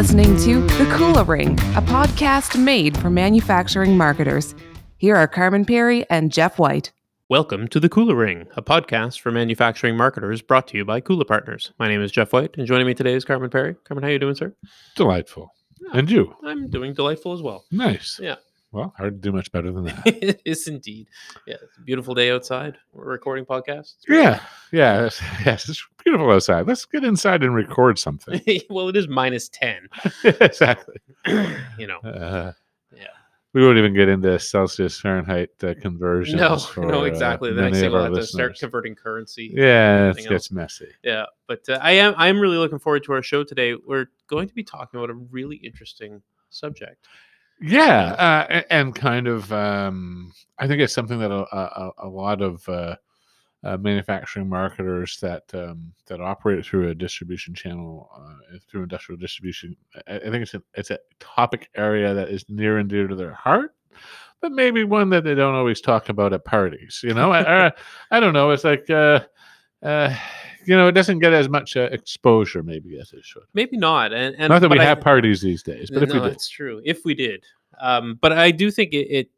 listening 0.00 0.34
to 0.38 0.62
The 0.78 0.84
Kula 0.96 1.28
Ring, 1.28 1.58
a 1.76 1.82
podcast 1.82 2.58
made 2.58 2.96
for 2.96 3.10
manufacturing 3.10 3.98
marketers. 3.98 4.54
Here 4.96 5.14
are 5.14 5.28
Carmen 5.28 5.66
Perry 5.66 6.08
and 6.08 6.32
Jeff 6.32 6.58
White. 6.58 6.90
Welcome 7.28 7.68
to 7.68 7.78
The 7.78 7.90
Kula 7.90 8.16
Ring, 8.16 8.46
a 8.56 8.62
podcast 8.62 9.20
for 9.20 9.30
manufacturing 9.30 9.98
marketers 9.98 10.40
brought 10.40 10.66
to 10.68 10.78
you 10.78 10.86
by 10.86 11.02
Kula 11.02 11.26
Partners. 11.26 11.72
My 11.78 11.86
name 11.86 12.00
is 12.00 12.10
Jeff 12.10 12.32
White, 12.32 12.56
and 12.56 12.66
joining 12.66 12.86
me 12.86 12.94
today 12.94 13.12
is 13.12 13.26
Carmen 13.26 13.50
Perry. 13.50 13.74
Carmen, 13.84 14.02
how 14.02 14.08
are 14.08 14.12
you 14.12 14.18
doing, 14.18 14.34
sir? 14.34 14.54
Delightful. 14.96 15.52
And 15.92 16.10
you? 16.10 16.34
I'm 16.46 16.70
doing 16.70 16.94
delightful 16.94 17.34
as 17.34 17.42
well. 17.42 17.66
Nice. 17.70 18.18
Yeah. 18.22 18.36
Well, 18.72 18.94
hard 18.96 19.20
to 19.20 19.30
do 19.30 19.32
much 19.34 19.50
better 19.50 19.72
than 19.72 19.84
that. 19.84 20.02
it 20.06 20.42
is 20.44 20.68
indeed. 20.68 21.08
Yeah, 21.46 21.56
it's 21.60 21.76
a 21.76 21.80
beautiful 21.80 22.14
day 22.14 22.30
outside. 22.30 22.78
We're 22.92 23.04
recording 23.10 23.44
podcasts. 23.44 23.96
yeah. 24.08 24.40
Yeah. 24.72 25.06
It's, 25.06 25.20
yes. 25.44 25.68
It's 25.68 25.84
beautiful 26.04 26.30
outside. 26.30 26.66
Let's 26.68 26.84
get 26.84 27.02
inside 27.02 27.42
and 27.42 27.54
record 27.54 27.98
something. 27.98 28.40
well, 28.70 28.88
it 28.88 28.96
is 28.96 29.08
minus 29.08 29.48
10. 29.48 29.88
exactly. 30.24 30.96
you 31.78 31.86
know, 31.88 31.98
Uh, 31.98 32.52
Yeah. 32.96 33.06
We 33.52 33.64
won't 33.66 33.78
even 33.78 33.92
get 33.92 34.08
into 34.08 34.38
Celsius 34.38 35.00
Fahrenheit 35.00 35.50
uh, 35.64 35.74
conversions. 35.82 36.40
no, 36.40 36.56
for, 36.56 36.86
no, 36.86 37.00
uh, 37.00 37.04
exactly. 37.06 37.52
the 37.52 37.62
next 37.62 37.72
many 37.78 37.86
thing 37.86 37.92
we'll 37.92 38.04
have 38.04 38.14
to 38.14 38.22
start 38.22 38.56
converting 38.56 38.94
currency. 38.94 39.50
Yeah, 39.52 40.10
it 40.10 40.28
gets 40.28 40.52
messy. 40.52 40.86
Yeah, 41.02 41.24
but 41.48 41.68
uh, 41.68 41.80
I 41.82 41.92
am 41.92 42.14
I 42.16 42.28
am 42.28 42.38
really 42.38 42.58
looking 42.58 42.78
forward 42.78 43.02
to 43.04 43.12
our 43.12 43.24
show 43.24 43.42
today. 43.42 43.74
We're 43.74 44.06
going 44.28 44.46
to 44.46 44.54
be 44.54 44.62
talking 44.62 45.00
about 45.00 45.10
a 45.10 45.14
really 45.14 45.56
interesting 45.56 46.22
subject. 46.50 47.08
Yeah, 47.60 48.12
uh, 48.48 48.62
and 48.70 48.94
kind 48.94 49.28
of, 49.28 49.52
um, 49.52 50.32
I 50.58 50.66
think 50.66 50.80
it's 50.80 50.94
something 50.94 51.18
that 51.18 51.30
a, 51.30 51.42
a, 51.56 51.90
a 51.98 52.08
lot 52.08 52.40
of 52.40 52.66
uh, 52.68 52.96
uh, 53.64 53.76
manufacturing 53.78 54.48
marketers 54.48 55.18
that 55.20 55.44
um, 55.54 55.92
that 56.06 56.20
operate 56.20 56.64
through 56.64 56.88
a 56.90 56.94
distribution 56.94 57.54
channel, 57.54 58.10
uh, 58.16 58.58
through 58.68 58.84
industrial 58.84 59.18
distribution, 59.18 59.76
I, 60.08 60.16
I 60.16 60.20
think 60.20 60.36
it's 60.42 60.54
a, 60.54 60.62
it's 60.74 60.90
a 60.90 60.98
topic 61.20 61.70
area 61.76 62.14
that 62.14 62.30
is 62.30 62.44
near 62.48 62.78
and 62.78 62.88
dear 62.88 63.08
to 63.08 63.16
their 63.16 63.34
heart, 63.34 63.74
but 64.40 64.52
maybe 64.52 64.84
one 64.84 65.10
that 65.10 65.24
they 65.24 65.34
don't 65.34 65.54
always 65.54 65.80
talk 65.80 66.08
about 66.10 66.32
at 66.32 66.44
parties. 66.44 67.00
You 67.04 67.14
know, 67.14 67.32
I, 67.32 67.66
I, 67.68 67.72
I 68.12 68.20
don't 68.20 68.34
know. 68.34 68.50
It's 68.52 68.64
like. 68.64 68.88
Uh, 68.90 69.20
uh, 69.82 70.14
you 70.70 70.76
know, 70.76 70.86
it 70.86 70.92
doesn't 70.92 71.18
get 71.18 71.32
as 71.32 71.48
much 71.48 71.76
uh, 71.76 71.88
exposure 71.90 72.62
maybe 72.62 72.96
as 73.00 73.12
it 73.12 73.24
should. 73.24 73.42
Maybe 73.54 73.76
not, 73.76 74.12
and, 74.12 74.36
and 74.36 74.48
Not 74.50 74.60
that 74.60 74.70
we 74.70 74.78
I- 74.78 74.84
have 74.84 75.00
parties 75.00 75.40
these 75.40 75.64
days, 75.64 75.90
but 75.90 76.04
if 76.04 76.10
no, 76.10 76.14
we 76.14 76.20
did, 76.20 76.32
it's 76.32 76.48
true. 76.48 76.80
If 76.84 77.04
we 77.04 77.12
did, 77.12 77.42
um, 77.80 78.20
but 78.20 78.30
I 78.30 78.52
do 78.52 78.70
think 78.70 78.92
it, 78.92 79.08
it, 79.10 79.30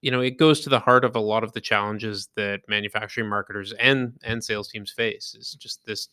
you 0.00 0.10
know, 0.10 0.22
it 0.22 0.38
goes 0.38 0.60
to 0.60 0.70
the 0.70 0.78
heart 0.80 1.04
of 1.04 1.14
a 1.14 1.20
lot 1.20 1.44
of 1.44 1.52
the 1.52 1.60
challenges 1.60 2.30
that 2.36 2.62
manufacturing 2.68 3.28
marketers 3.28 3.74
and 3.74 4.18
and 4.24 4.42
sales 4.42 4.68
teams 4.68 4.90
face. 4.90 5.36
Is 5.38 5.58
just 5.60 5.84
this, 5.84 6.08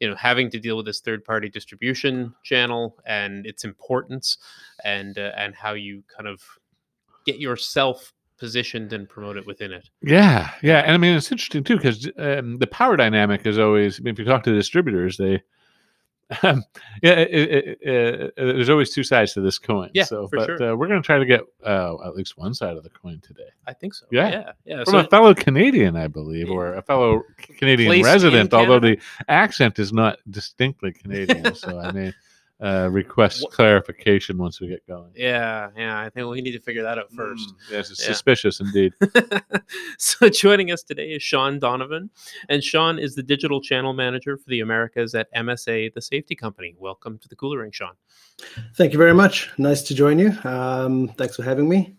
you 0.00 0.08
know, 0.08 0.16
having 0.16 0.48
to 0.52 0.58
deal 0.58 0.78
with 0.78 0.86
this 0.86 1.00
third 1.00 1.22
party 1.22 1.50
distribution 1.50 2.34
channel 2.44 2.96
and 3.04 3.44
its 3.44 3.64
importance, 3.64 4.38
and 4.84 5.18
uh, 5.18 5.32
and 5.36 5.54
how 5.54 5.74
you 5.74 6.02
kind 6.16 6.28
of 6.28 6.40
get 7.26 7.38
yourself 7.38 8.13
positioned 8.38 8.92
and 8.92 9.08
promote 9.08 9.36
it 9.36 9.46
within 9.46 9.72
it. 9.72 9.88
Yeah, 10.02 10.50
yeah, 10.62 10.80
and 10.80 10.92
I 10.92 10.96
mean 10.96 11.16
it's 11.16 11.30
interesting 11.30 11.64
too 11.64 11.76
because 11.76 12.10
um, 12.18 12.58
the 12.58 12.66
power 12.66 12.96
dynamic 12.96 13.46
is 13.46 13.58
always. 13.58 14.00
I 14.00 14.02
mean, 14.02 14.14
if 14.14 14.18
you 14.18 14.24
talk 14.24 14.42
to 14.44 14.54
distributors, 14.54 15.16
they, 15.16 15.42
um, 16.42 16.64
yeah, 17.02 17.12
it, 17.12 17.50
it, 17.50 17.78
it, 17.80 18.34
there's 18.36 18.70
always 18.70 18.90
two 18.90 19.04
sides 19.04 19.34
to 19.34 19.40
this 19.40 19.58
coin. 19.58 19.90
Yeah, 19.94 20.04
so, 20.04 20.26
for 20.28 20.38
but 20.38 20.46
sure. 20.46 20.72
uh, 20.72 20.74
we're 20.74 20.88
going 20.88 21.02
to 21.02 21.06
try 21.06 21.18
to 21.18 21.26
get 21.26 21.42
uh, 21.64 21.96
at 22.04 22.14
least 22.14 22.36
one 22.36 22.54
side 22.54 22.76
of 22.76 22.82
the 22.82 22.90
coin 22.90 23.20
today 23.20 23.48
I 23.66 23.72
think 23.72 23.94
so. 23.94 24.06
Yeah. 24.10 24.28
yeah, 24.28 24.52
yeah. 24.64 24.84
from 24.84 24.92
So 24.92 24.98
a 24.98 25.04
fellow 25.04 25.34
Canadian, 25.34 25.96
I 25.96 26.08
believe, 26.08 26.50
or 26.50 26.74
a 26.74 26.82
fellow 26.82 27.22
Canadian 27.58 28.02
resident. 28.02 28.52
Although 28.52 28.80
the 28.80 28.98
accent 29.28 29.78
is 29.78 29.92
not 29.92 30.18
distinctly 30.30 30.92
Canadian, 30.92 31.54
so 31.54 31.78
I 31.78 31.92
may 31.92 32.12
uh, 32.62 32.88
request 32.90 33.42
What- 33.42 33.52
clarification 33.52 34.38
once 34.38 34.60
we 34.60 34.68
get 34.68 34.86
going. 34.86 35.10
yeah, 35.16 35.70
yeah. 35.76 36.00
I 36.00 36.08
think 36.10 36.28
we 36.28 36.40
need 36.40 36.52
to 36.52 36.60
figure 36.60 36.82
that 36.84 36.98
out 36.98 37.12
first. 37.12 37.48
Mm, 37.48 37.54
yes, 37.72 37.90
it's 37.90 38.00
Yeah. 38.00 38.12
suspicious 38.12 38.60
indeed. 38.60 38.92
so 39.98 40.28
joining 40.28 40.70
us 40.70 40.82
today 40.82 41.10
is 41.10 41.22
Sean 41.22 41.58
Donovan, 41.58 42.10
and 42.48 42.62
Sean 42.62 42.98
is 42.98 43.14
the 43.16 43.22
digital 43.22 43.60
channel 43.60 43.92
manager 43.92 44.36
for 44.36 44.48
the 44.48 44.60
Americas 44.60 45.14
at 45.14 45.28
MSA, 45.34 45.92
the 45.94 46.00
safety 46.00 46.34
company. 46.36 46.74
Welcome 46.78 47.18
to 47.18 47.28
the 47.28 47.36
Kula 47.36 47.60
Ring, 47.60 47.72
Sean. 47.72 47.92
Thank 48.76 48.92
you 48.92 48.98
very 48.98 49.14
much. 49.14 49.50
Nice 49.58 49.82
to 49.82 49.94
join 49.94 50.18
you. 50.18 50.32
Um, 50.44 51.08
thanks 51.18 51.36
for 51.36 51.42
having 51.42 51.68
me. 51.68 51.96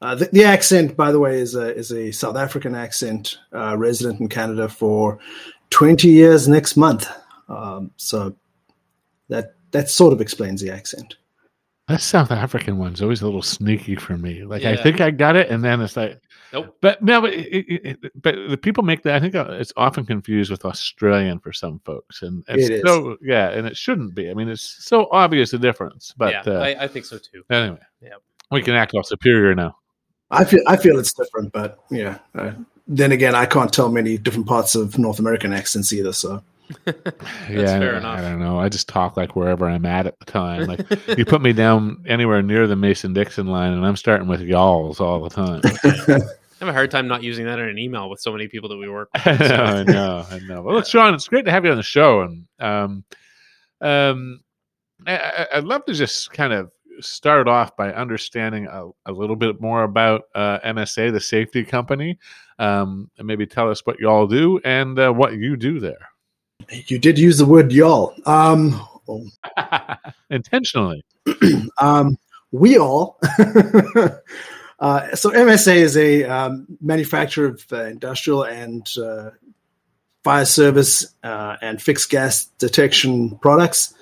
Uh, 0.00 0.14
the, 0.16 0.24
the 0.32 0.44
accent, 0.44 0.96
by 0.96 1.12
the 1.12 1.18
way, 1.20 1.38
is 1.38 1.54
a 1.54 1.72
is 1.76 1.92
a 1.92 2.10
South 2.10 2.36
African 2.36 2.74
accent. 2.74 3.38
Uh, 3.54 3.76
resident 3.78 4.20
in 4.20 4.28
Canada 4.28 4.68
for 4.68 5.18
twenty 5.70 6.08
years 6.08 6.48
next 6.48 6.76
month. 6.76 7.08
Um, 7.48 7.92
so 7.96 8.34
that 9.28 9.54
that 9.72 9.90
sort 9.90 10.12
of 10.12 10.20
explains 10.20 10.60
the 10.60 10.70
accent. 10.70 11.16
That 11.88 12.00
South 12.00 12.30
African 12.30 12.78
one's 12.78 13.02
always 13.02 13.22
a 13.22 13.24
little 13.24 13.42
sneaky 13.42 13.96
for 13.96 14.16
me. 14.16 14.44
Like 14.44 14.64
I 14.64 14.76
think 14.76 15.00
I 15.00 15.10
got 15.10 15.34
it, 15.36 15.50
and 15.50 15.64
then 15.64 15.80
it's 15.80 15.96
like, 15.96 16.20
Nope. 16.52 16.76
but 16.80 17.02
no, 17.02 17.20
but, 17.22 17.32
it, 17.32 17.48
it, 17.66 17.98
it- 18.04 18.22
but 18.22 18.36
the 18.48 18.56
people 18.56 18.84
make 18.84 19.02
that. 19.02 19.16
I 19.16 19.20
think 19.20 19.34
uh, 19.34 19.46
it's 19.50 19.72
often 19.76 20.06
confused 20.06 20.50
with 20.50 20.64
Australian 20.64 21.40
for 21.40 21.52
some 21.52 21.80
folks, 21.84 22.22
and 22.22 22.44
it's 22.48 22.68
It 22.68 22.74
is. 22.74 22.82
so 22.86 23.16
yeah, 23.20 23.48
and 23.50 23.66
it 23.66 23.76
shouldn't 23.76 24.14
be. 24.14 24.30
I 24.30 24.34
mean, 24.34 24.48
it's 24.48 24.62
so 24.62 25.08
obvious 25.10 25.50
the 25.50 25.58
difference. 25.58 26.14
But 26.16 26.32
yeah, 26.32 26.42
uh, 26.52 26.60
I, 26.60 26.84
I 26.84 26.88
think 26.88 27.04
so 27.04 27.18
too. 27.18 27.42
anyway, 27.50 27.78
yeah, 28.00 28.14
we 28.52 28.62
can 28.62 28.74
act 28.74 28.92
all 28.94 29.02
superior 29.02 29.54
now. 29.54 29.76
I 30.30 30.44
feel 30.44 30.60
I 30.68 30.76
feel 30.76 30.98
it's 30.98 31.12
different, 31.12 31.52
but 31.52 31.80
yeah. 31.90 32.18
Uh, 32.34 32.52
then 32.86 33.12
again, 33.12 33.34
I 33.34 33.46
can't 33.46 33.72
tell 33.72 33.90
many 33.90 34.18
different 34.18 34.46
parts 34.46 34.74
of 34.74 34.98
North 34.98 35.18
American 35.18 35.52
accents 35.52 35.92
either. 35.92 36.12
So 36.12 36.42
yeah, 36.86 37.78
fair 37.78 37.94
I, 37.94 37.98
enough. 37.98 38.18
I 38.18 38.20
don't 38.22 38.38
know. 38.38 38.58
I 38.58 38.68
just 38.68 38.88
talk 38.88 39.16
like 39.16 39.36
wherever 39.36 39.66
I'm 39.68 39.84
at 39.86 40.06
at 40.06 40.18
the 40.18 40.24
time. 40.24 40.66
Like 40.66 41.18
you 41.18 41.24
put 41.24 41.42
me 41.42 41.52
down 41.64 42.04
anywhere 42.06 42.42
near 42.42 42.66
the 42.66 42.76
Mason 42.76 43.12
Dixon 43.12 43.46
line, 43.46 43.72
and 43.72 43.84
I'm 43.84 43.96
starting 43.96 44.28
with 44.28 44.40
y'alls 44.40 45.00
all 45.00 45.22
the 45.22 45.30
time. 45.30 45.60
I 45.64 46.64
have 46.64 46.68
a 46.68 46.72
hard 46.72 46.90
time 46.92 47.08
not 47.08 47.22
using 47.24 47.44
that 47.46 47.58
in 47.58 47.68
an 47.68 47.78
email 47.78 48.08
with 48.08 48.20
so 48.20 48.30
many 48.32 48.46
people 48.46 48.68
that 48.68 48.76
we 48.76 48.88
work 48.88 49.08
with. 49.12 49.26
I 49.26 49.32
know, 49.32 49.46
so- 49.48 49.54
I 49.54 49.82
know, 49.82 50.26
I 50.30 50.38
know. 50.40 50.62
Well, 50.62 50.74
look, 50.76 50.86
Sean, 50.86 51.12
it's 51.14 51.26
great 51.28 51.44
to 51.46 51.50
have 51.50 51.64
you 51.64 51.70
on 51.72 51.76
the 51.76 51.82
show, 51.82 52.20
and 52.22 52.46
um, 52.60 53.04
um, 53.80 54.40
I, 55.06 55.16
I- 55.18 55.46
I'd 55.58 55.64
love 55.64 55.84
to 55.86 55.94
just 55.94 56.32
kind 56.32 56.52
of 56.52 56.70
start 57.00 57.48
off 57.48 57.76
by 57.76 57.92
understanding 57.92 58.66
a, 58.66 58.88
a 59.06 59.12
little 59.12 59.34
bit 59.34 59.60
more 59.60 59.82
about 59.82 60.22
uh, 60.36 60.60
MSA, 60.60 61.10
the 61.12 61.20
safety 61.20 61.64
company, 61.64 62.18
um, 62.60 63.10
and 63.18 63.26
maybe 63.26 63.44
tell 63.46 63.68
us 63.68 63.84
what 63.84 63.98
y'all 63.98 64.28
do 64.28 64.60
and 64.64 64.96
uh, 65.00 65.10
what 65.12 65.32
you 65.32 65.56
do 65.56 65.80
there, 65.80 66.06
you 66.70 66.98
did 66.98 67.18
use 67.18 67.38
the 67.38 67.46
word 67.46 67.72
y'all. 67.72 68.14
Um, 68.26 68.80
intentionally. 70.30 71.04
um, 71.78 72.18
we 72.50 72.78
all. 72.78 73.18
uh, 74.80 75.14
so 75.14 75.30
MSA 75.30 75.76
is 75.76 75.96
a 75.96 76.24
um, 76.24 76.66
manufacturer 76.80 77.48
of 77.48 77.64
uh, 77.72 77.84
industrial 77.84 78.44
and 78.44 78.86
uh, 78.98 79.30
fire 80.22 80.44
service 80.44 81.06
uh, 81.22 81.56
and 81.60 81.82
fixed 81.82 82.10
gas 82.10 82.46
detection 82.58 83.38
products. 83.38 83.94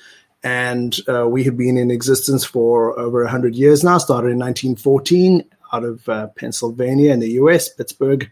And 0.43 0.97
uh, 1.09 1.29
we 1.29 1.45
have 1.45 1.57
been 1.57 1.77
in 1.77 1.91
existence 1.91 2.45
for 2.45 2.99
over 2.99 3.23
100 3.23 3.55
years 3.55 3.85
now, 3.85 3.99
started 3.99 4.29
in 4.29 4.39
1914 4.39 5.45
out 5.73 5.85
of 5.85 6.09
uh, 6.09 6.29
Pennsylvania 6.29 7.13
in 7.13 7.21
the 7.21 7.33
US, 7.33 7.69
Pittsburgh 7.69 8.31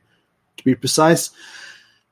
to 0.57 0.65
be 0.65 0.75
precise. 0.75 1.31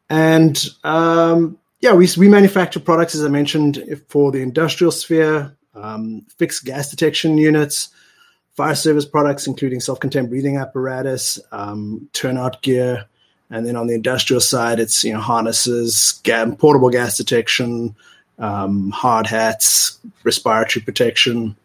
And 0.09 0.65
um, 0.85 1.59
yeah, 1.81 1.93
we, 1.93 2.09
we 2.17 2.29
manufacture 2.29 2.81
products, 2.81 3.15
as 3.15 3.25
I 3.25 3.29
mentioned, 3.29 4.03
for 4.09 4.33
the 4.33 4.41
industrial 4.41 4.91
sphere, 4.91 5.57
um, 5.75 6.25
fixed 6.39 6.65
gas 6.65 6.91
detection 6.91 7.37
units, 7.37 7.91
fire 8.55 8.75
service 8.75 9.05
products, 9.05 9.47
including 9.47 9.81
self 9.81 10.01
contained 10.01 10.31
breathing 10.31 10.57
apparatus, 10.57 11.39
um, 11.53 12.09
turnout 12.13 12.63
gear. 12.63 13.05
And 13.51 13.65
then 13.65 13.77
on 13.77 13.87
the 13.87 13.95
industrial 13.95 14.41
side, 14.41 14.81
it's 14.81 15.05
you 15.05 15.13
know 15.13 15.21
harnesses, 15.21 16.21
portable 16.59 16.91
gas 16.91 17.17
detection, 17.17 17.95
um, 18.39 18.91
hard 18.91 19.27
hats, 19.27 19.99
respiratory 20.25 20.83
protection, 20.83 21.57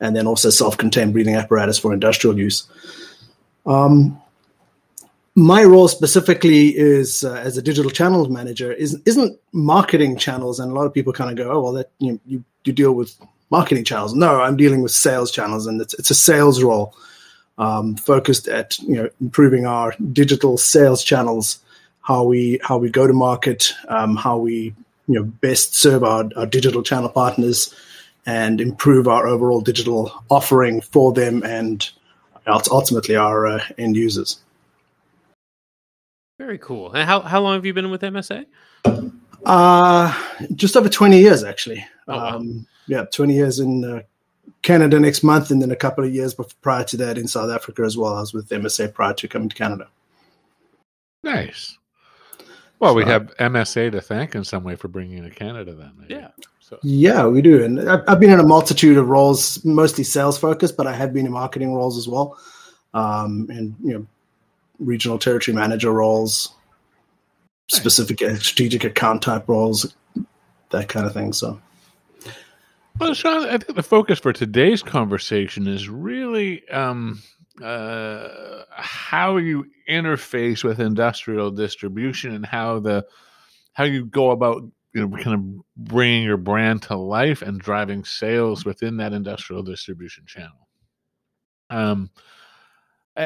and 0.00 0.16
then 0.16 0.26
also 0.26 0.50
self-contained 0.50 1.12
breathing 1.12 1.36
apparatus 1.36 1.78
for 1.78 1.92
industrial 1.92 2.38
use. 2.38 2.66
Um, 3.66 4.20
my 5.38 5.62
role 5.62 5.86
specifically 5.86 6.76
is 6.76 7.22
uh, 7.22 7.34
as 7.34 7.56
a 7.56 7.62
digital 7.62 7.90
channels 7.90 8.28
manager 8.28 8.72
is, 8.72 9.00
isn't 9.06 9.38
marketing 9.52 10.16
channels, 10.16 10.58
and 10.58 10.70
a 10.70 10.74
lot 10.74 10.84
of 10.84 10.92
people 10.92 11.12
kind 11.12 11.30
of 11.30 11.36
go, 11.36 11.52
"Oh, 11.52 11.60
well, 11.60 11.72
that 11.74 11.90
you, 11.98 12.20
you 12.26 12.44
you 12.64 12.72
deal 12.72 12.92
with 12.92 13.16
marketing 13.50 13.84
channels." 13.84 14.14
No, 14.14 14.40
I'm 14.40 14.56
dealing 14.56 14.82
with 14.82 14.90
sales 14.90 15.30
channels, 15.30 15.66
and 15.66 15.80
it's 15.80 15.94
it's 15.94 16.10
a 16.10 16.14
sales 16.14 16.62
role 16.62 16.94
um, 17.56 17.94
focused 17.96 18.48
at 18.48 18.78
you 18.80 18.96
know 18.96 19.08
improving 19.20 19.64
our 19.64 19.94
digital 20.12 20.58
sales 20.58 21.04
channels, 21.04 21.60
how 22.00 22.24
we 22.24 22.58
how 22.62 22.76
we 22.76 22.90
go 22.90 23.06
to 23.06 23.12
market, 23.12 23.72
um, 23.88 24.16
how 24.16 24.36
we 24.38 24.74
you 25.06 25.14
know 25.14 25.22
best 25.22 25.76
serve 25.76 26.02
our, 26.02 26.28
our 26.36 26.46
digital 26.46 26.82
channel 26.82 27.08
partners, 27.08 27.72
and 28.26 28.60
improve 28.60 29.06
our 29.06 29.28
overall 29.28 29.60
digital 29.60 30.12
offering 30.30 30.80
for 30.80 31.12
them 31.12 31.44
and 31.44 31.90
ultimately 32.48 33.14
our 33.14 33.46
uh, 33.46 33.64
end 33.78 33.94
users. 33.94 34.40
Very 36.38 36.58
cool. 36.58 36.92
And 36.92 37.08
how, 37.08 37.20
how 37.20 37.40
long 37.40 37.54
have 37.54 37.66
you 37.66 37.74
been 37.74 37.90
with 37.90 38.02
MSA? 38.02 38.46
Uh, 39.44 40.24
just 40.54 40.76
over 40.76 40.88
20 40.88 41.18
years, 41.18 41.44
actually. 41.44 41.84
Oh, 42.06 42.16
wow. 42.16 42.36
um, 42.36 42.66
yeah, 42.86 43.04
20 43.12 43.34
years 43.34 43.58
in 43.60 43.84
uh, 43.84 44.02
Canada 44.62 44.98
next 44.98 45.22
month, 45.22 45.50
and 45.50 45.60
then 45.60 45.70
a 45.70 45.76
couple 45.76 46.04
of 46.04 46.14
years 46.14 46.34
prior 46.62 46.84
to 46.84 46.96
that 46.98 47.18
in 47.18 47.28
South 47.28 47.50
Africa 47.50 47.82
as 47.82 47.96
well. 47.96 48.14
I 48.14 48.20
was 48.20 48.32
with 48.32 48.48
MSA 48.48 48.94
prior 48.94 49.14
to 49.14 49.28
coming 49.28 49.48
to 49.48 49.56
Canada. 49.56 49.88
Nice. 51.22 51.76
Well, 52.78 52.94
we 52.94 53.04
have 53.04 53.34
MSA 53.38 53.90
to 53.92 54.00
thank 54.00 54.36
in 54.36 54.44
some 54.44 54.62
way 54.62 54.76
for 54.76 54.86
bringing 54.86 55.18
you 55.18 55.28
to 55.28 55.34
Canada, 55.34 55.74
then. 55.74 55.92
Maybe. 55.98 56.14
Yeah. 56.14 56.28
So. 56.60 56.78
Yeah, 56.82 57.26
we 57.26 57.40
do, 57.40 57.64
and 57.64 57.80
I've 57.88 58.20
been 58.20 58.30
in 58.30 58.40
a 58.40 58.46
multitude 58.46 58.98
of 58.98 59.08
roles, 59.08 59.64
mostly 59.64 60.04
sales 60.04 60.36
focused, 60.36 60.76
but 60.76 60.86
I 60.86 60.92
have 60.92 61.14
been 61.14 61.24
in 61.24 61.32
marketing 61.32 61.74
roles 61.74 61.96
as 61.96 62.06
well, 62.06 62.38
um, 62.92 63.46
and 63.50 63.74
you 63.82 63.94
know, 63.94 64.06
regional 64.78 65.18
territory 65.18 65.54
manager 65.54 65.92
roles, 65.92 66.52
nice. 67.72 67.80
specific 67.80 68.18
strategic 68.40 68.84
account 68.84 69.22
type 69.22 69.48
roles, 69.48 69.94
that 70.70 70.88
kind 70.88 71.06
of 71.06 71.12
thing. 71.12 71.32
So. 71.32 71.60
Well, 72.98 73.14
Sean, 73.14 73.44
I 73.44 73.58
think 73.58 73.76
the 73.76 73.82
focus 73.82 74.18
for 74.18 74.32
today's 74.32 74.82
conversation 74.82 75.68
is 75.68 75.88
really 75.88 76.68
um, 76.68 77.22
uh, 77.62 78.28
how 78.70 79.36
you 79.36 79.66
interface 79.88 80.64
with 80.64 80.80
industrial 80.80 81.50
distribution 81.52 82.34
and 82.34 82.44
how 82.44 82.80
the 82.80 83.06
how 83.72 83.84
you 83.84 84.04
go 84.04 84.32
about 84.32 84.62
you 84.92 85.06
know 85.06 85.16
kind 85.16 85.34
of 85.34 85.64
bringing 85.76 86.24
your 86.24 86.36
brand 86.36 86.82
to 86.82 86.96
life 86.96 87.40
and 87.42 87.60
driving 87.60 88.04
sales 88.04 88.64
within 88.64 88.96
that 88.96 89.12
industrial 89.12 89.62
distribution 89.62 90.24
channel. 90.26 90.68
Um, 91.70 92.10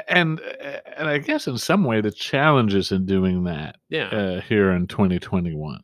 and 0.09 0.41
and 0.41 1.09
I 1.09 1.19
guess 1.19 1.47
in 1.47 1.59
some 1.59 1.85
way 1.85 2.01
the 2.01 2.11
challenges 2.11 2.93
in 2.93 3.07
doing 3.07 3.45
that, 3.45 3.77
yeah, 3.89 4.07
uh, 4.09 4.41
here 4.41 4.71
in 4.73 4.87
2021. 4.87 5.83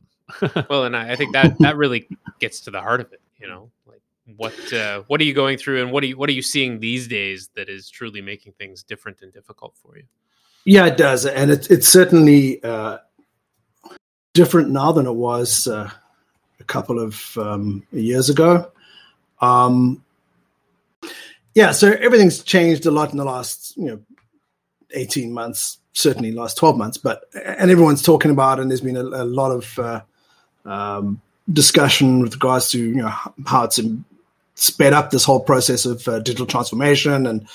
well, 0.69 0.85
and 0.85 0.97
I, 0.97 1.13
I 1.13 1.17
think 1.17 1.33
that 1.33 1.59
that 1.61 1.77
really 1.77 2.09
gets 2.39 2.61
to 2.61 2.71
the 2.71 2.81
heart 2.81 3.01
of 3.01 3.13
it. 3.13 3.21
You 3.39 3.49
know, 3.49 3.71
like 3.87 4.03
what 4.37 4.73
uh, 4.73 5.03
what 5.07 5.21
are 5.21 5.25
you 5.25 5.35
going 5.35 5.57
through 5.57 5.83
and 5.83 5.91
what 5.91 6.03
are 6.03 6.07
you 6.07 6.17
what 6.17 6.29
are 6.29 6.35
you 6.35 6.43
seeing 6.43 6.81
these 6.81 7.09
days 7.09 7.49
that 7.57 7.69
is 7.69 7.89
truly 7.89 8.21
making 8.21 8.53
things 8.53 8.83
different 8.83 9.23
and 9.23 9.33
difficult 9.33 9.75
for 9.77 9.97
you 9.97 10.05
yeah 10.65 10.87
it 10.87 10.97
does 10.97 11.25
and 11.25 11.51
it, 11.51 11.71
it's 11.71 11.89
certainly 11.89 12.63
uh, 12.63 12.99
different 14.35 14.71
now 14.71 14.93
than 14.93 15.07
it 15.07 15.15
was 15.15 15.67
uh, 15.67 15.91
a 16.61 16.65
couple 16.65 17.01
of 17.01 17.39
um, 17.39 17.83
years 17.91 18.29
ago 18.29 18.71
um, 19.41 20.05
yeah 21.59 21.73
so 21.73 21.91
everything's 21.91 22.43
changed 22.43 22.87
a 22.87 22.91
lot 22.91 23.11
in 23.11 23.19
the 23.19 23.25
last 23.25 23.77
you 23.77 23.87
know 23.87 24.01
18 24.93 25.33
months 25.33 25.79
certainly 25.93 26.31
last 26.31 26.57
12 26.57 26.79
months 26.79 26.99
but 26.99 27.25
and 27.35 27.71
everyone's 27.71 28.03
talking 28.03 28.31
about 28.31 28.61
and 28.61 28.71
there's 28.71 28.81
been 28.81 28.97
a, 28.97 29.03
a 29.03 29.25
lot 29.25 29.51
of 29.51 29.79
uh, 29.79 30.01
um, 30.65 31.21
discussion 31.53 32.21
with 32.23 32.35
regards 32.35 32.71
to 32.71 32.79
you 32.79 32.95
know 33.03 33.13
how 33.47 33.65
it's 33.65 33.81
sped 34.55 34.93
up 34.93 35.11
this 35.11 35.25
whole 35.25 35.41
process 35.41 35.85
of 35.85 36.07
uh, 36.07 36.21
digital 36.21 36.47
transformation 36.47 37.27
and 37.27 37.49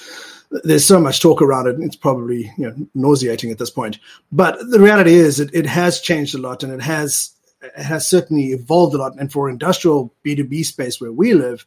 there's 0.63 0.85
so 0.85 0.99
much 0.99 1.21
talk 1.21 1.41
around 1.41 1.67
it 1.67 1.79
it's 1.79 1.95
probably 1.95 2.51
you 2.57 2.65
know 2.65 2.75
nauseating 2.93 3.51
at 3.51 3.57
this 3.57 3.71
point. 3.71 3.97
But 4.31 4.59
the 4.69 4.79
reality 4.79 5.13
is 5.13 5.39
it, 5.39 5.49
it 5.51 5.65
has 5.65 5.99
changed 5.99 6.35
a 6.35 6.37
lot 6.37 6.61
and 6.61 6.71
it 6.71 6.81
has 6.81 7.31
it 7.61 7.81
has 7.81 8.07
certainly 8.07 8.51
evolved 8.51 8.93
a 8.93 8.99
lot. 8.99 9.17
And 9.19 9.31
for 9.31 9.49
industrial 9.49 10.13
b2b 10.23 10.63
space 10.65 11.01
where 11.01 11.11
we 11.11 11.33
live 11.33 11.65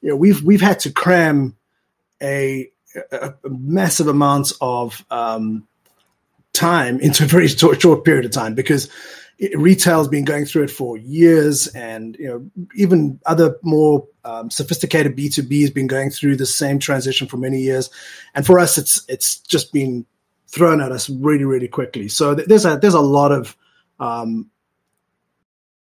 you 0.00 0.10
know 0.10 0.16
we've 0.16 0.42
we've 0.42 0.60
had 0.60 0.78
to 0.80 0.92
cram 0.92 1.56
a, 2.22 2.70
a, 3.12 3.34
massive 3.48 4.08
amounts 4.08 4.52
of 4.60 5.04
um, 5.10 5.66
time 6.52 7.00
into 7.00 7.24
a 7.24 7.26
very 7.26 7.48
short, 7.48 7.80
short 7.80 8.04
period 8.04 8.24
of 8.24 8.30
time 8.30 8.54
because 8.54 8.88
retail's 9.54 10.08
been 10.08 10.24
going 10.24 10.44
through 10.44 10.64
it 10.64 10.70
for 10.70 10.96
years, 10.96 11.66
and 11.68 12.16
you 12.18 12.28
know 12.28 12.50
even 12.74 13.20
other 13.24 13.56
more 13.62 14.06
um, 14.24 14.50
sophisticated 14.50 15.16
B 15.16 15.28
two 15.28 15.42
B 15.42 15.62
has 15.62 15.70
been 15.70 15.86
going 15.86 16.10
through 16.10 16.36
the 16.36 16.46
same 16.46 16.78
transition 16.78 17.26
for 17.26 17.36
many 17.36 17.60
years. 17.60 17.90
And 18.34 18.44
for 18.44 18.58
us, 18.58 18.76
it's 18.78 19.02
it's 19.08 19.38
just 19.38 19.72
been 19.72 20.04
thrown 20.48 20.80
at 20.80 20.92
us 20.92 21.08
really 21.08 21.44
really 21.44 21.68
quickly. 21.68 22.08
So 22.08 22.34
there's 22.34 22.64
a 22.64 22.76
there's 22.76 22.94
a 22.94 23.00
lot 23.00 23.32
of 23.32 23.56
um, 23.98 24.50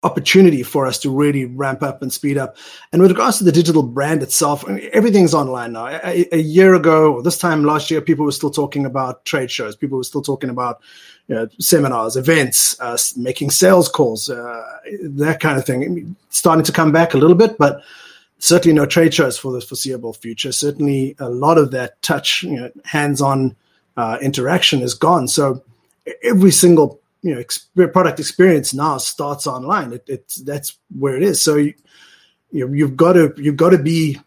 opportunity 0.03 0.63
for 0.63 0.85
us 0.85 0.97
to 0.99 1.09
really 1.09 1.45
ramp 1.45 1.81
up 1.81 2.01
and 2.01 2.11
speed 2.11 2.37
up. 2.37 2.57
And 2.91 3.01
with 3.01 3.11
regards 3.11 3.37
to 3.37 3.43
the 3.43 3.51
digital 3.51 3.83
brand 3.83 4.21
itself, 4.21 4.63
I 4.67 4.73
mean, 4.73 4.89
everything's 4.91 5.33
online 5.33 5.73
now. 5.73 5.87
A, 5.87 6.27
a, 6.33 6.39
year 6.39 6.73
ago, 6.73 7.21
this 7.21 7.37
time 7.37 7.63
last 7.63 7.89
year, 7.89 8.01
people 8.01 8.25
were 8.25 8.31
still 8.31 8.51
talking 8.51 8.85
about 8.85 9.25
trade 9.25 9.49
shows. 9.49 9.75
People 9.75 9.97
were 9.97 10.03
still 10.03 10.21
talking 10.21 10.49
about 10.49 10.81
you 11.27 11.35
know, 11.35 11.47
seminars, 11.59 12.17
events, 12.17 12.79
uh, 12.81 12.97
making 13.15 13.49
sales 13.49 13.87
calls, 13.87 14.29
uh, 14.29 14.63
that 15.01 15.39
kind 15.39 15.57
of 15.57 15.65
thing. 15.65 15.83
I 15.83 15.87
mean, 15.87 16.15
starting 16.29 16.65
to 16.65 16.71
come 16.71 16.91
back 16.91 17.13
a 17.13 17.17
little 17.17 17.37
bit, 17.37 17.57
but 17.57 17.81
certainly 18.39 18.75
no 18.75 18.85
trade 18.85 19.13
shows 19.13 19.37
for 19.37 19.53
the 19.53 19.61
foreseeable 19.61 20.13
future. 20.13 20.51
Certainly, 20.51 21.15
a 21.19 21.29
lot 21.29 21.57
of 21.57 21.71
that 21.71 22.01
touch, 22.01 22.43
you 22.43 22.59
know, 22.59 22.71
hands-on 22.83 23.55
uh, 23.95 24.17
interaction 24.21 24.81
is 24.81 24.93
gone. 24.93 25.29
So 25.29 25.63
every 26.23 26.51
single 26.51 26.99
you 27.23 27.33
know 27.33 27.39
ex- 27.39 27.69
product 27.75 28.19
experience 28.19 28.73
now 28.73 28.97
starts 28.97 29.47
online. 29.47 29.93
It, 29.93 30.03
it's 30.07 30.35
that's 30.35 30.77
where 30.95 31.15
it 31.15 31.23
is. 31.23 31.41
So 31.41 31.55
you, 31.55 31.73
you 32.51 32.71
you've 32.73 32.97
got 32.97 33.13
to 33.13 33.33
you've 33.37 33.57
got 33.57 33.71
to 33.71 33.79
be 33.79 34.19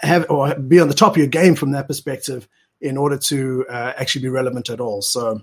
have 0.00 0.26
or 0.30 0.54
be 0.54 0.80
on 0.80 0.88
the 0.88 0.94
top 0.94 1.12
of 1.12 1.18
your 1.18 1.26
game 1.26 1.54
from 1.54 1.72
that 1.72 1.88
perspective 1.88 2.48
in 2.80 2.96
order 2.96 3.18
to 3.18 3.66
uh, 3.68 3.92
actually 3.96 4.22
be 4.22 4.28
relevant 4.28 4.70
at 4.70 4.80
all. 4.80 5.02
So, 5.02 5.42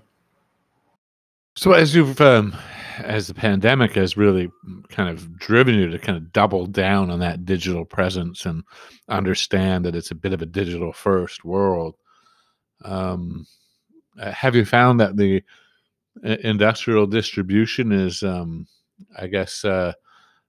so 1.55 1.73
as 1.73 1.93
you've 1.93 2.19
um, 2.21 2.55
as 2.99 3.27
the 3.27 3.33
pandemic 3.33 3.93
has 3.93 4.17
really 4.17 4.49
kind 4.89 5.09
of 5.09 5.37
driven 5.37 5.75
you 5.75 5.89
to 5.89 5.99
kind 5.99 6.17
of 6.17 6.31
double 6.31 6.65
down 6.65 7.11
on 7.11 7.19
that 7.19 7.45
digital 7.45 7.85
presence 7.85 8.45
and 8.45 8.63
understand 9.09 9.85
that 9.85 9.95
it's 9.95 10.11
a 10.11 10.15
bit 10.15 10.33
of 10.33 10.41
a 10.41 10.47
digital 10.47 10.93
first 10.93 11.43
world. 11.43 11.95
Um, 12.83 13.45
uh, 14.19 14.31
have 14.31 14.55
you 14.55 14.65
found 14.65 14.99
that 14.99 15.17
the 15.17 15.43
industrial 16.23 17.07
distribution 17.07 17.91
is, 17.91 18.23
um, 18.23 18.67
I 19.17 19.27
guess, 19.27 19.63
uh, 19.65 19.93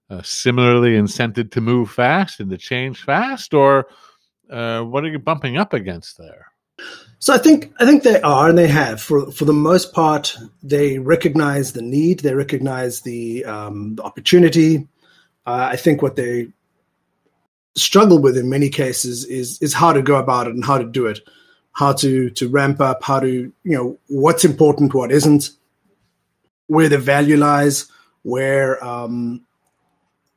uh, 0.09 0.21
similarly 0.23 0.91
incented 0.91 1.51
to 1.51 1.61
move 1.61 1.91
fast 1.91 2.39
and 2.39 2.49
to 2.49 2.57
change 2.57 3.03
fast, 3.03 3.53
or 3.53 3.87
uh, 4.49 4.81
what 4.81 5.03
are 5.03 5.09
you 5.09 5.19
bumping 5.19 5.57
up 5.57 5.73
against 5.73 6.17
there? 6.17 6.47
So 7.19 7.33
I 7.33 7.37
think 7.37 7.73
I 7.79 7.85
think 7.85 8.03
they 8.03 8.21
are, 8.21 8.49
and 8.49 8.57
they 8.57 8.67
have 8.67 9.01
for 9.01 9.31
for 9.31 9.45
the 9.45 9.53
most 9.53 9.93
part. 9.93 10.35
They 10.63 10.97
recognize 10.97 11.73
the 11.73 11.81
need, 11.81 12.21
they 12.21 12.33
recognize 12.33 13.01
the, 13.01 13.45
um, 13.45 13.95
the 13.95 14.03
opportunity. 14.03 14.87
Uh, 15.45 15.69
I 15.71 15.75
think 15.75 16.01
what 16.01 16.15
they 16.15 16.47
struggle 17.75 18.19
with 18.19 18.37
in 18.37 18.49
many 18.49 18.69
cases 18.69 19.25
is 19.25 19.61
is 19.61 19.73
how 19.73 19.93
to 19.93 20.01
go 20.01 20.15
about 20.15 20.47
it 20.47 20.53
and 20.53 20.65
how 20.65 20.77
to 20.77 20.85
do 20.85 21.07
it, 21.07 21.19
how 21.73 21.93
to 21.93 22.29
to 22.31 22.47
ramp 22.47 22.79
up, 22.79 23.03
how 23.03 23.19
to 23.19 23.27
you 23.27 23.53
know 23.63 23.99
what's 24.07 24.45
important, 24.45 24.93
what 24.93 25.11
isn't, 25.11 25.51
where 26.69 26.87
the 26.87 26.99
value 26.99 27.35
lies, 27.35 27.87
where 28.21 28.81
um, 28.83 29.41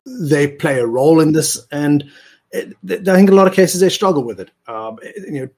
they 0.07 0.49
play 0.49 0.81
a 0.81 0.87
role 0.87 1.21
in 1.21 1.33
this, 1.33 1.61
and 1.71 2.11
it, 2.51 2.75
I 2.89 2.97
think 2.97 3.29
in 3.29 3.35
a 3.35 3.37
lot 3.37 3.47
of 3.47 3.55
cases 3.55 3.81
they 3.81 3.91
struggle 3.91 4.25
with 4.25 4.41
it. 4.41 4.51
Um, 4.67 4.99
you 5.17 5.43
know, 5.43 5.49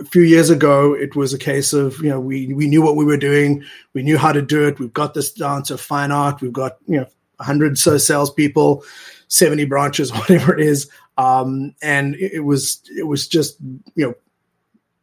a 0.00 0.04
few 0.04 0.22
years 0.22 0.50
ago, 0.50 0.94
it 0.94 1.16
was 1.16 1.34
a 1.34 1.38
case 1.38 1.72
of 1.72 1.98
you 1.98 2.10
know 2.10 2.20
we 2.20 2.54
we 2.54 2.68
knew 2.68 2.80
what 2.80 2.96
we 2.96 3.04
were 3.04 3.16
doing, 3.16 3.64
we 3.92 4.04
knew 4.04 4.16
how 4.16 4.32
to 4.32 4.40
do 4.40 4.66
it. 4.68 4.78
We've 4.78 4.92
got 4.92 5.14
this 5.14 5.32
down 5.32 5.64
to 5.64 5.76
fine 5.76 6.12
art. 6.12 6.40
We've 6.40 6.52
got 6.52 6.76
you 6.86 7.00
know 7.00 7.06
hundred 7.40 7.76
so 7.76 7.98
salespeople, 7.98 8.84
seventy 9.26 9.64
branches, 9.64 10.12
whatever 10.14 10.54
it 10.54 10.64
is, 10.64 10.88
um, 11.18 11.74
and 11.82 12.14
it, 12.14 12.34
it, 12.34 12.40
was 12.40 12.80
it 12.96 13.08
was 13.08 13.26
just 13.26 13.60
you 13.96 14.06
know 14.06 14.14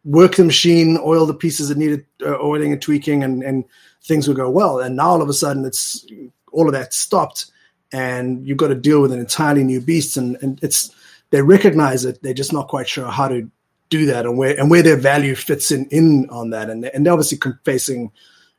work 0.03 0.36
the 0.36 0.43
machine, 0.43 0.98
oil 0.98 1.25
the 1.25 1.34
pieces 1.34 1.70
that 1.70 1.77
needed 1.77 2.05
uh, 2.25 2.38
oiling 2.41 2.72
and 2.72 2.81
tweaking, 2.81 3.24
and 3.24 3.43
and 3.43 3.65
things 4.03 4.27
would 4.27 4.38
go 4.38 4.50
well. 4.50 4.79
And 4.79 4.96
now 4.96 5.10
all 5.10 5.22
of 5.22 5.29
a 5.29 5.34
sudden, 5.34 5.65
it's 5.65 6.05
all 6.51 6.67
of 6.67 6.74
that 6.74 6.93
stopped, 6.93 7.51
and 7.91 8.46
you've 8.48 8.58
got 8.58 8.70
to 8.70 8.75
deal 8.75 9.01
with 9.01 9.12
an 9.12 9.20
entirely 9.20 9.63
new 9.63 9.81
beast. 9.81 10.17
And, 10.17 10.38
and 10.41 10.60
it's 10.63 10.93
they 11.29 11.41
recognize 11.41 12.05
it, 12.05 12.22
they're 12.22 12.34
just 12.34 12.53
not 12.53 12.67
quite 12.67 12.89
sure 12.89 13.10
how 13.10 13.27
to 13.27 13.50
do 13.89 14.05
that 14.05 14.25
and 14.25 14.38
where 14.38 14.58
and 14.60 14.70
where 14.72 14.84
their 14.84 14.98
value 14.98 15.36
fits 15.36 15.72
in 15.72 15.86
in 15.88 16.29
on 16.29 16.50
that. 16.51 16.70
And 16.70 16.86
and 16.86 17.05
they're 17.05 17.13
obviously 17.13 17.39
facing 17.63 18.12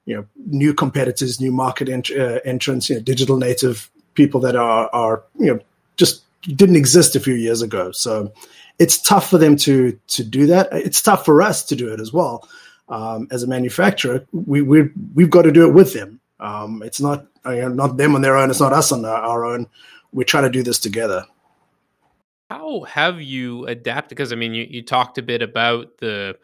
you 0.04 0.16
know 0.16 0.26
new 0.46 0.74
competitors, 0.74 1.40
new 1.40 1.52
market 1.52 1.88
ent- 1.88 2.10
uh, 2.10 2.40
entrants, 2.44 2.88
you 2.88 2.96
know, 2.96 3.02
digital 3.02 3.36
native 3.36 3.90
people 4.14 4.40
that 4.40 4.56
are 4.56 4.88
are 4.92 5.22
you 5.38 5.54
know 5.54 5.60
just 5.96 6.22
didn't 6.42 6.76
exist 6.76 7.16
a 7.16 7.20
few 7.20 7.34
years 7.34 7.62
ago. 7.62 7.92
So 7.92 8.32
it's 8.78 9.00
tough 9.00 9.30
for 9.30 9.38
them 9.38 9.56
to 9.56 9.98
to 10.08 10.24
do 10.24 10.46
that. 10.46 10.68
It's 10.72 11.02
tough 11.02 11.24
for 11.24 11.42
us 11.42 11.64
to 11.64 11.76
do 11.76 11.92
it 11.92 12.00
as 12.00 12.12
well 12.12 12.48
um, 12.92 13.26
as 13.30 13.42
a 13.42 13.46
manufacturer, 13.46 14.24
we, 14.32 14.60
we 14.62 14.90
we've 15.14 15.30
got 15.30 15.42
to 15.42 15.52
do 15.52 15.66
it 15.66 15.72
with 15.72 15.94
them. 15.94 16.20
Um, 16.40 16.82
it's 16.82 17.00
not 17.00 17.26
you 17.46 17.62
know, 17.62 17.68
not 17.68 17.96
them 17.96 18.14
on 18.14 18.22
their 18.22 18.36
own. 18.36 18.50
It's 18.50 18.60
not 18.60 18.72
us 18.72 18.92
on 18.92 19.04
our 19.04 19.44
own. 19.44 19.66
We're 20.12 20.24
trying 20.24 20.44
to 20.44 20.50
do 20.50 20.62
this 20.62 20.78
together. 20.78 21.24
How 22.50 22.82
have 22.82 23.22
you 23.22 23.66
adapted? 23.66 24.10
Because 24.10 24.32
I 24.32 24.36
mean, 24.36 24.52
you, 24.52 24.66
you 24.68 24.82
talked 24.82 25.16
a 25.16 25.22
bit 25.22 25.40
about 25.40 25.98
the 25.98 26.36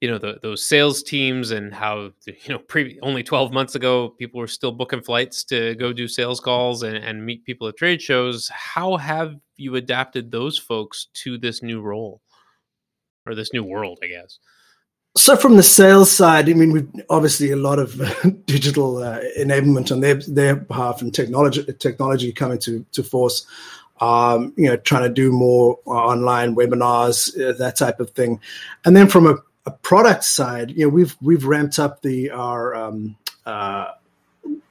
you 0.00 0.10
know 0.10 0.18
the, 0.18 0.38
those 0.42 0.64
sales 0.64 1.02
teams 1.02 1.50
and 1.50 1.74
how 1.74 2.10
you 2.26 2.48
know 2.48 2.58
pre- 2.58 2.98
only 3.02 3.22
12 3.22 3.52
months 3.52 3.74
ago 3.74 4.08
people 4.18 4.40
were 4.40 4.46
still 4.46 4.72
booking 4.72 5.02
flights 5.02 5.44
to 5.44 5.74
go 5.76 5.92
do 5.92 6.08
sales 6.08 6.40
calls 6.40 6.82
and, 6.82 6.96
and 6.96 7.24
meet 7.24 7.44
people 7.44 7.68
at 7.68 7.76
trade 7.76 8.00
shows. 8.00 8.48
How 8.48 8.96
have 8.96 9.36
you 9.56 9.76
adapted 9.76 10.30
those 10.30 10.58
folks 10.58 11.08
to 11.14 11.36
this 11.36 11.62
new 11.62 11.80
role? 11.80 12.20
Or 13.26 13.34
this 13.34 13.52
new 13.52 13.62
world 13.62 13.98
i 14.02 14.06
guess. 14.06 14.38
So 15.16 15.36
from 15.36 15.56
the 15.56 15.62
sales 15.62 16.10
side 16.10 16.48
i 16.48 16.54
mean 16.54 16.72
we've 16.72 16.88
obviously 17.10 17.50
a 17.50 17.56
lot 17.56 17.78
of 17.78 18.00
digital 18.46 18.98
uh, 18.98 19.20
enablement 19.38 19.92
on 19.92 20.00
their 20.00 20.14
their 20.14 20.56
behalf 20.56 21.02
and 21.02 21.14
technology 21.14 21.62
technology 21.74 22.32
coming 22.32 22.58
to 22.60 22.86
to 22.92 23.02
force 23.02 23.46
um, 24.00 24.54
you 24.56 24.66
know, 24.66 24.76
trying 24.76 25.02
to 25.02 25.12
do 25.12 25.30
more 25.30 25.78
uh, 25.86 25.90
online 25.90 26.56
webinars, 26.56 27.38
uh, 27.38 27.52
that 27.58 27.76
type 27.76 28.00
of 28.00 28.08
thing. 28.10 28.40
And 28.86 28.96
then 28.96 29.08
from 29.08 29.26
a 29.26 29.36
a 29.70 29.78
product 29.78 30.24
side, 30.24 30.70
you 30.70 30.84
know, 30.84 30.88
we've 30.88 31.16
we've 31.20 31.44
ramped 31.44 31.78
up 31.78 32.02
the 32.02 32.30
our 32.30 32.74
um, 32.74 33.16
uh, 33.46 33.92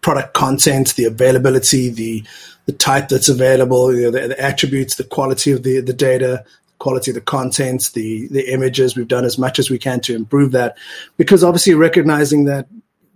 product 0.02 0.34
content, 0.34 0.96
the 0.96 1.06
availability, 1.06 1.90
the 1.90 2.24
the 2.66 2.74
type 2.74 3.08
that's 3.08 3.30
available, 3.30 3.96
you 3.96 4.04
know, 4.04 4.12
the, 4.12 4.28
the, 4.28 4.40
attributes, 4.40 4.96
the 4.96 5.04
quality 5.04 5.52
of 5.52 5.64
the 5.64 5.82
the 5.82 5.94
data, 5.94 6.44
quality 6.80 7.12
of 7.12 7.16
the 7.16 7.22
content, 7.22 7.92
the 7.94 8.28
the 8.28 8.52
images. 8.52 8.96
We've 8.96 9.08
done 9.08 9.26
as 9.26 9.38
much 9.38 9.60
as 9.60 9.70
we 9.70 9.80
can 9.80 10.02
to 10.02 10.16
improve 10.16 10.52
that, 10.52 10.78
because 11.18 11.44
obviously 11.44 11.74
recognizing 11.74 12.46
that 12.46 12.68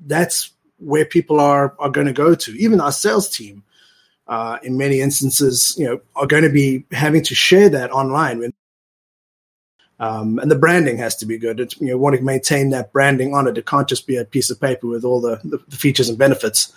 that's 0.06 0.52
where 0.78 1.06
people 1.06 1.40
are 1.40 1.76
are 1.80 1.90
going 1.90 2.08
to 2.08 2.14
go 2.14 2.36
to. 2.36 2.52
Even 2.58 2.82
our 2.82 2.92
sales 2.92 3.30
team, 3.30 3.64
uh, 4.28 4.58
in 4.64 4.78
many 4.78 5.02
instances, 5.02 5.76
you 5.78 5.86
know, 5.86 6.02
are 6.16 6.28
going 6.28 6.44
to 6.44 6.50
be 6.50 6.86
having 6.92 7.24
to 7.24 7.36
share 7.36 7.70
that 7.70 7.92
online 7.92 8.40
when 8.40 8.54
um, 10.04 10.38
and 10.40 10.52
the 10.52 10.56
branding 10.56 10.98
has 10.98 11.16
to 11.16 11.26
be 11.26 11.38
good. 11.38 11.62
It's, 11.62 11.80
you 11.80 11.88
know, 11.88 11.98
want 11.98 12.18
to 12.18 12.22
maintain 12.22 12.72
that 12.72 12.92
branding 12.92 13.34
on 13.34 13.48
it. 13.48 13.58
It 13.58 13.66
can't 13.66 13.88
just 13.88 14.06
be 14.06 14.18
a 14.18 14.26
piece 14.26 14.50
of 14.50 14.60
paper 14.60 14.86
with 14.86 15.06
all 15.06 15.22
the, 15.22 15.40
the, 15.46 15.60
the 15.70 15.78
features 15.78 16.10
and 16.10 16.18
benefits. 16.18 16.74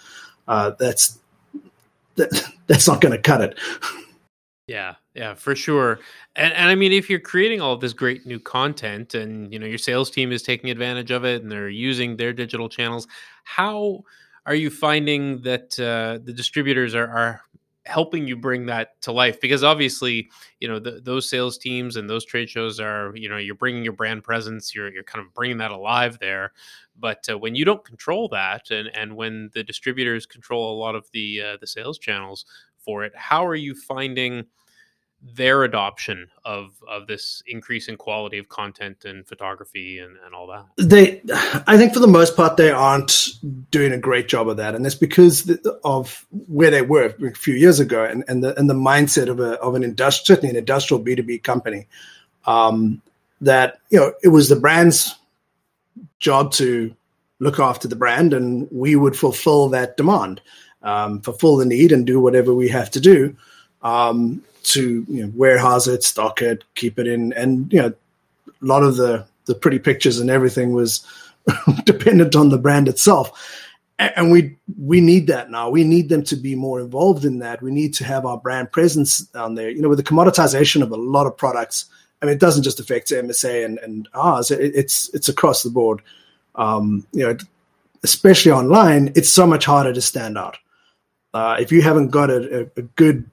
Uh, 0.47 0.71
that's 0.79 1.19
that, 2.15 2.53
that's 2.69 2.87
not 2.87 3.01
going 3.01 3.11
to 3.11 3.21
cut 3.21 3.41
it. 3.41 3.59
Yeah, 4.69 4.95
yeah, 5.15 5.35
for 5.35 5.57
sure. 5.57 5.99
And 6.37 6.53
and 6.53 6.69
I 6.69 6.77
mean, 6.77 6.93
if 6.93 7.11
you're 7.11 7.19
creating 7.19 7.61
all 7.61 7.77
this 7.77 7.93
great 7.93 8.27
new 8.27 8.39
content, 8.39 9.15
and 9.15 9.53
you 9.53 9.59
know 9.59 9.67
your 9.67 9.79
sales 9.79 10.09
team 10.09 10.31
is 10.31 10.43
taking 10.43 10.71
advantage 10.71 11.11
of 11.11 11.25
it, 11.25 11.43
and 11.43 11.51
they're 11.51 11.69
using 11.69 12.17
their 12.17 12.33
digital 12.33 12.69
channels, 12.69 13.09
how 13.43 14.05
are 14.45 14.55
you 14.55 14.71
finding 14.71 15.43
that 15.43 15.79
uh, 15.81 16.19
the 16.25 16.33
distributors 16.33 16.95
are, 16.95 17.09
are 17.09 17.41
helping 17.87 18.27
you 18.27 18.37
bring 18.37 18.67
that 18.67 19.01
to 19.03 19.13
life 19.13 19.41
because 19.41 19.63
obviously 19.63 20.29
you 20.61 20.69
know 20.69 20.79
the, 20.79 21.01
those 21.03 21.29
sales 21.29 21.57
teams 21.57 21.97
and 21.97 22.11
those 22.11 22.25
trade 22.25 22.51
shows 22.51 22.81
are 22.81 23.13
you 23.15 23.29
know 23.29 23.37
you're 23.37 23.55
bringing 23.55 23.85
your 23.85 23.93
brand 23.93 24.25
presence 24.25 24.75
you're 24.75 24.93
you're 24.93 25.05
kind 25.05 25.25
of 25.25 25.33
bringing 25.35 25.59
that 25.59 25.71
alive 25.71 26.19
there. 26.21 26.53
But 26.99 27.27
uh, 27.31 27.39
when 27.39 27.55
you 27.55 27.65
don't 27.65 27.85
control 27.85 28.29
that 28.31 28.71
and 28.71 28.89
and 28.95 29.17
when 29.17 29.51
the 29.55 29.63
distributors 29.63 30.27
control 30.27 30.77
a 30.77 30.79
lot 30.79 30.95
of 30.95 31.09
the 31.13 31.43
uh, 31.43 31.57
the 31.61 31.67
sales 31.67 31.99
channels 31.99 32.45
for 32.79 33.05
it 33.05 33.13
how 33.17 33.45
are 33.45 33.57
you 33.57 33.75
finding 33.75 34.45
their 35.35 35.65
adoption 35.65 36.29
of 36.45 36.73
of 36.89 37.07
this 37.07 37.43
increase 37.47 37.89
in 37.89 37.97
quality 37.97 38.39
of 38.39 38.49
content 38.49 39.05
and 39.05 39.27
photography 39.27 39.99
and, 39.99 40.17
and 40.25 40.35
all 40.35 40.47
that? 40.47 40.65
They 40.77 41.21
i 41.67 41.77
think 41.77 41.93
for 41.93 42.01
the 42.01 42.07
most 42.07 42.37
part 42.37 42.57
they 42.57 42.71
aren't 42.71 43.29
doing 43.71 43.93
a 43.93 43.99
great 43.99 44.29
job 44.29 44.49
of 44.49 44.57
that 44.57 44.75
and 44.75 44.85
that's 44.85 44.95
because 44.95 45.51
of 45.85 46.27
where 46.47 46.71
they 46.71 46.83
were 46.83 47.15
a 47.25 47.35
few 47.35 47.55
years 47.55 47.81
ago 47.81 48.05
and, 48.05 48.25
and 48.29 48.45
the 48.45 48.59
and 48.59 48.71
the 48.71 48.75
mindset 48.75 49.29
of 49.29 49.41
a 49.41 49.55
of 49.61 49.75
an 49.75 49.83
industrial 49.83 50.37
certainly 50.37 50.51
an 50.51 50.57
industrial 50.57 51.03
b2b 51.03 51.43
company 51.43 51.87
um, 52.47 53.03
that 53.41 53.79
you 53.91 53.99
know 53.99 54.13
it 54.23 54.29
was 54.29 54.49
the 54.49 54.57
brand's 54.57 55.15
job 56.19 56.53
to 56.53 56.95
look 57.39 57.59
after 57.59 57.89
the 57.89 57.97
brand 57.97 58.33
and 58.33 58.69
we 58.71 58.97
would 58.97 59.17
fulfill 59.17 59.69
that 59.69 59.97
demand 59.97 60.41
um, 60.83 61.21
fulfill 61.21 61.57
the 61.57 61.67
need 61.67 61.93
and 61.93 62.07
do 62.07 62.21
whatever 62.21 62.55
we 62.55 62.69
have 62.69 62.91
to 62.91 63.01
do 63.01 63.37
um, 63.83 64.43
to 64.67 65.05
you 65.09 65.23
know, 65.25 65.33
warehouse 65.35 65.87
it, 65.87 66.05
stock 66.05 66.43
it, 66.43 66.65
keep 66.75 66.99
it 66.99 67.07
in, 67.07 67.33
and 67.33 67.73
you 67.73 67.81
know, 67.81 67.89
a 67.89 68.65
lot 68.65 68.83
of 68.83 68.97
the 68.97 69.27
the 69.47 69.55
pretty 69.55 69.79
pictures 69.79 70.19
and 70.19 70.29
everything 70.29 70.73
was 70.73 71.07
dependent 71.85 72.37
on 72.37 72.49
the 72.49 72.59
brand 72.59 72.89
itself. 72.89 73.63
And 73.99 74.31
we 74.31 74.57
we 74.79 75.01
need 75.01 75.27
that 75.29 75.51
now. 75.51 75.71
We 75.71 75.83
need 75.83 76.11
them 76.11 76.23
to 76.25 76.37
be 76.37 76.55
more 76.55 76.81
involved 76.81 77.25
in 77.25 77.39
that. 77.39 77.63
We 77.63 77.71
need 77.71 77.95
to 77.95 78.05
have 78.05 78.27
our 78.27 78.37
brand 78.37 78.71
presence 78.71 79.21
down 79.21 79.55
there. 79.55 79.71
You 79.71 79.81
know, 79.81 79.89
with 79.89 79.99
the 79.99 80.05
commoditization 80.05 80.83
of 80.83 80.91
a 80.91 80.97
lot 80.97 81.27
of 81.27 81.37
products, 81.37 81.87
I 82.21 82.27
mean, 82.27 82.35
it 82.35 82.41
doesn't 82.41 82.65
just 82.65 82.79
affect 82.79 83.09
MSA 83.09 83.65
and, 83.65 83.79
and 83.79 84.07
ours. 84.13 84.51
It, 84.51 84.75
it's 84.75 85.09
it's 85.15 85.31
across 85.31 85.63
the 85.63 85.71
board. 85.71 86.03
Um, 86.57 87.07
you 87.13 87.27
know, 87.27 87.37
especially 88.03 88.53
online, 88.53 89.13
it's 89.15 89.31
so 89.31 89.47
much 89.47 89.65
harder 89.65 89.95
to 89.95 90.03
stand 90.03 90.37
out. 90.37 90.59
Uh, 91.33 91.57
if 91.59 91.73
you 91.73 91.81
haven't 91.81 92.09
got 92.09 92.29
a, 92.29 92.63
a, 92.63 92.81
a 92.81 92.83
good 92.83 93.31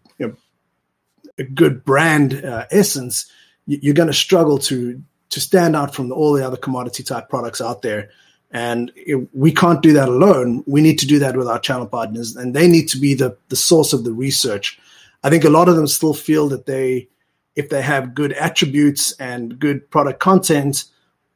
a 1.38 1.44
good 1.44 1.84
brand 1.84 2.46
uh, 2.46 2.66
essence, 2.72 3.32
you're 3.66 3.94
going 3.94 4.08
to 4.08 4.14
struggle 4.14 4.58
to 4.60 5.02
to 5.30 5.42
stand 5.42 5.76
out 5.76 5.96
from 5.96 6.12
all 6.12 6.34
the 6.34 6.46
other 6.46 6.58
commodity 6.58 7.02
type 7.02 7.28
products 7.28 7.60
out 7.60 7.82
there. 7.82 8.12
And 8.52 8.92
we 9.34 9.52
can't 9.52 9.82
do 9.82 9.94
that 9.94 10.08
alone. 10.08 10.64
We 10.68 10.82
need 10.82 11.00
to 11.00 11.08
do 11.08 11.18
that 11.20 11.36
with 11.36 11.48
our 11.48 11.58
channel 11.60 11.88
partners, 11.88 12.36
and 12.36 12.54
they 12.54 12.68
need 12.68 12.88
to 12.90 13.00
be 13.00 13.16
the 13.16 13.36
the 13.50 13.56
source 13.56 13.94
of 13.94 14.04
the 14.04 14.14
research. 14.14 14.80
I 15.24 15.30
think 15.30 15.44
a 15.44 15.50
lot 15.50 15.70
of 15.70 15.76
them 15.76 15.88
still 15.88 16.14
feel 16.14 16.50
that 16.50 16.66
they, 16.66 17.08
if 17.56 17.70
they 17.70 17.82
have 17.82 18.14
good 18.14 18.34
attributes 18.34 19.14
and 19.14 19.58
good 19.58 19.90
product 19.90 20.20
content, 20.20 20.84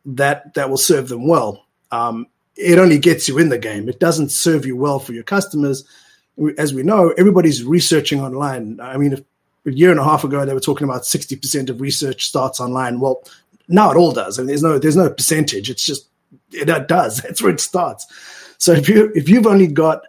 that 0.06 0.54
that 0.54 0.70
will 0.70 0.78
serve 0.78 1.10
them 1.10 1.28
well. 1.28 1.66
Um, 1.90 2.28
it 2.56 2.78
only 2.78 3.00
gets 3.00 3.28
you 3.28 3.40
in 3.40 3.50
the 3.50 3.58
game. 3.58 3.90
It 3.90 4.00
doesn't 4.00 4.30
serve 4.30 4.66
you 4.66 4.76
well 4.76 5.00
for 5.00 5.14
your 5.14 5.24
customers. 5.24 5.86
As 6.58 6.72
we 6.72 6.84
know, 6.84 7.14
everybody's 7.18 7.64
researching 7.64 8.22
online. 8.22 8.80
I 8.80 8.98
mean, 8.98 9.14
if 9.14 9.22
a 9.68 9.72
year 9.72 9.92
and 9.92 10.00
a 10.00 10.04
half 10.04 10.24
ago 10.24 10.46
they 10.46 10.54
were 10.54 10.60
talking 10.60 10.86
about 10.86 11.04
60% 11.04 11.70
of 11.70 11.82
research 11.82 12.26
starts 12.26 12.60
online. 12.60 13.00
Well 13.00 13.24
now 13.68 13.92
it 13.92 13.98
all 13.98 14.14
does. 14.14 14.40
I 14.40 14.42
mean, 14.42 14.48
there's 14.48 14.64
no 14.64 14.80
there's 14.80 14.96
no 14.96 15.10
percentage. 15.10 15.70
It's 15.70 15.86
just 15.86 16.08
it 16.52 16.88
does. 16.88 17.18
That's 17.22 17.42
where 17.42 17.52
it 17.52 17.60
starts. 17.60 18.08
So 18.58 18.72
if 18.74 18.90
you 18.90 19.12
if 19.14 19.30
you've 19.30 19.48
only 19.48 19.68
got 19.68 20.02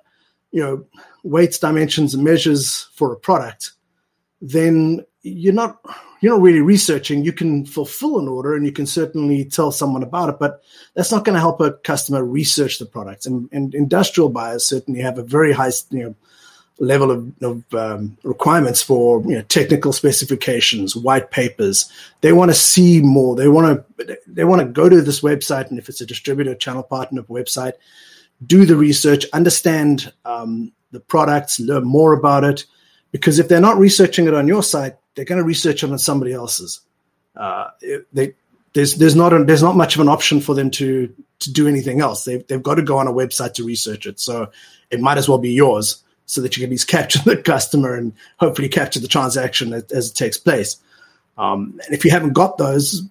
you 0.53 0.63
know 0.63 0.87
weights 1.25 1.59
dimensions 1.59 2.15
and 2.15 2.25
measures 2.25 2.89
for 2.95 3.13
a 3.13 3.17
product 3.17 3.73
then 4.41 5.05
you're 5.23 5.53
not 5.53 5.79
you're 6.21 6.35
not 6.35 6.43
really 6.43 6.61
researching. 6.61 7.25
You 7.25 7.33
can 7.33 7.65
fulfill 7.65 8.19
an 8.19 8.29
order 8.29 8.55
and 8.55 8.65
you 8.65 8.73
can 8.73 8.87
certainly 8.87 9.45
tell 9.45 9.73
someone 9.73 10.03
about 10.03 10.29
it 10.29 10.39
but 10.39 10.63
that's 10.95 11.13
not 11.13 11.25
going 11.25 11.35
to 11.35 11.41
help 11.41 11.61
a 11.61 11.73
customer 11.73 12.25
research 12.25 12.79
the 12.79 12.87
product. 12.87 13.27
And, 13.27 13.49
and 13.53 13.75
industrial 13.75 14.29
buyers 14.29 14.65
certainly 14.65 15.01
have 15.01 15.19
a 15.19 15.23
very 15.23 15.53
high 15.53 15.73
you 15.91 16.05
know 16.05 16.15
level 16.79 17.11
of, 17.11 17.43
of 17.43 17.75
um, 17.75 18.17
requirements 18.23 18.83
for 18.83 19.21
you 19.23 19.37
know, 19.37 19.43
technical 19.43 19.93
specifications, 19.93 20.95
white 20.95 21.31
papers. 21.31 21.91
They 22.21 22.33
want 22.33 22.51
to 22.51 22.55
see 22.55 23.01
more. 23.01 23.35
They 23.37 23.49
want 23.49 23.85
to 23.99 24.19
they 24.27 24.45
want 24.45 24.63
to 24.63 24.69
go 24.69 24.89
to 24.89 25.03
this 25.03 25.21
website, 25.21 25.71
and 25.71 25.79
if 25.79 25.89
it's 25.89 26.01
a 26.01 26.07
distributor, 26.07 26.55
channel 26.55 26.83
partner 26.83 27.23
website, 27.23 27.73
do 28.47 28.65
the 28.65 28.77
research, 28.77 29.27
understand 29.33 30.13
um, 30.25 30.73
the 30.93 31.01
products, 31.01 31.59
learn 31.61 31.85
more 31.85 32.13
about 32.13 32.45
it. 32.45 32.65
Because 33.11 33.39
if 33.39 33.49
they're 33.49 33.61
not 33.61 33.79
researching 33.79 34.27
it 34.27 34.35
on 34.35 34.47
your 34.47 34.63
site, 34.63 34.97
they're 35.15 35.25
going 35.25 35.41
to 35.41 35.45
research 35.45 35.83
it 35.83 35.91
on 35.91 35.99
somebody 35.99 36.33
else's. 36.33 36.81
Uh, 37.35 37.69
they, 38.13 38.35
there's 38.75 38.95
there's 38.97 39.17
not 39.17 39.33
a, 39.33 39.43
there's 39.45 39.63
not 39.63 39.77
much 39.77 39.95
of 39.95 40.01
an 40.01 40.09
option 40.09 40.41
for 40.41 40.55
them 40.55 40.71
to 40.71 41.13
to 41.41 41.53
do 41.53 41.67
anything 41.67 42.01
else. 42.01 42.25
They've 42.25 42.47
they've 42.47 42.63
got 42.63 42.77
to 42.77 42.83
go 42.83 42.99
on 42.99 43.09
a 43.09 43.13
website 43.13 43.55
to 43.55 43.65
research 43.65 44.07
it. 44.07 44.21
So 44.21 44.51
it 44.91 45.01
might 45.01 45.19
as 45.19 45.29
well 45.29 45.39
be 45.39 45.51
yours 45.51 46.03
so 46.29 46.43
that 46.43 46.57
you 46.57 46.61
can 46.61 46.69
at 46.69 46.71
least 46.71 46.89
capture 46.89 47.19
the 47.25 47.37
customer 47.37 47.95
and 47.95 48.13
hopefully 48.39 48.69
capture 48.69 49.01
the 49.01 49.09
transaction 49.09 49.73
as 49.73 50.11
it 50.11 50.15
takes 50.15 50.37
place. 50.39 50.77
Um, 51.39 51.81
and 51.85 51.95
if 51.95 52.05
you 52.05 52.11
haven't 52.11 52.35
got 52.35 52.59
those 52.59 53.03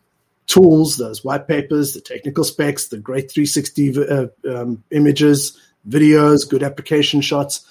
tools, 0.45 0.97
those 0.97 1.25
white 1.25 1.47
papers, 1.47 1.93
the 1.93 2.01
technical 2.01 2.43
specs, 2.43 2.87
the 2.87 2.97
great 2.97 3.31
360 3.31 4.05
uh, 4.07 4.27
um, 4.49 4.83
images, 4.91 5.59
videos, 5.89 6.47
good 6.47 6.63
application 6.63 7.21
shots, 7.21 7.65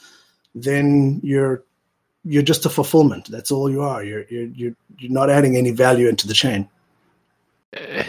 then 0.54 1.20
you're 1.22 1.62
you're 2.24 2.42
just 2.42 2.66
a 2.66 2.70
fulfillment. 2.70 3.30
That's 3.30 3.52
all 3.52 3.70
you 3.70 3.82
are. 3.82 4.02
You're 4.02 4.24
you're 4.28 4.46
you're, 4.46 4.74
you're 4.98 5.12
not 5.12 5.30
adding 5.30 5.56
any 5.56 5.70
value 5.70 6.08
into 6.08 6.26
the 6.26 6.34
chain. 6.34 6.68
Uh, 7.76 8.02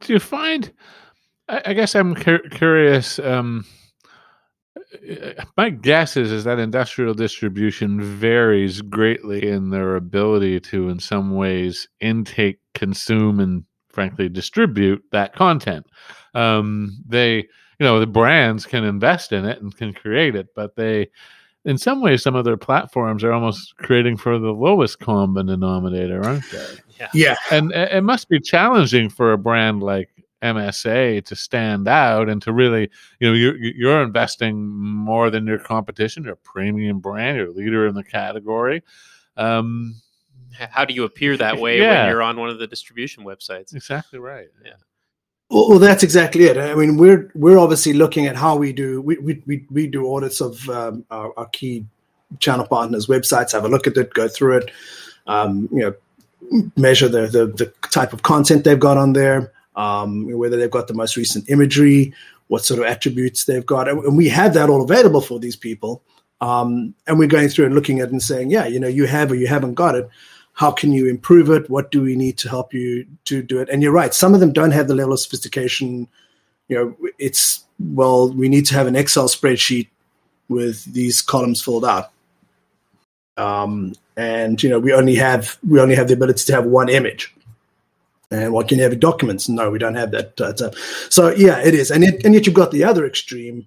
do 0.00 0.12
you 0.14 0.18
find? 0.18 0.72
I, 1.48 1.62
I 1.66 1.72
guess 1.74 1.94
I'm 1.94 2.14
cur- 2.14 2.48
curious. 2.50 3.18
Um, 3.18 3.64
my 5.56 5.70
guess 5.70 6.16
is 6.16 6.30
is 6.30 6.44
that 6.44 6.58
industrial 6.58 7.14
distribution 7.14 8.00
varies 8.00 8.82
greatly 8.82 9.48
in 9.48 9.70
their 9.70 9.96
ability 9.96 10.60
to 10.60 10.88
in 10.88 10.98
some 11.00 11.34
ways 11.34 11.88
intake 12.00 12.58
consume 12.74 13.40
and 13.40 13.64
frankly 13.88 14.28
distribute 14.28 15.02
that 15.10 15.34
content. 15.34 15.86
Um, 16.34 17.02
they 17.06 17.36
you 17.36 17.86
know 17.86 17.98
the 17.98 18.06
brands 18.06 18.66
can 18.66 18.84
invest 18.84 19.32
in 19.32 19.44
it 19.44 19.60
and 19.60 19.76
can 19.76 19.92
create 19.92 20.36
it 20.36 20.48
but 20.54 20.76
they 20.76 21.10
in 21.64 21.76
some 21.76 22.00
ways 22.00 22.22
some 22.22 22.36
of 22.36 22.44
their 22.44 22.56
platforms 22.56 23.24
are 23.24 23.32
almost 23.32 23.76
creating 23.76 24.16
for 24.16 24.38
the 24.38 24.52
lowest 24.52 25.00
common 25.00 25.46
denominator 25.46 26.22
aren't 26.22 26.48
they? 26.50 26.66
Yeah, 26.98 27.08
yeah. 27.14 27.36
and 27.50 27.72
it 27.72 28.04
must 28.04 28.28
be 28.28 28.38
challenging 28.38 29.08
for 29.08 29.32
a 29.32 29.38
brand 29.38 29.82
like 29.82 30.10
MSA 30.42 31.24
to 31.26 31.36
stand 31.36 31.86
out 31.88 32.28
and 32.28 32.40
to 32.42 32.52
really, 32.52 32.90
you 33.18 33.28
know, 33.28 33.34
you're 33.34 33.56
you're 33.56 34.02
investing 34.02 34.68
more 34.68 35.30
than 35.30 35.46
your 35.46 35.58
competition. 35.58 36.24
You're 36.24 36.34
a 36.34 36.36
premium 36.36 36.98
brand. 37.00 37.36
You're 37.36 37.48
a 37.48 37.52
leader 37.52 37.86
in 37.86 37.94
the 37.94 38.04
category. 38.04 38.82
Um, 39.36 39.94
How 40.58 40.84
do 40.84 40.94
you 40.94 41.04
appear 41.04 41.36
that 41.36 41.58
way 41.64 41.78
Yeah. 41.78 42.00
when 42.02 42.08
you're 42.10 42.22
on 42.22 42.36
one 42.38 42.50
of 42.50 42.58
the 42.58 42.66
distribution 42.66 43.24
websites? 43.24 43.74
exactly 43.74 44.18
right. 44.18 44.48
Yeah. 44.64 44.72
Well, 45.50 45.68
well, 45.70 45.78
that's 45.78 46.02
exactly 46.04 46.44
it. 46.44 46.56
I 46.56 46.74
mean, 46.74 46.96
we're 46.96 47.30
we're 47.34 47.58
obviously 47.58 47.92
looking 47.92 48.26
at 48.26 48.36
how 48.36 48.56
we 48.56 48.72
do 48.72 49.02
we 49.02 49.18
we 49.18 49.42
we, 49.46 49.66
we 49.70 49.86
do 49.88 50.12
audits 50.14 50.40
of 50.40 50.68
um, 50.70 51.04
our, 51.10 51.32
our 51.36 51.46
key 51.46 51.84
channel 52.38 52.66
partners' 52.66 53.08
websites. 53.08 53.52
Have 53.52 53.64
a 53.64 53.68
look 53.68 53.86
at 53.88 53.96
it, 53.96 54.14
go 54.14 54.28
through 54.28 54.58
it, 54.58 54.70
um, 55.26 55.68
you 55.72 55.80
know, 55.80 55.94
measure 56.76 57.08
the, 57.08 57.26
the 57.26 57.46
the 57.46 57.66
type 57.90 58.12
of 58.12 58.22
content 58.22 58.62
they've 58.62 58.78
got 58.78 58.96
on 58.96 59.12
there, 59.12 59.52
um, 59.76 60.30
whether 60.36 60.56
they've 60.56 60.70
got 60.70 60.88
the 60.88 60.94
most 60.94 61.16
recent 61.16 61.48
imagery, 61.48 62.12
what 62.48 62.64
sort 62.64 62.80
of 62.80 62.86
attributes 62.86 63.44
they've 63.44 63.66
got, 63.66 63.88
and, 63.88 64.16
we 64.16 64.28
have 64.28 64.54
that 64.54 64.68
all 64.68 64.82
available 64.82 65.20
for 65.20 65.38
these 65.38 65.56
people. 65.56 66.02
Um, 66.40 66.94
and 67.06 67.18
we're 67.18 67.28
going 67.28 67.48
through 67.48 67.66
and 67.66 67.74
looking 67.74 68.00
at 68.00 68.08
it 68.08 68.12
and 68.12 68.22
saying, 68.22 68.50
yeah, 68.50 68.66
you 68.66 68.80
know, 68.80 68.88
you 68.88 69.06
have 69.06 69.30
or 69.30 69.34
you 69.34 69.46
haven't 69.46 69.74
got 69.74 69.94
it. 69.94 70.08
How 70.54 70.70
can 70.70 70.92
you 70.92 71.06
improve 71.06 71.50
it? 71.50 71.68
What 71.70 71.90
do 71.90 72.02
we 72.02 72.16
need 72.16 72.38
to 72.38 72.48
help 72.48 72.72
you 72.72 73.06
to 73.26 73.42
do 73.42 73.60
it? 73.60 73.68
And 73.68 73.82
you're 73.82 73.92
right. 73.92 74.12
Some 74.14 74.34
of 74.34 74.40
them 74.40 74.52
don't 74.52 74.72
have 74.72 74.88
the 74.88 74.94
level 74.94 75.12
of 75.12 75.20
sophistication. 75.20 76.08
You 76.68 76.76
know 76.76 76.96
it's 77.18 77.64
well 77.78 78.32
we 78.32 78.48
need 78.48 78.64
to 78.66 78.74
have 78.74 78.86
an 78.86 78.94
excel 78.94 79.28
spreadsheet 79.28 79.88
with 80.48 80.84
these 80.92 81.20
columns 81.20 81.62
filled 81.62 81.84
out. 81.84 82.10
Um, 83.36 83.94
and 84.16 84.62
you 84.62 84.68
know 84.68 84.78
we 84.78 84.92
only 84.92 85.14
have 85.16 85.58
we 85.66 85.80
only 85.80 85.94
have 85.94 86.08
the 86.08 86.14
ability 86.14 86.44
to 86.44 86.52
have 86.52 86.66
one 86.66 86.88
image 86.88 87.34
and 88.30 88.52
what 88.52 88.68
can 88.68 88.78
you 88.78 88.84
have 88.84 88.98
documents? 89.00 89.48
No 89.48 89.70
we 89.70 89.78
don't 89.78 89.96
have 89.96 90.10
that 90.12 90.40
uh, 90.40 90.54
so- 90.56 90.72
so 91.08 91.30
yeah 91.30 91.58
it 91.60 91.74
is. 91.74 91.90
And, 91.90 92.04
it, 92.04 92.24
and 92.24 92.34
yet 92.34 92.46
you've 92.46 92.54
got 92.54 92.70
the 92.70 92.84
other 92.84 93.06
extreme 93.06 93.66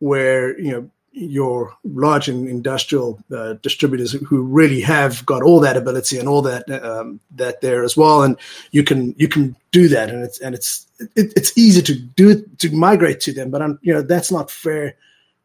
where 0.00 0.58
you 0.58 0.70
know 0.70 0.90
your 1.12 1.74
large 1.84 2.28
industrial 2.28 3.18
uh, 3.34 3.54
distributors 3.54 4.12
who 4.12 4.42
really 4.42 4.80
have 4.80 5.24
got 5.26 5.42
all 5.42 5.58
that 5.60 5.76
ability 5.76 6.18
and 6.18 6.28
all 6.28 6.42
that 6.42 6.70
um, 6.84 7.18
that 7.34 7.60
there 7.60 7.82
as 7.82 7.96
well, 7.96 8.22
and 8.22 8.36
you 8.70 8.84
can 8.84 9.14
you 9.18 9.26
can 9.26 9.56
do 9.72 9.88
that, 9.88 10.10
and 10.10 10.22
it's 10.22 10.38
and 10.40 10.54
it's 10.54 10.86
it, 11.16 11.32
it's 11.36 11.56
easy 11.58 11.82
to 11.82 11.94
do 11.94 12.30
it 12.30 12.58
to 12.60 12.70
migrate 12.70 13.20
to 13.20 13.32
them, 13.32 13.50
but 13.50 13.62
I'm 13.62 13.78
you 13.82 13.92
know 13.92 14.02
that's 14.02 14.30
not 14.30 14.50
fair 14.50 14.94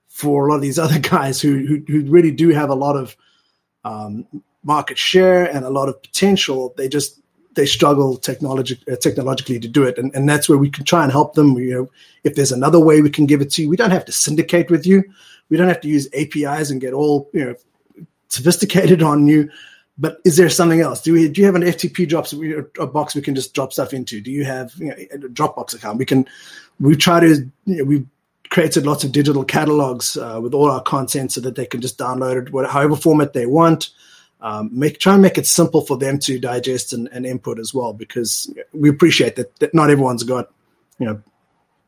for 0.10 0.46
a 0.48 0.50
lot 0.52 0.58
of 0.58 0.62
these 0.62 0.80
other 0.86 1.00
guys 1.00 1.42
who 1.42 1.66
who, 1.66 1.84
who 1.88 2.02
really 2.12 2.32
do 2.32 2.50
have 2.50 2.70
a 2.70 2.76
lot 2.76 2.96
of 2.96 3.16
um, 3.84 4.28
market 4.64 4.98
share 4.98 5.46
and 5.46 5.66
a 5.66 5.70
lot 5.72 5.90
of 5.90 6.02
potential. 6.02 6.74
They 6.78 6.88
just 6.88 7.20
they 7.56 7.66
struggle 7.66 8.16
uh, 8.16 8.96
technologically 8.96 9.60
to 9.60 9.68
do 9.68 9.84
it, 9.84 9.98
and, 9.98 10.14
and 10.16 10.28
that's 10.28 10.50
where 10.50 10.58
we 10.58 10.70
can 10.70 10.84
try 10.86 11.04
and 11.04 11.12
help 11.12 11.34
them. 11.36 11.58
You 11.58 11.74
know, 11.74 11.92
if 12.24 12.36
there's 12.36 12.52
another 12.52 12.80
way 12.80 13.02
we 13.02 13.10
can 13.10 13.26
give 13.26 13.42
it 13.42 13.52
to 13.52 13.62
you, 13.62 13.70
we 13.70 13.78
don't 13.78 13.92
have 13.92 14.06
to 14.06 14.12
syndicate 14.12 14.70
with 14.70 14.86
you. 14.86 15.04
We 15.50 15.58
don't 15.58 15.68
have 15.68 15.82
to 15.82 15.88
use 15.88 16.08
APIs 16.14 16.70
and 16.70 16.82
get 16.82 16.94
all 16.94 17.30
you 17.34 17.46
know 17.46 17.56
sophisticated 18.30 19.04
on 19.04 19.28
you. 19.28 19.50
But 19.98 20.18
is 20.26 20.38
there 20.38 20.50
something 20.50 20.82
else? 20.82 21.02
Do 21.02 21.14
we 21.14 21.30
do 21.30 21.42
you 21.42 21.46
have 21.46 21.56
an 21.56 21.62
FTP 21.62 22.08
drops 22.08 22.34
a 22.80 22.88
box 22.88 23.14
we 23.14 23.22
can 23.22 23.36
just 23.36 23.54
drop 23.54 23.72
stuff 23.72 23.94
into? 23.94 24.22
Do 24.22 24.32
you 24.32 24.44
have 24.46 24.74
you 24.78 24.88
know, 24.88 24.96
a 25.12 25.18
Dropbox 25.18 25.76
account? 25.76 26.00
We 26.00 26.06
can. 26.06 26.28
We 26.80 26.96
try 26.96 27.20
to. 27.20 27.52
You 27.66 27.78
know, 27.78 27.84
we've 27.84 28.08
created 28.50 28.86
lots 28.86 29.04
of 29.04 29.12
digital 29.12 29.44
catalogs 29.44 30.16
uh, 30.16 30.40
with 30.42 30.54
all 30.54 30.70
our 30.70 30.82
content 30.82 31.32
so 31.32 31.42
that 31.42 31.56
they 31.56 31.66
can 31.66 31.82
just 31.82 31.98
download 31.98 32.40
it, 32.40 32.54
whatever, 32.54 32.96
format 32.96 33.34
they 33.34 33.48
want. 33.48 33.90
Um, 34.44 34.70
make 34.72 35.00
try 35.00 35.14
and 35.14 35.22
make 35.22 35.38
it 35.38 35.48
simple 35.48 35.82
for 35.82 35.98
them 35.98 36.20
to 36.20 36.38
digest 36.38 36.94
and, 36.94 37.08
and 37.14 37.26
input 37.26 37.58
as 37.60 37.74
well, 37.74 37.94
because 37.94 38.54
we 38.74 38.90
appreciate 38.90 39.38
that, 39.38 39.58
that 39.60 39.74
not 39.74 39.90
everyone's 39.90 40.24
got 40.24 40.52
you 41.00 41.06
know 41.06 41.22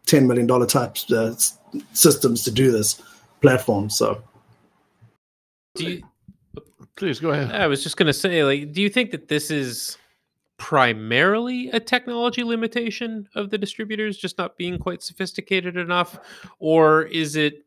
ten 0.06 0.26
million 0.26 0.48
dollar 0.48 0.66
type 0.66 0.96
uh, 1.12 1.36
systems 1.94 2.44
to 2.46 2.52
do 2.52 2.72
this 2.72 3.02
platform. 3.42 3.90
So 3.90 4.24
Do 5.75 5.90
you, 5.90 6.03
Please 6.96 7.20
go 7.20 7.32
ahead. 7.32 7.51
I 7.51 7.68
was 7.68 7.84
just 7.84 7.98
going 7.98 8.08
to 8.08 8.14
say, 8.14 8.44
like, 8.46 8.72
do 8.72 8.82
you 8.82 8.90
think 8.90 9.12
that 9.12 9.27
this 9.27 9.51
is 9.51 9.98
primarily 10.58 11.70
a 11.72 11.79
technology 11.79 12.42
limitation 12.42 13.27
of 13.36 13.50
the 13.50 13.58
distributors 13.58 14.18
just 14.18 14.38
not 14.38 14.56
being 14.58 14.79
quite 14.79 15.03
sophisticated 15.03 15.75
enough, 15.75 16.18
or 16.60 17.03
is 17.03 17.36
it 17.36 17.66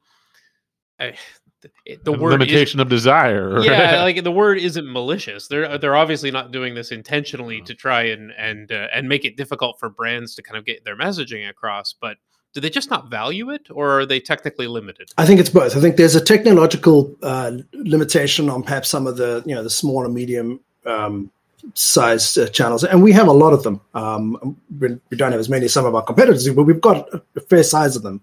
I 0.99 1.15
the, 1.61 1.71
the 2.05 2.13
A 2.13 2.19
word 2.19 2.35
is- 2.35 2.49
limitation 2.49 2.81
of 2.81 2.89
desire. 2.89 3.61
yeah, 3.63 4.03
like 4.03 4.23
the 4.23 4.33
word 4.33 4.59
isn't 4.59 4.91
malicious. 4.91 5.49
They're 5.49 5.79
they're 5.79 5.97
obviously 5.97 6.31
not 6.31 6.53
doing 6.53 6.75
this 6.75 6.93
intentionally 6.93 7.61
to 7.63 7.75
try 7.75 8.03
and 8.05 8.33
and 8.39 8.71
uh, 8.71 8.89
and 8.95 9.09
make 9.09 9.25
it 9.25 9.37
difficult 9.37 9.79
for 9.79 9.89
brands 9.89 10.35
to 10.37 10.43
kind 10.43 10.57
of 10.57 10.65
get 10.65 10.85
their 10.85 10.97
messaging 10.97 11.49
across. 11.49 11.93
But 11.93 12.19
do 12.55 12.61
they 12.61 12.71
just 12.71 12.91
not 12.91 13.11
value 13.11 13.51
it, 13.51 13.69
or 13.71 14.01
are 14.01 14.07
they 14.07 14.21
technically 14.21 14.67
limited? 14.67 15.11
I 15.19 15.27
think 15.27 15.41
it's 15.41 15.51
both. 15.51 15.77
I 15.77 15.81
think 15.81 15.97
there's 15.97 16.15
a 16.15 16.25
technological 16.25 17.15
uh, 17.23 17.53
limitation 17.73 18.49
on 18.49 18.63
perhaps 18.63 18.89
some 18.89 19.07
of 19.07 19.17
the 19.17 19.43
you 19.45 19.55
know 19.55 19.63
the 19.63 19.71
small 19.71 20.05
and 20.05 20.15
medium 20.15 20.61
um, 20.87 21.31
sized 21.75 22.39
uh, 22.39 22.49
channels, 22.49 22.85
and 22.85 23.03
we 23.03 23.13
have 23.13 23.29
a 23.29 23.33
lot 23.33 23.53
of 23.53 23.65
them. 23.65 23.81
Um, 23.95 24.57
we, 24.79 24.97
we 25.11 25.17
don't 25.17 25.33
have 25.33 25.41
as 25.41 25.49
many 25.49 25.67
as 25.67 25.73
some 25.73 25.85
of 25.85 25.95
our 25.95 26.03
competitors, 26.03 26.45
do, 26.45 26.55
but 26.55 26.65
we've 26.65 26.81
got 26.81 27.13
a, 27.13 27.23
a 27.37 27.41
fair 27.41 27.63
size 27.63 27.97
of 27.97 28.03
them, 28.03 28.21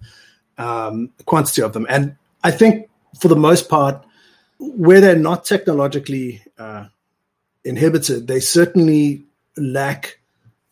um, 0.58 1.10
quantity 1.26 1.62
of 1.62 1.74
them, 1.74 1.86
and 1.90 2.16
I 2.44 2.52
think 2.52 2.90
for 3.20 3.28
the 3.28 3.36
most 3.36 3.70
part, 3.70 4.06
where 4.60 5.02
they're 5.02 5.16
not 5.16 5.46
technologically 5.46 6.42
uh, 6.58 6.86
inhibited, 7.64 8.28
they 8.28 8.40
certainly 8.40 9.24
lack 9.58 10.20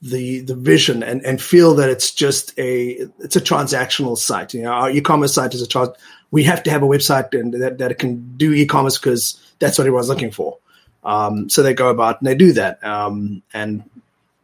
the 0.01 0.41
the 0.41 0.55
vision 0.55 1.01
and 1.01 1.25
and 1.25 1.41
feel 1.41 1.75
that 1.75 1.89
it's 1.89 2.11
just 2.11 2.57
a 2.59 3.07
it's 3.19 3.37
a 3.37 3.41
transactional 3.41 4.17
site. 4.17 4.53
You 4.53 4.63
know, 4.63 4.71
our 4.71 4.89
e-commerce 4.89 5.33
site 5.33 5.53
is 5.53 5.61
a 5.61 5.67
trans. 5.67 5.89
We 6.31 6.43
have 6.43 6.63
to 6.63 6.71
have 6.71 6.83
a 6.83 6.87
website 6.87 7.39
and 7.39 7.53
that 7.53 7.77
that 7.77 7.97
can 7.99 8.35
do 8.37 8.51
e-commerce 8.51 8.97
because 8.97 9.39
that's 9.59 9.77
what 9.77 9.87
everyone's 9.87 10.09
looking 10.09 10.31
for. 10.31 10.57
Um, 11.03 11.49
so 11.49 11.63
they 11.63 11.73
go 11.73 11.89
about 11.89 12.19
and 12.19 12.27
they 12.27 12.35
do 12.35 12.53
that, 12.53 12.83
um, 12.83 13.43
and 13.53 13.89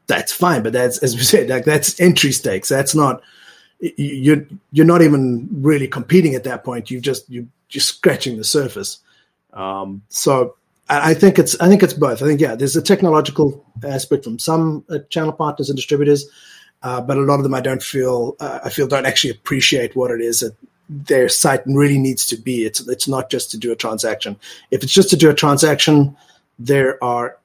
that's 0.08 0.32
fine. 0.32 0.64
But 0.64 0.74
that's 0.74 1.00
as 1.00 1.16
we 1.16 1.24
said, 1.24 1.50
like 1.50 1.66
that's 1.66 2.00
entry 2.00 2.32
stakes. 2.32 2.70
That's 2.70 2.96
not 2.96 3.22
you're 3.80 4.46
you're 4.72 4.86
not 4.86 5.02
even 5.02 5.50
really 5.52 5.88
competing 5.88 6.36
at 6.36 6.46
that 6.46 6.64
point. 6.64 6.90
You 6.90 7.02
just 7.02 7.30
you 7.30 7.48
just 7.70 7.88
scratching 7.88 8.38
the 8.38 8.44
surface. 8.44 9.00
Um, 9.54 10.02
so 10.10 10.56
I 10.90 11.14
think 11.14 11.38
it's 11.38 11.60
I 11.62 11.68
think 11.68 11.84
it's 11.84 11.94
both. 11.94 12.22
I 12.22 12.26
think 12.26 12.42
yeah, 12.42 12.56
there's 12.56 12.76
a 12.76 12.82
technological 12.82 13.64
aspect 13.84 14.24
from 14.24 14.40
some 14.40 14.84
uh, 14.90 15.00
channel 15.10 15.32
partners 15.32 15.70
and 15.70 15.78
distributors, 15.78 16.26
uh, 16.82 17.00
but 17.00 17.18
a 17.18 17.22
lot 17.22 17.36
of 17.36 17.44
them 17.44 17.54
I 17.54 17.62
don't 17.62 17.84
feel 17.84 18.36
uh, 18.40 18.60
I 18.64 18.70
feel 18.70 18.88
don't 18.88 19.06
actually 19.06 19.32
appreciate 19.32 19.96
what 19.96 20.10
it 20.12 20.20
is 20.20 20.40
that 20.40 20.56
their 20.90 21.30
site 21.30 21.62
really 21.68 22.00
needs 22.00 22.26
to 22.28 22.38
be. 22.38 22.66
It's 22.66 22.88
it's 22.88 23.08
not 23.08 23.30
just 23.30 23.52
to 23.52 23.58
do 23.58 23.72
a 23.72 23.76
transaction. 23.76 24.36
If 24.72 24.84
it's 24.84 24.94
just 24.94 25.12
to 25.12 25.16
do 25.16 25.30
a 25.30 25.36
transaction, 25.36 26.18
there 26.58 27.02
are 27.04 27.38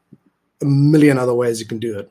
a 0.63 0.65
million 0.65 1.19
other 1.19 1.35
ways 1.35 1.61
you 1.61 1.67
can 1.67 1.79
do 1.79 1.99
it. 1.99 2.11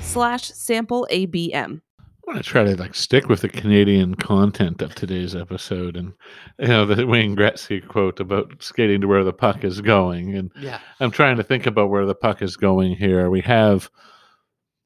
slash 0.00 0.44
sample 0.48 1.06
ABM. 1.10 1.80
I 2.30 2.32
want 2.32 2.44
to 2.44 2.48
try 2.48 2.64
to 2.64 2.76
like 2.76 2.94
stick 2.94 3.28
with 3.28 3.40
the 3.40 3.48
Canadian 3.48 4.14
content 4.14 4.82
of 4.82 4.94
today's 4.94 5.34
episode, 5.34 5.96
and 5.96 6.12
you 6.58 6.68
know 6.68 6.86
the 6.86 7.06
Wayne 7.06 7.34
Gretzky 7.34 7.86
quote 7.86 8.20
about 8.20 8.62
skating 8.62 9.00
to 9.00 9.08
where 9.08 9.24
the 9.24 9.32
puck 9.32 9.64
is 9.64 9.80
going, 9.80 10.34
and 10.36 10.52
Yeah, 10.60 10.80
I'm 11.00 11.10
trying 11.10 11.36
to 11.38 11.42
think 11.42 11.66
about 11.66 11.90
where 11.90 12.06
the 12.06 12.14
puck 12.14 12.42
is 12.42 12.56
going 12.56 12.94
here. 12.94 13.30
We 13.30 13.40
have, 13.40 13.90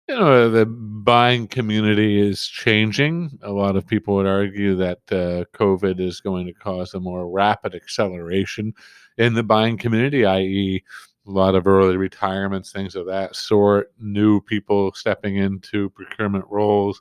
you 0.08 0.14
know, 0.14 0.48
the 0.48 0.64
buying 0.64 1.48
community 1.48 2.20
is 2.20 2.46
changing. 2.46 3.38
A 3.42 3.52
lot 3.52 3.76
of 3.76 3.86
people 3.86 4.14
would 4.14 4.26
argue 4.26 4.74
that 4.76 5.00
uh, 5.10 5.44
COVID 5.56 6.00
is 6.00 6.20
going 6.20 6.46
to 6.46 6.54
cause 6.54 6.94
a 6.94 7.00
more 7.00 7.28
rapid 7.28 7.74
acceleration 7.74 8.72
in 9.18 9.34
the 9.34 9.42
buying 9.42 9.76
community, 9.76 10.24
i.e., 10.24 10.82
a 11.26 11.30
lot 11.30 11.54
of 11.54 11.66
early 11.66 11.96
retirements, 11.96 12.70
things 12.72 12.94
of 12.94 13.06
that 13.06 13.34
sort, 13.34 13.92
new 13.98 14.40
people 14.40 14.92
stepping 14.92 15.36
into 15.36 15.90
procurement 15.90 16.44
roles. 16.48 17.00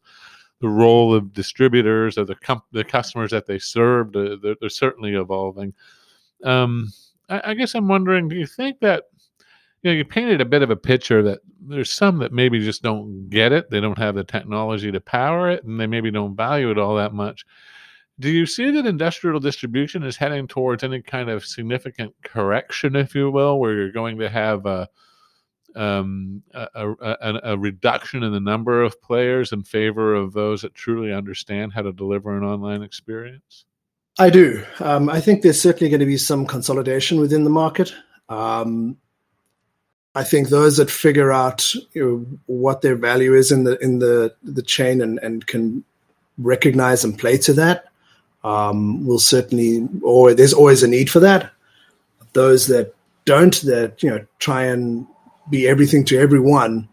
The 0.62 0.70
role 0.70 1.14
of 1.14 1.34
distributors, 1.34 2.18
or 2.18 2.24
the 2.24 2.36
com- 2.36 2.64
the 2.72 2.86
customers 2.86 3.32
that 3.32 3.46
they 3.46 3.60
serve, 3.60 4.14
they're, 4.14 4.56
they're 4.62 4.70
certainly 4.70 5.14
evolving. 5.14 5.74
Um, 6.46 6.94
I, 7.28 7.42
I 7.52 7.54
guess 7.54 7.76
I'm 7.76 7.90
wondering, 7.90 8.30
do 8.30 8.38
you 8.38 8.48
think 8.48 8.80
that 8.80 9.06
you 9.82 9.92
know, 9.92 9.98
you 9.98 10.06
painted 10.06 10.40
a 10.40 10.46
bit 10.46 10.62
of 10.62 10.70
a 10.70 10.78
picture 10.78 11.22
that 11.24 11.40
there's 11.60 11.92
some 11.92 12.18
that 12.20 12.32
maybe 12.32 12.60
just 12.60 12.82
don't 12.82 13.30
get 13.30 13.52
it. 13.52 13.70
They 13.70 13.82
don't 13.82 13.98
have 13.98 14.16
the 14.16 14.24
technology 14.24 14.92
to 14.92 15.02
power 15.02 15.50
it, 15.52 15.66
and 15.66 15.78
they 15.78 15.88
maybe 15.88 16.10
don't 16.10 16.36
value 16.36 16.72
it 16.72 16.78
all 16.78 16.96
that 16.96 17.14
much. 17.14 17.46
Do 18.24 18.32
you 18.32 18.46
see 18.46 18.72
that 18.72 18.86
industrial 18.86 19.42
distribution 19.42 20.02
is 20.04 20.16
heading 20.16 20.48
towards 20.48 20.82
any 20.82 21.02
kind 21.02 21.30
of 21.30 21.44
significant 21.44 22.16
correction, 22.24 22.96
if 22.96 23.14
you 23.14 23.30
will, 23.30 23.60
where 23.60 23.74
you're 23.74 23.92
going 23.92 24.18
to 24.20 24.30
have 24.30 24.66
a 24.66 24.88
um, 25.76 26.42
a, 26.54 26.94
a, 27.02 27.40
a, 27.44 27.58
reduction 27.58 28.24
in 28.24 28.32
the 28.32 28.40
number 28.40 28.82
of 28.82 29.02
players 29.02 29.52
in 29.52 29.64
favor 29.64 30.16
of 30.16 30.32
those 30.32 30.62
that 30.62 30.74
truly 30.74 31.12
understand 31.12 31.74
how 31.74 31.82
to 31.82 31.92
deliver 31.92 32.38
an 32.38 32.46
online 32.46 32.82
experience? 32.82 33.66
I 34.18 34.30
do. 34.30 34.64
Um, 34.80 35.10
I 35.10 35.20
think 35.20 35.42
there's 35.42 35.60
certainly 35.60 35.90
going 35.90 36.00
to 36.00 36.06
be 36.06 36.16
some 36.16 36.46
consolidation 36.46 37.20
within 37.20 37.44
the 37.44 37.50
market. 37.50 37.94
Um, 38.30 38.96
I 40.16 40.24
think 40.24 40.48
those 40.48 40.78
that 40.78 40.90
figure 40.90 41.34
out 41.34 41.76
you 41.92 42.06
know, 42.06 42.40
what 42.46 42.84
their 42.84 42.96
value 42.96 43.34
is 43.34 43.52
in 43.52 43.66
the 43.66 43.78
in 43.80 44.00
the 44.00 44.34
the 44.44 44.62
chain 44.62 45.02
and, 45.02 45.20
and 45.20 45.46
can 45.46 45.84
recognize 46.38 47.04
and 47.04 47.20
play 47.20 47.38
to 47.40 47.52
that 47.56 47.90
um, 48.44 49.06
will 49.06 49.20
certainly 49.20 49.88
or 50.02 50.34
there's 50.34 50.54
always 50.54 50.84
a 50.84 50.88
need 50.88 51.10
for 51.10 51.20
that. 51.22 51.52
Those 52.34 52.68
that 52.68 52.94
don't 53.26 53.56
that 53.62 54.02
you 54.04 54.10
know 54.10 54.26
try 54.40 54.64
and 54.64 55.08
be 55.50 55.68
everything 55.68 56.06
to 56.06 56.18
everyone 56.18 56.90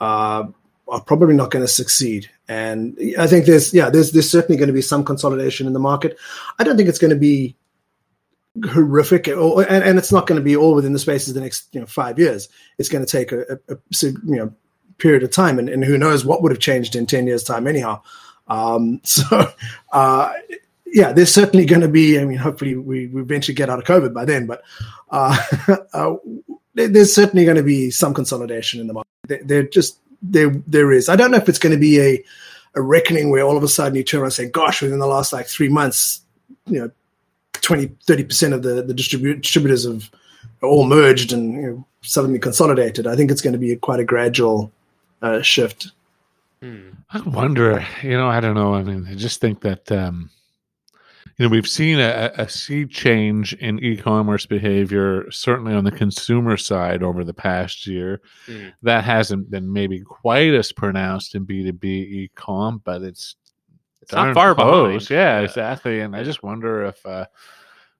uh, 0.00 0.44
are 0.88 1.00
probably 1.02 1.34
not 1.34 1.50
going 1.50 1.64
to 1.64 1.72
succeed. 1.72 2.30
And 2.48 2.98
I 3.18 3.26
think 3.26 3.46
there's 3.46 3.74
yeah 3.74 3.90
there's 3.90 4.12
there's 4.12 4.30
certainly 4.30 4.56
going 4.56 4.68
to 4.68 4.74
be 4.74 4.82
some 4.82 5.04
consolidation 5.04 5.66
in 5.66 5.72
the 5.72 5.78
market. 5.78 6.16
I 6.58 6.64
don't 6.64 6.76
think 6.76 6.88
it's 6.88 6.98
going 6.98 7.10
to 7.10 7.16
be 7.16 7.56
horrific, 8.64 9.28
or, 9.28 9.62
and, 9.62 9.84
and, 9.84 9.98
it's 9.98 10.10
not 10.10 10.26
going 10.26 10.40
to 10.40 10.44
be 10.44 10.56
all 10.56 10.74
within 10.74 10.92
the 10.92 10.98
space 10.98 11.28
of 11.28 11.34
the 11.34 11.40
next 11.40 11.68
you 11.72 11.80
know 11.80 11.86
five 11.86 12.18
years. 12.18 12.48
It's 12.78 12.88
going 12.88 13.04
to 13.04 13.10
take 13.10 13.32
a, 13.32 13.58
a, 13.68 13.74
a 13.74 13.78
you 14.02 14.18
know 14.24 14.52
period 14.96 15.22
of 15.22 15.30
time, 15.30 15.58
and, 15.58 15.68
and, 15.68 15.84
who 15.84 15.98
knows 15.98 16.24
what 16.24 16.42
would 16.42 16.50
have 16.50 16.58
changed 16.58 16.96
in 16.96 17.06
ten 17.06 17.26
years' 17.26 17.44
time, 17.44 17.66
anyhow. 17.66 18.02
Um, 18.48 19.00
so, 19.04 19.52
uh, 19.92 20.32
yeah, 20.92 21.12
there's 21.12 21.32
certainly 21.32 21.66
going 21.66 21.82
to 21.82 21.88
be. 21.88 22.18
I 22.18 22.24
mean, 22.24 22.38
hopefully 22.38 22.76
we, 22.76 23.06
we 23.08 23.20
eventually 23.20 23.54
get 23.54 23.70
out 23.70 23.78
of 23.78 23.84
COVID 23.84 24.12
by 24.12 24.24
then, 24.24 24.46
but 24.46 24.62
uh, 25.10 25.36
uh, 25.92 26.16
there's 26.74 27.14
certainly 27.14 27.44
going 27.44 27.56
to 27.56 27.62
be 27.62 27.90
some 27.90 28.14
consolidation 28.14 28.80
in 28.80 28.86
the 28.86 28.94
market. 28.94 29.08
There, 29.26 29.40
there 29.44 29.62
just 29.64 29.98
there 30.22 30.50
there 30.66 30.92
is. 30.92 31.08
I 31.08 31.16
don't 31.16 31.30
know 31.30 31.38
if 31.38 31.48
it's 31.48 31.58
going 31.58 31.74
to 31.74 31.80
be 31.80 32.00
a 32.00 32.24
a 32.74 32.82
reckoning 32.82 33.30
where 33.30 33.44
all 33.44 33.56
of 33.56 33.62
a 33.62 33.68
sudden 33.68 33.96
you 33.96 34.04
turn 34.04 34.20
around 34.20 34.26
and 34.26 34.34
say, 34.34 34.48
"Gosh, 34.48 34.82
within 34.82 34.98
the 34.98 35.06
last 35.06 35.32
like 35.32 35.46
three 35.46 35.68
months, 35.68 36.22
you 36.66 36.80
know, 36.80 36.90
20, 37.54 37.88
30% 38.06 38.52
of 38.52 38.62
the, 38.62 38.82
the 38.82 38.94
distribu- 38.94 39.40
distributors 39.40 39.84
have 39.84 40.10
all 40.62 40.86
merged 40.86 41.32
and 41.32 41.52
you 41.52 41.62
know, 41.62 41.86
suddenly 42.02 42.38
consolidated. 42.38 43.06
I 43.06 43.16
think 43.16 43.30
it's 43.30 43.42
going 43.42 43.52
to 43.52 43.58
be 43.58 43.72
a, 43.72 43.76
quite 43.76 44.00
a 44.00 44.04
gradual 44.04 44.72
uh, 45.22 45.42
shift. 45.42 45.92
Hmm. 46.62 46.90
I 47.10 47.20
wonder, 47.20 47.84
you 48.02 48.12
know, 48.12 48.28
I 48.28 48.40
don't 48.40 48.54
know. 48.54 48.74
I 48.74 48.82
mean, 48.82 49.06
I 49.08 49.14
just 49.14 49.40
think 49.40 49.60
that, 49.60 49.90
um, 49.92 50.30
you 51.38 51.46
know, 51.46 51.50
we've 51.50 51.68
seen 51.68 52.00
a, 52.00 52.32
a 52.36 52.48
sea 52.48 52.84
change 52.84 53.52
in 53.54 53.78
e-commerce 53.78 54.44
behavior, 54.44 55.30
certainly 55.30 55.72
on 55.72 55.84
the 55.84 55.92
consumer 55.92 56.56
side 56.56 57.04
over 57.04 57.22
the 57.22 57.34
past 57.34 57.86
year. 57.86 58.20
Mm. 58.48 58.72
That 58.82 59.04
hasn't 59.04 59.48
been 59.48 59.72
maybe 59.72 60.00
quite 60.00 60.52
as 60.52 60.72
pronounced 60.72 61.36
in 61.36 61.46
B2B 61.46 61.84
e-com, 61.84 62.82
but 62.84 63.02
it's 63.02 63.36
it's 64.02 64.12
not 64.12 64.34
far 64.34 64.54
close. 64.54 65.10
Yeah, 65.10 65.38
yeah, 65.38 65.44
exactly. 65.44 66.00
And 66.00 66.16
I 66.16 66.24
just 66.24 66.42
wonder 66.42 66.84
if, 66.86 67.04
uh, 67.06 67.26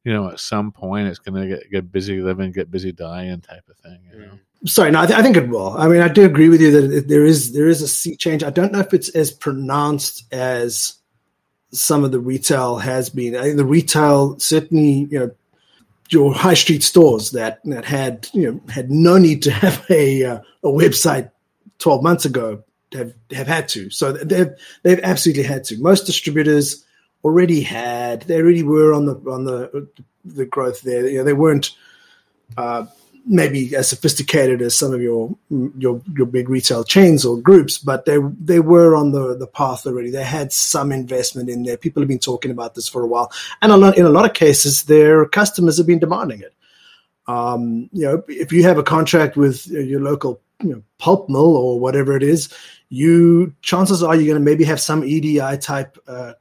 you 0.04 0.12
know, 0.12 0.30
at 0.30 0.40
some 0.40 0.72
point 0.72 1.06
it's 1.06 1.18
going 1.18 1.40
to 1.40 1.56
get, 1.56 1.70
get 1.70 1.92
busy 1.92 2.20
living, 2.20 2.50
get 2.50 2.70
busy 2.70 2.92
dying 2.92 3.40
type 3.40 3.68
of 3.68 3.76
thing. 3.76 4.00
You 4.10 4.18
know? 4.18 4.26
Mm. 4.26 4.68
Sorry, 4.68 4.90
no, 4.90 5.02
I, 5.02 5.06
th- 5.06 5.18
I, 5.18 5.22
think 5.22 5.36
it 5.36 5.48
will. 5.48 5.76
I 5.78 5.86
mean, 5.86 6.00
I 6.00 6.08
do 6.08 6.24
agree 6.24 6.48
with 6.48 6.60
you 6.60 6.72
that 6.72 7.06
there 7.06 7.24
is 7.24 7.52
there 7.52 7.68
is 7.68 7.82
a 7.82 7.86
sea 7.86 8.16
change. 8.16 8.42
I 8.42 8.50
don't 8.50 8.72
know 8.72 8.80
if 8.80 8.92
it's 8.92 9.10
as 9.10 9.30
pronounced 9.30 10.24
as 10.32 10.97
some 11.70 12.04
of 12.04 12.12
the 12.12 12.20
retail 12.20 12.78
has 12.78 13.10
been. 13.10 13.36
I 13.36 13.42
think 13.42 13.56
the 13.56 13.64
retail 13.64 14.38
certainly, 14.38 15.08
you 15.10 15.18
know, 15.18 15.30
your 16.10 16.32
high 16.32 16.54
street 16.54 16.82
stores 16.82 17.32
that 17.32 17.60
that 17.64 17.84
had 17.84 18.28
you 18.32 18.50
know 18.50 18.60
had 18.72 18.90
no 18.90 19.18
need 19.18 19.42
to 19.42 19.50
have 19.50 19.84
a 19.90 20.24
uh, 20.24 20.40
a 20.62 20.68
website 20.68 21.30
12 21.78 22.02
months 22.02 22.24
ago 22.24 22.62
have 22.92 23.12
have 23.32 23.46
had 23.46 23.68
to. 23.68 23.90
So 23.90 24.12
they've 24.12 24.50
they've 24.82 25.00
absolutely 25.02 25.44
had 25.44 25.64
to. 25.64 25.78
Most 25.80 26.06
distributors 26.06 26.84
already 27.24 27.60
had. 27.60 28.22
They 28.22 28.40
already 28.40 28.62
were 28.62 28.94
on 28.94 29.06
the 29.06 29.14
on 29.30 29.44
the 29.44 29.88
the 30.24 30.46
growth 30.46 30.82
there. 30.82 31.06
You 31.06 31.18
know, 31.18 31.24
they 31.24 31.32
weren't 31.32 31.72
uh, 32.56 32.86
maybe 33.28 33.76
as 33.76 33.88
sophisticated 33.88 34.62
as 34.62 34.76
some 34.76 34.92
of 34.92 35.00
your 35.00 35.36
your 35.76 36.02
your 36.16 36.26
big 36.26 36.48
retail 36.48 36.82
chains 36.82 37.24
or 37.24 37.40
groups, 37.40 37.78
but 37.78 38.04
they 38.04 38.18
they 38.40 38.60
were 38.60 38.96
on 38.96 39.12
the 39.12 39.36
the 39.36 39.46
path 39.46 39.86
already. 39.86 40.10
They 40.10 40.24
had 40.24 40.52
some 40.52 40.90
investment 40.90 41.48
in 41.48 41.62
there. 41.62 41.76
People 41.76 42.02
have 42.02 42.08
been 42.08 42.18
talking 42.18 42.50
about 42.50 42.74
this 42.74 42.88
for 42.88 43.02
a 43.02 43.06
while, 43.06 43.30
and 43.62 43.70
a 43.70 43.76
lot, 43.76 43.98
in 43.98 44.06
a 44.06 44.10
lot 44.10 44.24
of 44.24 44.34
cases, 44.34 44.84
their 44.84 45.26
customers 45.26 45.78
have 45.78 45.86
been 45.86 45.98
demanding 45.98 46.40
it. 46.40 46.54
Um, 47.26 47.90
you 47.92 48.04
know, 48.04 48.22
if 48.26 48.52
you 48.52 48.62
have 48.62 48.78
a 48.78 48.82
contract 48.82 49.36
with 49.36 49.66
your 49.68 50.00
local 50.00 50.40
you 50.62 50.70
know, 50.70 50.82
pulp 50.98 51.28
mill 51.28 51.56
or 51.56 51.78
whatever 51.78 52.16
it 52.16 52.22
is, 52.22 52.48
you 52.88 53.54
chances 53.62 54.02
are 54.02 54.14
you're 54.14 54.26
going 54.26 54.42
to 54.42 54.44
maybe 54.44 54.64
have 54.64 54.80
some 54.80 55.04
EDI 55.04 55.58
type 55.58 55.98
uh, 56.08 56.32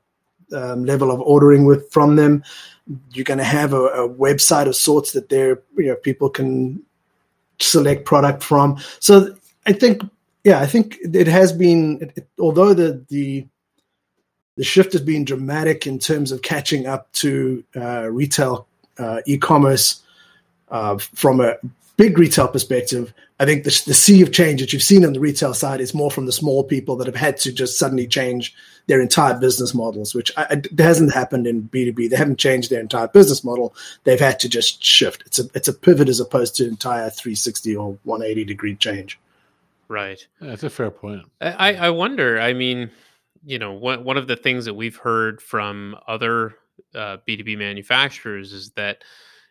um, 0.54 0.86
level 0.86 1.12
of 1.12 1.22
ordering 1.22 1.66
with 1.66 1.92
from 1.92 2.16
them. 2.16 2.44
You're 3.12 3.26
going 3.26 3.38
to 3.38 3.44
have 3.44 3.74
a, 3.74 3.84
a 3.84 4.10
website 4.10 4.68
of 4.68 4.76
sorts 4.76 5.12
that 5.12 5.30
there 5.30 5.62
you 5.78 5.88
know 5.88 5.96
people 5.96 6.30
can 6.30 6.84
select 7.60 8.06
product 8.06 8.44
from. 8.44 8.78
So 9.00 9.36
I 9.66 9.74
think 9.74 10.02
yeah, 10.44 10.60
I 10.60 10.66
think 10.66 10.98
it 11.02 11.28
has 11.28 11.52
been 11.52 12.00
it, 12.02 12.14
it, 12.16 12.28
although 12.40 12.74
the 12.74 13.04
the 13.10 13.46
the 14.56 14.64
shift 14.64 14.94
has 14.94 15.02
been 15.02 15.26
dramatic 15.26 15.86
in 15.86 16.00
terms 16.00 16.32
of 16.32 16.42
catching 16.42 16.88
up 16.88 17.12
to 17.14 17.64
uh, 17.76 18.08
retail 18.10 18.68
uh, 18.98 19.22
e-commerce 19.28 20.02
uh, 20.70 20.98
from 20.98 21.40
a 21.40 21.56
big 21.98 22.18
retail 22.18 22.48
perspective, 22.48 23.14
I 23.40 23.46
think 23.46 23.64
the, 23.64 23.84
the 23.86 23.94
sea 23.94 24.22
of 24.22 24.32
change 24.32 24.62
that 24.62 24.74
you've 24.74 24.82
seen 24.82 25.06
on 25.06 25.14
the 25.14 25.20
retail 25.20 25.54
side 25.54 25.80
is 25.80 25.94
more 25.94 26.10
from 26.10 26.26
the 26.26 26.32
small 26.32 26.64
people 26.64 26.96
that 26.98 27.08
have 27.08 27.16
had 27.16 27.38
to 27.38 27.52
just 27.52 27.78
suddenly 27.78 28.08
change 28.08 28.56
their 28.88 29.02
entire 29.02 29.38
business 29.38 29.74
models, 29.74 30.16
which 30.16 30.32
I, 30.38 30.44
it 30.52 30.80
hasn't 30.80 31.14
happened 31.14 31.46
in 31.46 31.70
B2B. 31.70 32.10
They 32.10 32.16
haven't 32.16 32.40
changed 32.40 32.70
their 32.70 32.80
entire 32.80 33.08
business 33.08 33.44
model. 33.44 33.76
They've 34.06 34.20
had 34.20 34.40
to 34.40 34.50
just 34.50 34.84
shift. 34.84 35.24
It's 35.26 35.40
a, 35.40 35.44
it's 35.54 35.68
a 35.68 35.74
pivot 35.74 36.10
as 36.10 36.20
opposed 36.20 36.56
to 36.56 36.68
entire 36.68 37.10
360 37.10 37.76
or 37.76 37.98
180 38.04 38.46
degree 38.46 38.76
change. 38.76 39.20
Right. 39.90 40.26
That's 40.42 40.64
a 40.64 40.70
fair 40.70 40.92
point. 40.92 41.24
I, 41.40 41.76
I 41.76 41.90
wonder, 41.92 42.40
I 42.40 42.54
mean, 42.54 42.92
you 43.46 43.60
know, 43.60 43.74
one, 43.74 44.04
one 44.04 44.18
of 44.18 44.28
the 44.28 44.36
things 44.36 44.66
that 44.66 44.74
we've 44.74 44.98
heard 44.98 45.42
from 45.42 45.96
other 46.08 46.56
uh, 46.96 47.18
B2B 47.28 47.58
manufacturers 47.58 48.54
is 48.54 48.72
that, 48.72 49.04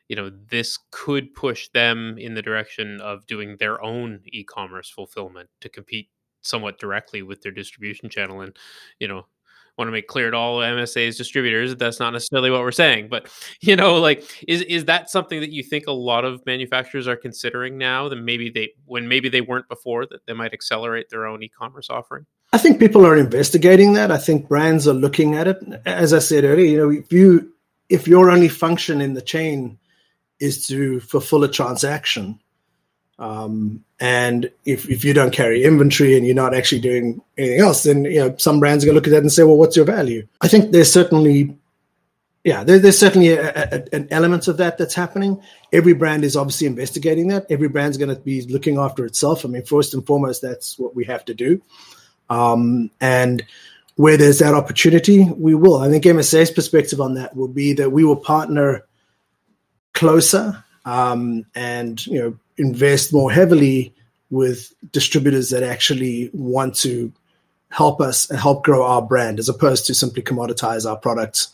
you 0.08 0.14
know 0.14 0.30
this 0.50 0.78
could 0.92 1.34
push 1.34 1.68
them 1.70 2.16
in 2.16 2.34
the 2.34 2.42
direction 2.42 3.00
of 3.00 3.26
doing 3.26 3.56
their 3.56 3.82
own 3.82 4.20
e-commerce 4.26 4.88
fulfillment 4.88 5.48
to 5.60 5.68
compete 5.68 6.10
somewhat 6.46 6.78
directly 6.78 7.22
with 7.22 7.42
their 7.42 7.52
distribution 7.52 8.08
channel 8.08 8.40
and 8.40 8.56
you 8.98 9.08
know 9.08 9.26
want 9.76 9.88
to 9.88 9.92
make 9.92 10.06
clear 10.06 10.30
to 10.30 10.36
all 10.36 10.60
MSA's 10.60 11.18
distributors 11.18 11.68
that 11.68 11.78
that's 11.78 12.00
not 12.00 12.14
necessarily 12.14 12.50
what 12.50 12.60
we're 12.62 12.72
saying 12.72 13.08
but 13.10 13.28
you 13.60 13.76
know 13.76 13.96
like 13.96 14.24
is 14.48 14.62
is 14.62 14.86
that 14.86 15.10
something 15.10 15.40
that 15.40 15.52
you 15.52 15.62
think 15.62 15.86
a 15.86 15.92
lot 15.92 16.24
of 16.24 16.44
manufacturers 16.46 17.06
are 17.06 17.16
considering 17.16 17.76
now 17.76 18.08
that 18.08 18.16
maybe 18.16 18.50
they 18.50 18.70
when 18.86 19.08
maybe 19.08 19.28
they 19.28 19.42
weren't 19.42 19.68
before 19.68 20.06
that 20.06 20.24
they 20.26 20.32
might 20.32 20.54
accelerate 20.54 21.10
their 21.10 21.26
own 21.26 21.42
e-commerce 21.42 21.90
offering 21.90 22.26
I 22.52 22.58
think 22.58 22.78
people 22.78 23.04
are 23.04 23.16
investigating 23.16 23.94
that 23.94 24.10
I 24.10 24.18
think 24.18 24.48
brands 24.48 24.88
are 24.88 24.94
looking 24.94 25.34
at 25.34 25.48
it 25.48 25.58
as 25.84 26.12
I 26.12 26.20
said 26.20 26.44
earlier 26.44 26.64
you 26.64 26.78
know 26.78 26.90
if 26.90 27.12
you 27.12 27.52
if 27.88 28.08
your 28.08 28.30
only 28.30 28.48
function 28.48 29.00
in 29.00 29.14
the 29.14 29.22
chain 29.22 29.78
is 30.40 30.66
to 30.66 31.00
fulfill 31.00 31.44
a 31.44 31.50
transaction. 31.50 32.38
Um, 33.18 33.84
and 33.98 34.50
if, 34.64 34.88
if 34.90 35.04
you 35.04 35.14
don't 35.14 35.32
carry 35.32 35.64
inventory 35.64 36.16
and 36.16 36.26
you're 36.26 36.34
not 36.34 36.54
actually 36.54 36.80
doing 36.80 37.22
anything 37.38 37.60
else, 37.60 37.82
then 37.84 38.04
you 38.04 38.20
know 38.20 38.36
some 38.36 38.60
brands 38.60 38.84
are 38.84 38.86
going 38.86 38.94
to 38.94 38.98
look 38.98 39.06
at 39.06 39.10
that 39.10 39.22
and 39.22 39.32
say, 39.32 39.42
"Well, 39.42 39.56
what's 39.56 39.76
your 39.76 39.86
value?" 39.86 40.26
I 40.42 40.48
think 40.48 40.72
there's 40.72 40.92
certainly, 40.92 41.56
yeah, 42.44 42.62
there, 42.62 42.78
there's 42.78 42.98
certainly 42.98 43.28
a, 43.28 43.50
a, 43.50 43.94
an 43.94 44.08
element 44.10 44.48
of 44.48 44.58
that 44.58 44.76
that's 44.76 44.94
happening. 44.94 45.40
Every 45.72 45.94
brand 45.94 46.24
is 46.24 46.36
obviously 46.36 46.66
investigating 46.66 47.28
that. 47.28 47.46
Every 47.48 47.68
brand's 47.68 47.96
going 47.96 48.14
to 48.14 48.20
be 48.20 48.42
looking 48.42 48.76
after 48.76 49.06
itself. 49.06 49.46
I 49.46 49.48
mean, 49.48 49.64
first 49.64 49.94
and 49.94 50.06
foremost, 50.06 50.42
that's 50.42 50.78
what 50.78 50.94
we 50.94 51.04
have 51.06 51.24
to 51.24 51.34
do. 51.34 51.62
Um, 52.28 52.90
and 53.00 53.46
where 53.94 54.18
there's 54.18 54.40
that 54.40 54.52
opportunity, 54.52 55.24
we 55.24 55.54
will. 55.54 55.78
I 55.78 55.88
think 55.88 56.04
MSA's 56.04 56.50
perspective 56.50 57.00
on 57.00 57.14
that 57.14 57.34
will 57.34 57.48
be 57.48 57.72
that 57.74 57.90
we 57.90 58.04
will 58.04 58.16
partner 58.16 58.84
closer 59.94 60.62
um, 60.84 61.46
and 61.54 62.06
you 62.06 62.20
know 62.20 62.38
invest 62.58 63.12
more 63.12 63.30
heavily 63.30 63.94
with 64.30 64.72
distributors 64.92 65.50
that 65.50 65.62
actually 65.62 66.30
want 66.32 66.74
to 66.74 67.12
help 67.68 68.00
us 68.00 68.28
and 68.30 68.38
help 68.38 68.64
grow 68.64 68.84
our 68.84 69.02
brand 69.02 69.38
as 69.38 69.48
opposed 69.48 69.86
to 69.86 69.94
simply 69.94 70.22
commoditize 70.22 70.88
our 70.88 70.96
products 70.96 71.48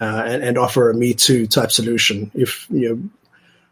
uh, 0.00 0.22
and, 0.26 0.42
and, 0.42 0.58
offer 0.58 0.90
a 0.90 0.94
me 0.94 1.14
too 1.14 1.46
type 1.46 1.72
solution 1.72 2.30
if 2.34 2.66
you 2.70 2.88
know 2.88 3.10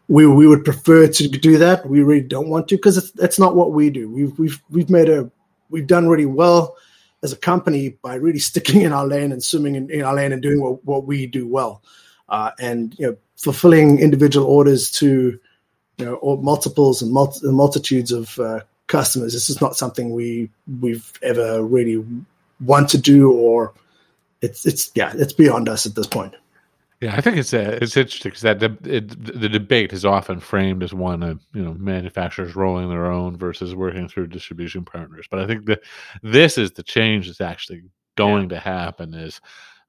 we 0.07 0.27
we 0.27 0.47
would 0.47 0.63
prefer 0.63 1.07
to 1.07 1.27
do 1.27 1.57
that. 1.57 1.87
We 1.87 2.01
really 2.01 2.21
don't 2.21 2.49
want 2.49 2.67
to 2.69 2.75
because 2.75 3.11
that's 3.13 3.39
not 3.39 3.55
what 3.55 3.73
we 3.73 3.89
do. 3.89 4.09
We've 4.09 4.37
we've 4.37 4.61
we've 4.69 4.89
made 4.89 5.09
a 5.09 5.29
we've 5.69 5.87
done 5.87 6.07
really 6.07 6.25
well 6.25 6.75
as 7.23 7.33
a 7.33 7.37
company 7.37 7.89
by 8.01 8.15
really 8.15 8.39
sticking 8.39 8.81
in 8.81 8.93
our 8.93 9.07
lane 9.07 9.31
and 9.31 9.43
swimming 9.43 9.75
in, 9.75 9.89
in 9.89 10.03
our 10.03 10.13
lane 10.13 10.31
and 10.31 10.41
doing 10.41 10.61
what, 10.61 10.83
what 10.85 11.05
we 11.05 11.25
do 11.25 11.47
well, 11.47 11.81
uh, 12.29 12.51
and 12.59 12.95
you 12.99 13.07
know 13.07 13.17
fulfilling 13.35 13.99
individual 13.99 14.47
orders 14.47 14.91
to 14.91 15.39
you 15.97 16.05
know 16.05 16.15
or 16.15 16.37
multiples 16.37 17.01
and 17.01 17.11
multi- 17.11 17.47
multitudes 17.47 18.11
of 18.11 18.37
uh, 18.39 18.59
customers. 18.87 19.33
This 19.33 19.49
is 19.49 19.61
not 19.61 19.75
something 19.75 20.13
we 20.13 20.49
we've 20.81 21.11
ever 21.21 21.63
really 21.63 22.05
want 22.61 22.89
to 22.89 22.97
do 22.97 23.31
or 23.31 23.73
it's 24.41 24.65
it's 24.65 24.91
yeah 24.95 25.11
it's 25.15 25.33
beyond 25.33 25.69
us 25.69 25.85
at 25.85 25.95
this 25.95 26.07
point. 26.07 26.35
Yeah, 27.01 27.15
I 27.15 27.21
think 27.21 27.35
it's 27.37 27.53
uh, 27.53 27.77
it's 27.81 27.97
interesting 27.97 28.29
because 28.29 28.41
that 28.41 28.59
the, 28.59 28.77
it, 28.85 29.09
the 29.41 29.49
debate 29.49 29.91
is 29.91 30.05
often 30.05 30.39
framed 30.39 30.81
as 30.81 30.93
one 30.93 31.23
of 31.23 31.45
you 31.53 31.61
know 31.61 31.73
manufacturers 31.73 32.55
rolling 32.55 32.89
their 32.89 33.07
own 33.07 33.37
versus 33.37 33.75
working 33.75 34.07
through 34.07 34.27
distribution 34.27 34.85
partners. 34.85 35.27
But 35.29 35.39
I 35.39 35.47
think 35.47 35.65
that 35.65 35.81
this 36.23 36.57
is 36.57 36.71
the 36.71 36.83
change 36.83 37.27
that's 37.27 37.41
actually 37.41 37.83
going 38.15 38.43
yeah. 38.43 38.55
to 38.55 38.59
happen. 38.59 39.13
Is 39.13 39.41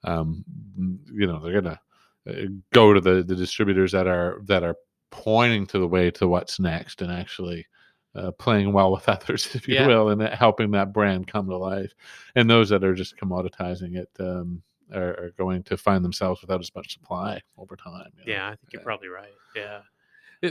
um, 0.03 0.45
you 0.77 1.27
know 1.29 1.39
they're 1.39 1.61
gonna 1.61 1.81
uh, 2.29 2.49
go 2.73 2.93
to 2.93 3.01
the 3.01 3.23
the 3.23 3.37
distributors 3.37 3.93
that 3.93 4.09
are 4.09 4.41
that 4.47 4.65
are 4.65 4.77
pointing 5.11 5.67
to 5.69 5.79
the 5.79 5.89
way 5.89 6.11
to 6.13 6.29
what's 6.29 6.61
next 6.61 7.03
and 7.03 7.13
actually 7.13 7.67
uh, 8.15 8.31
playing 8.33 8.73
well 8.73 8.93
with 8.93 9.09
others, 9.09 9.55
if 9.55 9.69
you 9.69 9.75
yeah. 9.75 9.87
will, 9.87 10.11
and 10.11 10.23
helping 10.23 10.71
that 10.73 10.93
brand 10.93 11.27
come 11.27 11.49
to 11.49 11.57
life. 11.57 11.95
And 12.35 12.49
those 12.49 12.69
that 12.71 12.85
are 12.85 12.95
just 12.95 13.17
commoditizing 13.17 13.97
it, 13.97 14.09
um, 14.19 14.63
are, 14.95 15.11
are, 15.11 15.35
going 15.37 15.63
to 15.65 15.77
find 15.77 16.05
themselves 16.05 16.41
without 16.41 16.61
as 16.61 16.75
much 16.75 16.93
supply 16.93 17.41
over 17.59 17.77
time. 17.77 18.11
You 18.19 18.25
know? 18.25 18.39
Yeah, 18.39 18.47
I 18.47 18.51
think 18.51 18.73
you're 18.73 18.83
probably 18.83 19.09
right. 19.09 19.33
Yeah. 19.55 19.81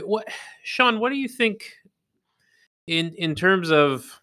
What, 0.04 0.28
Sean? 0.62 1.00
What 1.00 1.10
do 1.10 1.16
you 1.16 1.28
think 1.28 1.72
in 2.86 3.12
in 3.14 3.34
terms 3.34 3.70
of 3.70 4.20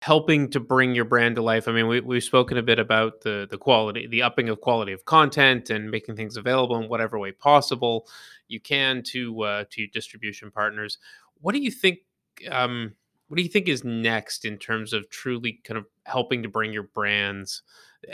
helping 0.00 0.50
to 0.50 0.60
bring 0.60 0.94
your 0.94 1.04
brand 1.04 1.36
to 1.36 1.42
life? 1.42 1.68
I 1.68 1.72
mean, 1.72 1.86
we, 1.86 2.00
we've 2.00 2.24
spoken 2.24 2.56
a 2.58 2.62
bit 2.62 2.78
about 2.78 3.20
the 3.20 3.46
the 3.50 3.58
quality, 3.58 4.06
the 4.06 4.22
upping 4.22 4.48
of 4.48 4.60
quality 4.60 4.92
of 4.92 5.04
content, 5.04 5.70
and 5.70 5.90
making 5.90 6.16
things 6.16 6.36
available 6.36 6.76
in 6.76 6.88
whatever 6.88 7.18
way 7.18 7.32
possible 7.32 8.06
you 8.48 8.60
can 8.60 9.02
to 9.04 9.42
uh, 9.42 9.64
to 9.70 9.86
distribution 9.88 10.50
partners. 10.50 10.98
What 11.40 11.52
do 11.54 11.60
you 11.60 11.70
think? 11.70 11.98
Um, 12.50 12.94
what 13.28 13.36
do 13.36 13.44
you 13.44 13.48
think 13.48 13.68
is 13.68 13.84
next 13.84 14.44
in 14.44 14.58
terms 14.58 14.92
of 14.92 15.08
truly 15.08 15.60
kind 15.62 15.78
of 15.78 15.86
helping 16.04 16.42
to 16.42 16.48
bring 16.48 16.72
your 16.72 16.82
brands 16.82 17.62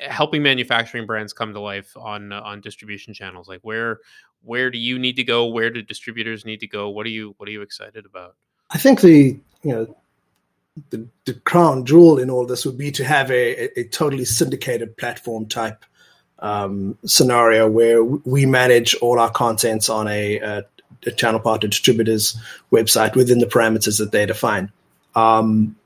helping 0.08 0.42
manufacturing 0.42 1.06
brands 1.06 1.32
come 1.32 1.52
to 1.52 1.60
life 1.60 1.96
on 1.96 2.32
uh, 2.32 2.40
on 2.40 2.60
distribution 2.60 3.14
channels 3.14 3.48
like 3.48 3.60
where 3.62 4.00
where 4.42 4.70
do 4.70 4.78
you 4.78 4.98
need 4.98 5.16
to 5.16 5.24
go 5.24 5.46
where 5.46 5.70
do 5.70 5.80
distributors 5.80 6.44
need 6.44 6.60
to 6.60 6.66
go 6.66 6.90
what 6.90 7.06
are 7.06 7.10
you 7.10 7.34
what 7.38 7.48
are 7.48 7.52
you 7.52 7.62
excited 7.62 8.04
about 8.04 8.34
i 8.70 8.78
think 8.78 9.00
the 9.00 9.38
you 9.62 9.72
know 9.72 9.96
the, 10.90 11.06
the 11.24 11.34
crown 11.34 11.84
jewel 11.84 12.18
in 12.18 12.30
all 12.30 12.46
this 12.46 12.66
would 12.66 12.78
be 12.78 12.90
to 12.92 13.04
have 13.04 13.30
a, 13.30 13.80
a, 13.80 13.84
totally 13.84 14.24
syndicated 14.24 14.96
platform 14.96 15.46
type 15.46 15.84
um, 16.38 16.98
scenario 17.04 17.68
where 17.68 18.04
we 18.04 18.44
manage 18.44 18.94
all 18.96 19.18
our 19.18 19.30
contents 19.30 19.88
on 19.88 20.06
a, 20.06 20.38
a, 20.38 20.64
a 21.06 21.10
channel 21.12 21.40
partner 21.40 21.68
distributor's 21.68 22.38
website 22.70 23.16
within 23.16 23.38
the 23.38 23.46
parameters 23.46 23.98
that 23.98 24.12
they 24.12 24.26
define. 24.26 24.70
Um, 25.14 25.76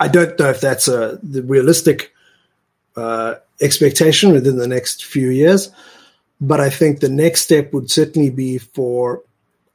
I 0.00 0.08
don't 0.08 0.38
know 0.38 0.48
if 0.48 0.60
that's 0.60 0.88
a 0.88 1.20
realistic 1.22 2.12
uh, 2.96 3.36
expectation 3.60 4.32
within 4.32 4.56
the 4.56 4.66
next 4.66 5.04
few 5.04 5.28
years, 5.28 5.70
but 6.40 6.60
I 6.60 6.70
think 6.70 7.00
the 7.00 7.08
next 7.08 7.42
step 7.42 7.72
would 7.72 7.90
certainly 7.90 8.30
be 8.30 8.58
for 8.58 9.22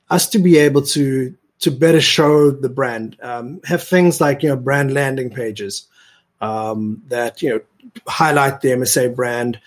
us 0.09 0.27
to 0.29 0.39
be 0.39 0.57
able 0.57 0.81
to 0.81 1.35
to 1.59 1.71
better 1.71 2.01
show 2.01 2.51
the 2.51 2.69
brand, 2.69 3.17
um, 3.21 3.61
have 3.65 3.83
things 3.83 4.21
like 4.21 4.43
you 4.43 4.49
know 4.49 4.55
brand 4.55 4.93
landing 4.93 5.29
pages 5.29 5.87
um, 6.41 7.01
that 7.07 7.41
you 7.41 7.49
know 7.49 7.61
highlight 8.07 8.61
the 8.61 8.69
MSA 8.69 9.15
brand, 9.15 9.59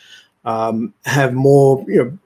um, 0.44 0.94
have 1.04 1.32
more 1.32 1.84
you 1.88 2.04
know 2.04 2.18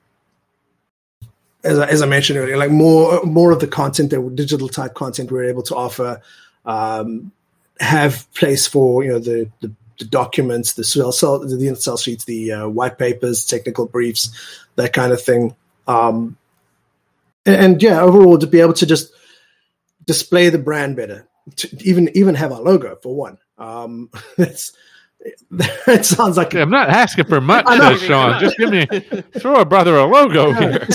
as, 1.65 1.79
as 1.79 2.03
I 2.03 2.07
mentioned 2.07 2.39
earlier, 2.39 2.57
like 2.57 2.71
more 2.71 3.23
more 3.25 3.51
of 3.51 3.61
the 3.61 3.67
content 3.67 4.11
that 4.11 4.37
digital 4.37 4.69
type 4.69 4.95
content 4.95 5.33
we're 5.33 5.49
able 5.49 5.63
to 5.63 5.75
offer 5.75 6.21
um, 6.67 7.33
have 7.81 8.33
place 8.35 8.67
for 8.67 9.03
you 9.03 9.13
know 9.13 9.19
the, 9.19 9.51
the, 9.61 9.73
the 9.99 10.05
documents, 10.05 10.75
the 10.75 10.85
sell, 10.85 11.13
sell 11.13 11.39
the 11.39 11.69
Excel 11.69 11.97
sheets, 11.97 12.25
the 12.25 12.53
uh, 12.53 12.69
white 12.69 12.99
papers, 12.99 13.45
technical 13.47 13.87
briefs, 13.87 14.31
that 14.77 14.93
kind 14.93 15.13
of 15.13 15.23
thing. 15.23 15.55
Um, 15.87 16.37
and, 17.47 17.57
and, 17.57 17.83
yeah, 17.83 18.01
overall 18.01 18.39
to 18.39 18.47
be 18.47 18.61
able 18.61 18.73
to 18.75 18.87
just 18.87 19.13
display 20.07 20.49
the 20.49 20.59
brand 20.59 20.97
better, 20.97 21.29
to 21.57 21.69
even 21.85 22.11
even 22.17 22.35
have 22.35 22.51
a 22.51 22.61
logo 22.61 22.97
for 23.03 23.15
one. 23.15 23.39
Um, 23.59 24.11
it's 24.39 24.73
that 25.51 26.05
sounds 26.05 26.37
like 26.37 26.53
yeah, 26.53 26.63
I'm 26.63 26.71
not 26.71 26.91
asking 26.91 27.27
for 27.27 27.41
much, 27.41 27.65
know, 27.79 27.97
Sean. 27.97 28.41
Just 28.41 28.59
give 28.59 28.71
me 28.71 28.87
throw 29.39 29.57
a 29.57 29.65
brother 29.65 29.97
a 29.97 30.05
logo 30.05 30.49
yeah, 30.51 30.59
here. 30.59 30.87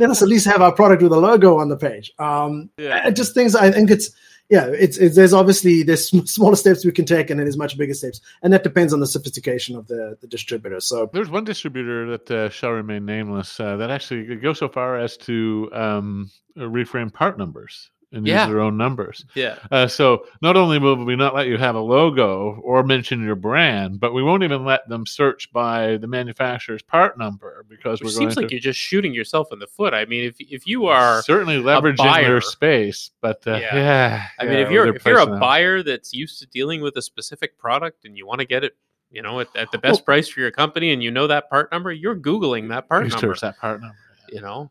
Let 0.00 0.10
us 0.10 0.22
at 0.22 0.28
least 0.28 0.46
have 0.46 0.60
our 0.60 0.72
product 0.72 1.02
with 1.02 1.12
a 1.12 1.18
logo 1.18 1.58
on 1.58 1.68
the 1.68 1.76
page. 1.76 2.12
Um, 2.18 2.70
yeah. 2.78 3.10
Just 3.10 3.34
things 3.34 3.54
I 3.54 3.70
think 3.70 3.90
it's 3.90 4.10
yeah, 4.48 4.66
it's, 4.66 4.96
it's, 4.96 5.16
there's 5.16 5.32
obviously 5.32 5.82
there's 5.82 6.08
smaller 6.30 6.54
steps 6.54 6.84
we 6.84 6.92
can 6.92 7.04
take, 7.04 7.30
and 7.30 7.38
then 7.38 7.46
there's 7.46 7.56
much 7.56 7.76
bigger 7.76 7.94
steps, 7.94 8.20
and 8.42 8.52
that 8.52 8.62
depends 8.62 8.92
on 8.92 9.00
the 9.00 9.06
sophistication 9.06 9.76
of 9.76 9.88
the 9.88 10.16
the 10.20 10.26
distributor. 10.26 10.80
So 10.80 11.10
there's 11.12 11.30
one 11.30 11.44
distributor 11.44 12.10
that 12.10 12.30
uh, 12.30 12.48
shall 12.50 12.70
remain 12.70 13.04
nameless 13.04 13.58
uh, 13.58 13.76
that 13.76 13.90
actually 13.90 14.36
goes 14.36 14.58
so 14.58 14.68
far 14.68 14.98
as 14.98 15.16
to 15.18 15.68
um, 15.72 16.30
reframe 16.56 17.12
part 17.12 17.38
numbers 17.38 17.90
and 18.12 18.26
yeah. 18.26 18.44
use 18.44 18.52
their 18.52 18.60
own 18.60 18.76
numbers. 18.76 19.24
Yeah. 19.34 19.58
Uh, 19.70 19.86
so 19.86 20.24
not 20.40 20.56
only 20.56 20.78
will 20.78 21.04
we 21.04 21.16
not 21.16 21.34
let 21.34 21.46
you 21.46 21.58
have 21.58 21.74
a 21.74 21.80
logo 21.80 22.60
or 22.62 22.82
mention 22.82 23.22
your 23.24 23.34
brand, 23.34 24.00
but 24.00 24.12
we 24.12 24.22
won't 24.22 24.42
even 24.42 24.64
let 24.64 24.88
them 24.88 25.06
search 25.06 25.52
by 25.52 25.96
the 25.96 26.06
manufacturer's 26.06 26.82
part 26.82 27.18
number 27.18 27.64
because 27.68 28.00
Which 28.00 28.06
we're 28.06 28.18
seems 28.18 28.36
like 28.36 28.48
to... 28.48 28.54
you're 28.54 28.60
just 28.60 28.78
shooting 28.78 29.12
yourself 29.12 29.48
in 29.52 29.58
the 29.58 29.66
foot. 29.66 29.92
I 29.92 30.04
mean, 30.04 30.24
if 30.24 30.36
if 30.38 30.66
you 30.66 30.86
are 30.86 31.22
certainly 31.22 31.60
leveraging 31.60 31.98
buyer, 31.98 32.28
their 32.28 32.40
space, 32.40 33.10
but 33.20 33.46
uh, 33.46 33.56
yeah. 33.56 33.74
yeah. 33.74 34.26
I 34.38 34.44
mean, 34.44 34.58
if 34.58 34.70
you're 34.70 34.94
if 34.94 35.04
you're 35.04 35.18
a 35.18 35.38
buyer 35.38 35.82
that's 35.82 36.12
used 36.12 36.38
to 36.40 36.46
dealing 36.46 36.80
with 36.80 36.96
a 36.96 37.02
specific 37.02 37.58
product 37.58 38.04
and 38.04 38.16
you 38.16 38.26
want 38.26 38.40
to 38.40 38.46
get 38.46 38.64
it 38.64 38.76
you 39.08 39.22
know, 39.22 39.40
at, 39.40 39.48
at 39.56 39.70
the 39.70 39.78
best 39.78 40.00
well, 40.00 40.04
price 40.04 40.28
for 40.28 40.40
your 40.40 40.50
company, 40.50 40.92
and 40.92 41.02
you 41.02 41.10
know 41.10 41.26
that 41.26 41.48
part 41.48 41.70
number, 41.70 41.92
you're 41.92 42.16
googling 42.16 42.68
that 42.68 42.88
part 42.88 43.06
number. 43.08 43.34
That 43.40 43.56
part 43.58 43.80
number. 43.80 43.96
You 44.28 44.40
know, 44.40 44.70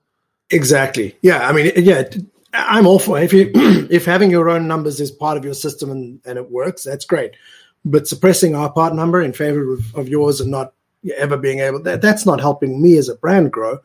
exactly. 0.49 1.17
Yeah, 1.21 1.47
I 1.47 1.53
mean, 1.53 1.71
yeah, 1.77 2.03
I'm 2.55 2.87
all 2.87 2.99
for 2.99 3.19
if 3.19 3.33
you 3.33 3.51
if 3.89 4.05
having 4.05 4.31
your 4.31 4.49
own 4.49 4.67
numbers 4.67 4.99
is 4.99 5.11
part 5.11 5.37
of 5.37 5.45
your 5.45 5.53
system 5.53 5.91
and, 5.91 6.19
and 6.25 6.37
it 6.37 6.51
works, 6.51 6.83
that's 6.83 7.05
great. 7.05 7.35
But 7.83 8.07
suppressing 8.07 8.55
our 8.55 8.71
part 8.71 8.95
number 8.95 9.21
in 9.21 9.33
favor 9.33 9.73
of, 9.73 9.95
of 9.95 10.09
yours 10.09 10.41
and 10.41 10.51
not 10.51 10.73
ever 11.17 11.37
being 11.37 11.59
able 11.59 11.81
that 11.83 12.01
that's 12.01 12.25
not 12.25 12.39
helping 12.39 12.81
me 12.81 12.97
as 12.97 13.09
a 13.09 13.15
brand 13.15 13.51
grow. 13.51 13.79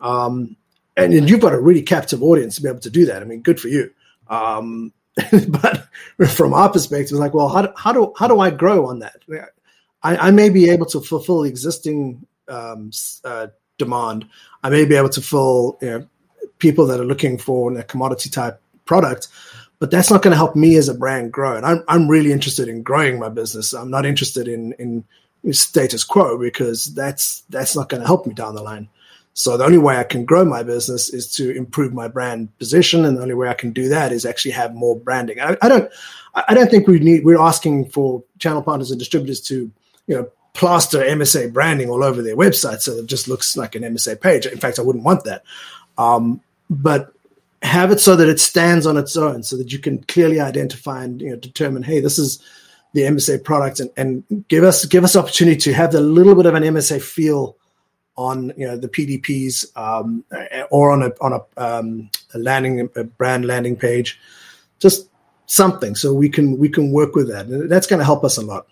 Um, 0.00 0.56
and, 0.96 1.12
and, 1.12 1.28
you've 1.28 1.40
got 1.40 1.54
a 1.54 1.60
really 1.60 1.82
captive 1.82 2.22
audience 2.22 2.56
to 2.56 2.62
be 2.62 2.68
able 2.68 2.80
to 2.80 2.90
do 2.90 3.06
that. 3.06 3.22
I 3.22 3.24
mean, 3.24 3.42
good 3.42 3.58
for 3.58 3.68
you. 3.68 3.90
Um, 4.28 4.92
but 5.48 5.88
from 6.28 6.52
our 6.54 6.70
perspective, 6.70 7.12
it's 7.12 7.20
like, 7.20 7.34
well, 7.34 7.48
how 7.48 7.62
do, 7.62 7.72
how 7.76 7.92
do 7.92 8.12
how 8.16 8.28
do 8.28 8.40
I 8.40 8.50
grow 8.50 8.86
on 8.86 9.00
that? 9.00 9.22
I, 10.02 10.28
I 10.28 10.30
may 10.30 10.50
be 10.50 10.70
able 10.70 10.86
to 10.86 11.00
fulfill 11.00 11.44
existing 11.44 12.26
um, 12.48 12.90
uh, 13.24 13.48
demand. 13.78 14.26
I 14.62 14.70
may 14.70 14.84
be 14.84 14.96
able 14.96 15.08
to 15.10 15.20
fill 15.20 15.78
you 15.80 15.90
know, 15.90 16.06
people 16.58 16.86
that 16.86 17.00
are 17.00 17.04
looking 17.04 17.38
for 17.38 17.76
a 17.76 17.82
commodity 17.82 18.30
type 18.30 18.60
product 18.84 19.28
but 19.80 19.90
that's 19.90 20.10
not 20.10 20.22
going 20.22 20.30
to 20.30 20.36
help 20.36 20.56
me 20.56 20.76
as 20.76 20.88
a 20.88 20.94
brand 20.94 21.30
grow. 21.32 21.56
And 21.56 21.66
I'm, 21.66 21.84
I'm 21.88 22.08
really 22.08 22.32
interested 22.32 22.68
in 22.68 22.82
growing 22.82 23.18
my 23.18 23.28
business. 23.28 23.74
I'm 23.74 23.90
not 23.90 24.06
interested 24.06 24.48
in 24.48 24.72
in 24.72 25.04
status 25.52 26.04
quo 26.04 26.38
because 26.38 26.86
that's 26.94 27.42
that's 27.50 27.76
not 27.76 27.88
going 27.88 28.00
to 28.00 28.06
help 28.06 28.26
me 28.26 28.32
down 28.34 28.54
the 28.54 28.62
line. 28.62 28.88
So 29.34 29.56
the 29.56 29.64
only 29.64 29.78
way 29.78 29.98
i 29.98 30.04
can 30.04 30.24
grow 30.24 30.44
my 30.44 30.62
business 30.62 31.12
is 31.12 31.30
to 31.32 31.50
improve 31.54 31.92
my 31.92 32.08
brand 32.08 32.56
position 32.58 33.04
and 33.04 33.16
the 33.16 33.22
only 33.22 33.34
way 33.34 33.48
i 33.48 33.54
can 33.54 33.72
do 33.72 33.88
that 33.88 34.12
is 34.12 34.24
actually 34.24 34.52
have 34.52 34.74
more 34.74 34.98
branding. 34.98 35.40
I, 35.40 35.56
I 35.60 35.68
don't 35.68 35.90
i 36.34 36.54
don't 36.54 36.70
think 36.70 36.86
we 36.86 36.98
need 36.98 37.24
we're 37.24 37.40
asking 37.40 37.90
for 37.90 38.22
channel 38.38 38.62
partners 38.62 38.90
and 38.90 38.98
distributors 38.98 39.40
to 39.42 39.70
you 40.06 40.16
know 40.16 40.30
plaster 40.54 41.00
msa 41.00 41.52
branding 41.52 41.90
all 41.90 42.02
over 42.04 42.22
their 42.22 42.36
website 42.36 42.80
so 42.80 42.92
it 42.92 43.06
just 43.06 43.28
looks 43.28 43.56
like 43.56 43.74
an 43.74 43.82
msa 43.82 44.20
page. 44.20 44.46
In 44.46 44.58
fact 44.58 44.78
i 44.78 44.82
wouldn't 44.82 45.04
want 45.04 45.24
that 45.24 45.42
um, 45.98 46.40
but 46.70 47.12
have 47.62 47.90
it 47.90 48.00
so 48.00 48.14
that 48.16 48.28
it 48.28 48.40
stands 48.40 48.86
on 48.86 48.96
its 48.96 49.16
own, 49.16 49.42
so 49.42 49.56
that 49.56 49.72
you 49.72 49.78
can 49.78 50.02
clearly 50.04 50.40
identify 50.40 51.02
and 51.02 51.20
you 51.20 51.30
know 51.30 51.36
determine, 51.36 51.82
hey, 51.82 52.00
this 52.00 52.18
is 52.18 52.42
the 52.92 53.02
MSA 53.02 53.42
product, 53.42 53.80
and, 53.80 53.90
and 53.96 54.44
give 54.48 54.64
us 54.64 54.84
give 54.84 55.04
us 55.04 55.16
opportunity 55.16 55.56
to 55.56 55.72
have 55.72 55.94
a 55.94 56.00
little 56.00 56.34
bit 56.34 56.46
of 56.46 56.54
an 56.54 56.62
MSA 56.62 57.02
feel 57.02 57.56
on 58.16 58.52
you 58.56 58.66
know 58.66 58.76
the 58.76 58.88
PDPs 58.88 59.76
um, 59.76 60.24
or 60.70 60.90
on 60.92 61.02
a 61.02 61.10
on 61.20 61.32
a, 61.32 61.62
um, 61.62 62.10
a 62.34 62.38
landing 62.38 62.88
a 62.96 63.04
brand 63.04 63.46
landing 63.46 63.76
page, 63.76 64.20
just 64.78 65.08
something 65.46 65.94
so 65.94 66.12
we 66.12 66.28
can 66.28 66.58
we 66.58 66.68
can 66.68 66.92
work 66.92 67.14
with 67.14 67.28
that, 67.28 67.46
and 67.46 67.70
that's 67.70 67.86
going 67.86 67.98
to 67.98 68.04
help 68.04 68.24
us 68.24 68.36
a 68.36 68.42
lot. 68.42 68.66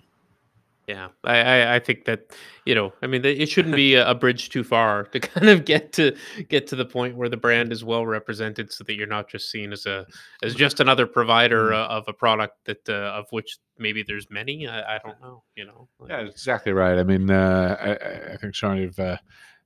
Yeah, 0.87 1.09
I, 1.25 1.39
I, 1.39 1.75
I 1.77 1.79
think 1.79 2.05
that 2.05 2.31
you 2.65 2.75
know, 2.75 2.93
I 3.03 3.07
mean, 3.07 3.25
it 3.25 3.49
shouldn't 3.49 3.75
be 3.77 3.95
a, 3.97 4.11
a 4.11 4.15
bridge 4.15 4.51
too 4.51 4.63
far 4.65 5.05
to 5.05 5.21
kind 5.21 5.49
of 5.49 5.65
get 5.65 5.93
to 5.95 6.15
get 6.49 6.67
to 6.69 6.77
the 6.77 6.85
point 6.85 7.17
where 7.17 7.29
the 7.29 7.37
brand 7.37 7.73
is 7.73 7.83
well 7.85 8.07
represented, 8.07 8.73
so 8.73 8.85
that 8.85 8.95
you're 8.95 9.07
not 9.07 9.29
just 9.29 9.51
seen 9.51 9.73
as 9.73 9.87
a 9.87 10.07
as 10.43 10.55
just 10.55 10.81
another 10.81 11.07
provider 11.07 11.71
Mm. 11.71 11.75
uh, 11.75 11.87
of 11.89 12.05
a 12.09 12.13
product 12.13 12.57
that 12.67 12.89
uh, 12.89 12.93
of 13.19 13.27
which 13.31 13.59
maybe 13.79 14.03
there's 14.07 14.29
many. 14.31 14.67
I, 14.69 14.97
I 14.97 14.99
don't 15.05 15.21
know. 15.21 15.43
You 15.57 15.67
know. 15.67 15.89
Like- 15.99 16.11
Yeah, 16.11 16.21
exactly 16.21 16.73
right. 16.73 16.99
I 16.99 17.03
mean, 17.03 17.31
uh, 17.31 17.77
I- 17.81 17.91
I, 18.31 18.33
I 18.35 18.37
think 18.37 18.55
Sean, 18.55 18.79
you've 18.79 18.99
uh, 18.99 19.17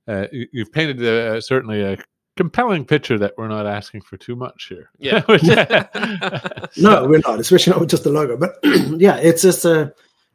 uh, 0.07 0.27
you- 0.31 0.47
you've 0.51 0.71
painted 0.71 1.03
uh, 1.03 1.39
certainly 1.41 1.81
a 1.83 1.97
compelling 2.35 2.85
picture 2.85 3.17
that 3.17 3.33
we're 3.37 3.47
not 3.47 3.65
asking 3.65 3.99
for 4.01 4.15
too 4.17 4.35
much 4.35 4.67
here. 4.69 4.89
Yeah. 4.99 5.21
No, 6.77 7.07
we're 7.07 7.21
not, 7.25 7.39
especially 7.39 7.71
not 7.71 7.79
with 7.79 7.89
just 7.89 8.03
the 8.03 8.11
logo. 8.11 8.37
But 8.37 8.57
yeah, 8.63 9.17
it's 9.17 9.41
just 9.41 9.65
a, 9.65 9.93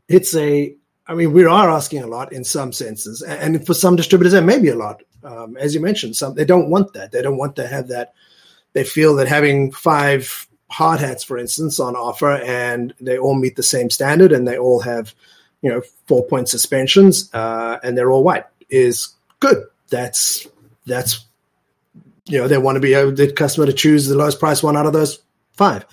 it's 0.08 0.34
a. 0.34 0.74
I 1.06 1.14
mean, 1.14 1.32
we 1.32 1.44
are 1.44 1.70
asking 1.70 2.02
a 2.02 2.06
lot 2.06 2.32
in 2.32 2.44
some 2.44 2.72
senses, 2.72 3.22
and 3.22 3.66
for 3.66 3.74
some 3.74 3.96
distributors, 3.96 4.32
that 4.32 4.44
may 4.44 4.58
be 4.58 4.68
a 4.68 4.76
lot. 4.76 5.02
Um, 5.24 5.56
as 5.56 5.74
you 5.74 5.80
mentioned, 5.80 6.16
some 6.16 6.34
they 6.34 6.44
don't 6.44 6.70
want 6.70 6.92
that. 6.94 7.12
They 7.12 7.22
don't 7.22 7.36
want 7.36 7.56
to 7.56 7.66
have 7.66 7.88
that. 7.88 8.14
They 8.72 8.84
feel 8.84 9.16
that 9.16 9.28
having 9.28 9.72
five 9.72 10.48
hard 10.70 11.00
hats, 11.00 11.24
for 11.24 11.38
instance, 11.38 11.80
on 11.80 11.96
offer, 11.96 12.32
and 12.32 12.94
they 13.00 13.18
all 13.18 13.34
meet 13.34 13.56
the 13.56 13.62
same 13.62 13.90
standard, 13.90 14.32
and 14.32 14.46
they 14.46 14.56
all 14.56 14.80
have, 14.80 15.14
you 15.60 15.70
know, 15.70 15.82
four 16.06 16.24
point 16.24 16.48
suspensions, 16.48 17.32
uh, 17.34 17.78
and 17.82 17.96
they're 17.96 18.10
all 18.10 18.24
white 18.24 18.46
is 18.70 19.08
good. 19.40 19.64
That's 19.90 20.46
that's 20.86 21.26
you 22.26 22.38
know 22.38 22.48
they 22.48 22.58
want 22.58 22.76
to 22.76 22.80
be 22.80 22.94
able 22.94 23.12
the 23.12 23.32
customer 23.32 23.66
to 23.66 23.72
choose 23.72 24.06
the 24.06 24.16
lowest 24.16 24.40
price 24.40 24.62
one 24.62 24.76
out 24.76 24.86
of 24.86 24.92
those 24.92 25.20
five. 25.54 25.84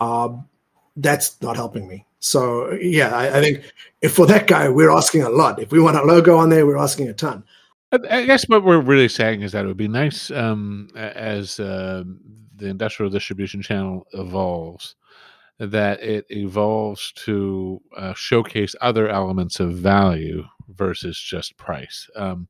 Um, 0.00 0.48
that's 0.96 1.40
not 1.42 1.56
helping 1.56 1.86
me. 1.86 2.06
So 2.24 2.72
yeah, 2.72 3.14
I, 3.14 3.38
I 3.38 3.42
think 3.42 3.70
if 4.00 4.14
for 4.14 4.26
that 4.26 4.46
guy 4.46 4.70
we're 4.70 4.90
asking 4.90 5.22
a 5.22 5.28
lot. 5.28 5.60
If 5.60 5.72
we 5.72 5.78
want 5.78 5.98
a 5.98 6.02
logo 6.02 6.38
on 6.38 6.48
there, 6.48 6.66
we're 6.66 6.78
asking 6.78 7.08
a 7.08 7.12
ton. 7.12 7.44
I, 7.92 8.24
guess 8.24 8.48
what 8.48 8.64
we're 8.64 8.80
really 8.80 9.08
saying 9.08 9.42
is 9.42 9.52
that 9.52 9.64
it 9.64 9.68
would 9.68 9.76
be 9.76 9.88
nice 9.88 10.30
um, 10.30 10.88
as 10.96 11.60
uh, 11.60 12.02
the 12.56 12.66
industrial 12.66 13.10
distribution 13.10 13.60
channel 13.60 14.06
evolves, 14.14 14.96
that 15.58 16.02
it 16.02 16.24
evolves 16.30 17.12
to 17.12 17.80
uh, 17.96 18.14
showcase 18.14 18.74
other 18.80 19.08
elements 19.08 19.60
of 19.60 19.74
value 19.74 20.44
versus 20.70 21.20
just 21.20 21.56
price, 21.58 22.08
um, 22.16 22.48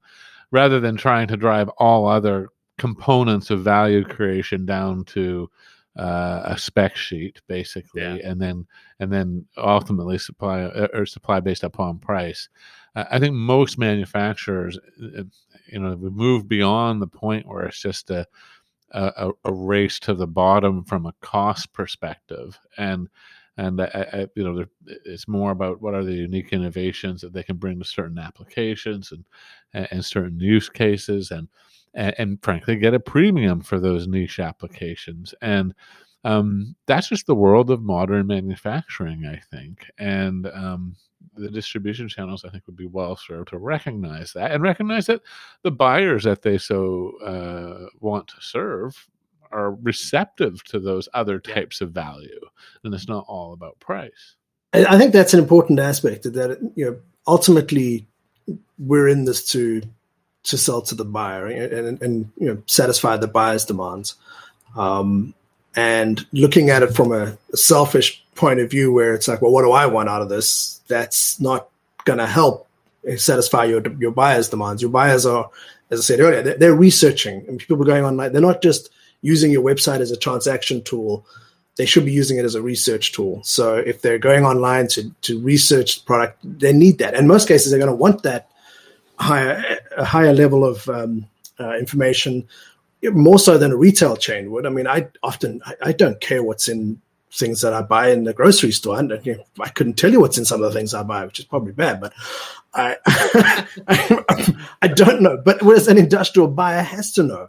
rather 0.53 0.79
than 0.79 0.97
trying 0.97 1.27
to 1.29 1.37
drive 1.37 1.69
all 1.79 2.07
other 2.07 2.49
components 2.79 3.51
of 3.51 3.61
value 3.63 4.05
creation 4.05 4.65
down 4.65 5.05
to 5.05 5.51
uh, 5.97 6.43
a 6.45 6.59
spec 6.59 6.97
sheet, 6.97 7.41
basically, 7.49 8.03
Yeah. 8.03 8.19
and 8.31 8.41
then 8.41 8.67
and 9.01 9.13
then 9.13 9.47
ultimately 9.57 10.19
supply 10.19 10.63
uh, 10.63 10.89
or 10.93 11.07
supply 11.07 11.41
based 11.41 11.65
upon 11.65 11.99
price. 11.99 12.49
I 12.97 13.07
I 13.13 13.19
think 13.21 13.35
most 13.35 13.79
manufacturers, 13.79 14.79
uh, 15.03 15.23
you 15.73 15.79
know, 15.81 15.95
we 15.97 16.11
moved 16.11 16.49
beyond 16.49 17.01
the 17.03 17.07
point 17.07 17.47
where 17.47 17.65
it's 17.67 17.81
just 17.81 18.11
a, 18.11 18.27
a 18.93 19.33
a- 19.45 19.53
race 19.53 19.99
to 20.01 20.15
the 20.15 20.27
bottom 20.27 20.85
from 20.85 21.07
a 21.07 21.15
cost 21.21 21.73
perspective, 21.73 22.59
and 22.79 23.09
and 23.57 23.81
I, 23.81 23.87
I, 24.13 24.27
you 24.35 24.45
know, 24.45 24.65
it's 25.05 25.29
more 25.29 25.53
about 25.53 25.81
what 25.81 25.95
are 25.95 26.05
the 26.05 26.13
unique 26.15 26.53
innovations 26.53 27.21
that 27.21 27.33
they 27.33 27.45
can 27.45 27.57
bring 27.57 27.79
to 27.79 27.85
certain 27.85 28.19
applications 28.19 29.13
and 29.13 29.25
and, 29.75 29.89
and 29.93 30.05
certain 30.05 30.41
use 30.41 30.69
cases, 30.69 31.31
and, 31.31 31.49
and 31.95 32.15
and 32.19 32.43
frankly, 32.43 32.77
get 32.77 32.95
a 32.95 33.01
premium 33.01 33.61
for 33.61 33.79
those 33.79 34.07
niche 34.07 34.41
applications, 34.41 35.35
and 35.41 35.75
um, 36.25 36.75
that's 36.87 37.09
just 37.09 37.27
the 37.27 37.35
world 37.35 37.71
of 37.71 37.83
modern 37.83 38.27
manufacturing, 38.27 39.27
I 39.27 39.41
think, 39.51 39.91
and 39.99 40.47
um, 40.49 40.97
the 41.35 41.51
distribution 41.51 42.09
channels, 42.09 42.45
I 42.45 42.51
think, 42.51 42.67
would 42.67 42.77
be 42.77 42.87
well 42.87 43.17
served 43.17 43.49
to 43.49 43.59
recognize 43.59 44.33
that 44.33 44.53
and 44.53 44.63
recognize 44.63 45.07
that 45.07 45.23
the 45.63 45.71
buyers 45.71 46.25
that 46.25 46.43
they 46.43 46.59
so 46.59 47.13
uh, 47.25 47.89
want 48.01 48.29
to 48.29 48.37
serve 48.41 49.09
are 49.53 49.73
receptive 49.73 50.65
to 50.65 50.81
those 50.81 51.09
other 51.15 51.39
types 51.39 51.81
of 51.81 51.93
value, 51.93 52.41
and 52.83 52.95
it's 52.95 53.09
not 53.09 53.25
all 53.29 53.53
about 53.53 53.79
price. 53.81 54.37
I 54.73 54.85
I 54.87 54.99
think 54.99 55.13
that's 55.13 55.35
an 55.35 55.41
important 55.41 55.79
aspect 55.79 56.25
that 56.25 56.73
you 56.75 56.85
know 56.85 56.97
ultimately 57.27 58.09
we're 58.79 59.09
in 59.09 59.25
this 59.25 59.47
to 59.49 59.83
to 60.45 60.59
sell 60.59 60.83
to 60.83 60.95
the 60.95 61.05
buyer 61.05 61.47
and, 61.47 61.73
and, 61.73 62.03
and 62.03 62.33
you 62.39 62.47
know 62.47 62.63
satisfy 62.67 63.17
the 63.17 63.29
buyer's 63.29 63.65
demands. 63.65 64.15
Um, 64.77 65.35
and 65.77 66.25
looking 66.33 66.71
at 66.71 66.83
it 66.83 66.95
from 66.95 67.13
a, 67.13 67.37
selfish 67.55 68.23
point 68.35 68.61
of 68.61 68.71
view, 68.71 68.93
where 68.93 69.15
it's 69.15 69.29
like, 69.29 69.43
well, 69.43 69.53
what 69.53 69.63
do 69.63 69.73
I 69.73 69.87
want 69.87 70.09
out 70.09 70.23
of 70.23 70.29
this? 70.29 70.81
That's 70.89 71.41
not 71.41 71.69
going 72.05 72.19
to 72.19 72.27
help 72.27 72.69
satisfy 73.17 73.65
your 73.65 73.83
your 73.99 74.11
buyer's 74.11 74.49
demands. 74.49 74.83
Your 74.83 74.91
buyers 74.91 75.27
are, 75.27 75.51
as 75.91 76.01
I 76.01 76.03
said 76.03 76.21
earlier, 76.21 76.43
they're, 76.43 76.59
they're 76.59 76.75
researching, 76.75 77.45
and 77.49 77.59
people 77.59 77.83
are 77.83 77.87
going 77.87 78.05
online. 78.05 78.33
They're 78.33 78.41
not 78.41 78.63
just 78.63 78.91
using 79.23 79.51
your 79.51 79.63
website 79.63 80.01
as 80.01 80.11
a 80.11 80.17
transaction 80.17 80.83
tool 80.83 81.27
they 81.77 81.87
should 81.87 82.05
be 82.05 82.13
using 82.13 82.39
it 82.39 82.45
as 82.45 82.55
a 82.55 82.63
research 82.63 83.13
tool. 83.13 83.43
So 83.43 83.77
if 83.77 84.01
they're 84.01 84.19
going 84.19 84.45
online 84.45 84.87
to, 84.89 85.11
to 85.23 85.41
research 85.41 86.01
the 86.01 86.07
product, 86.07 86.39
they 86.45 86.73
need 86.73 86.99
that. 86.99 87.15
In 87.15 87.27
most 87.27 87.49
cases, 87.49 87.71
they're 87.71 87.81
going 87.81 87.91
to 87.91 87.97
want 87.97 88.23
that 88.23 88.49
higher 89.19 89.79
a 89.97 90.05
higher 90.05 90.33
level 90.33 90.65
of 90.65 90.89
um, 90.89 91.27
uh, 91.61 91.77
information, 91.77 92.47
more 93.03 93.39
so 93.39 93.59
than 93.59 93.73
a 93.73 93.77
retail 93.77 94.17
chain 94.17 94.51
would. 94.51 94.67
I 94.67 94.71
mean, 94.71 94.87
I 94.87 95.09
often 95.23 95.61
I, 95.65 95.75
I 95.83 95.93
don't 95.93 96.21
care 96.21 96.43
what's 96.43 96.69
in 96.69 97.01
things 97.35 97.61
that 97.63 97.73
I 97.73 97.83
buy 97.83 98.11
in 98.11 98.25
the 98.25 98.33
grocery 98.33 98.71
store. 98.71 98.99
And, 98.99 99.11
you 99.25 99.37
know, 99.37 99.45
I 99.61 99.69
couldn't 99.69 99.95
tell 99.95 100.13
you 100.13 100.21
what's 100.21 100.39
in 100.39 100.45
some 100.45 100.63
of 100.63 100.73
the 100.73 100.79
things 100.79 100.95
I 100.95 101.03
buy, 101.03 101.25
which 101.25 101.41
is 101.41 101.45
probably 101.45 101.73
bad, 101.73 102.01
but 102.01 102.13
I 102.73 102.97
I, 103.07 104.57
I 104.83 104.89
don't 104.89 105.21
know. 105.21 105.37
But 105.37 105.63
whereas 105.63 105.89
an 105.89 105.99
industrial 105.99 106.49
buyer 106.49 106.83
has 106.83 107.13
to 107.13 107.23
know. 107.23 107.49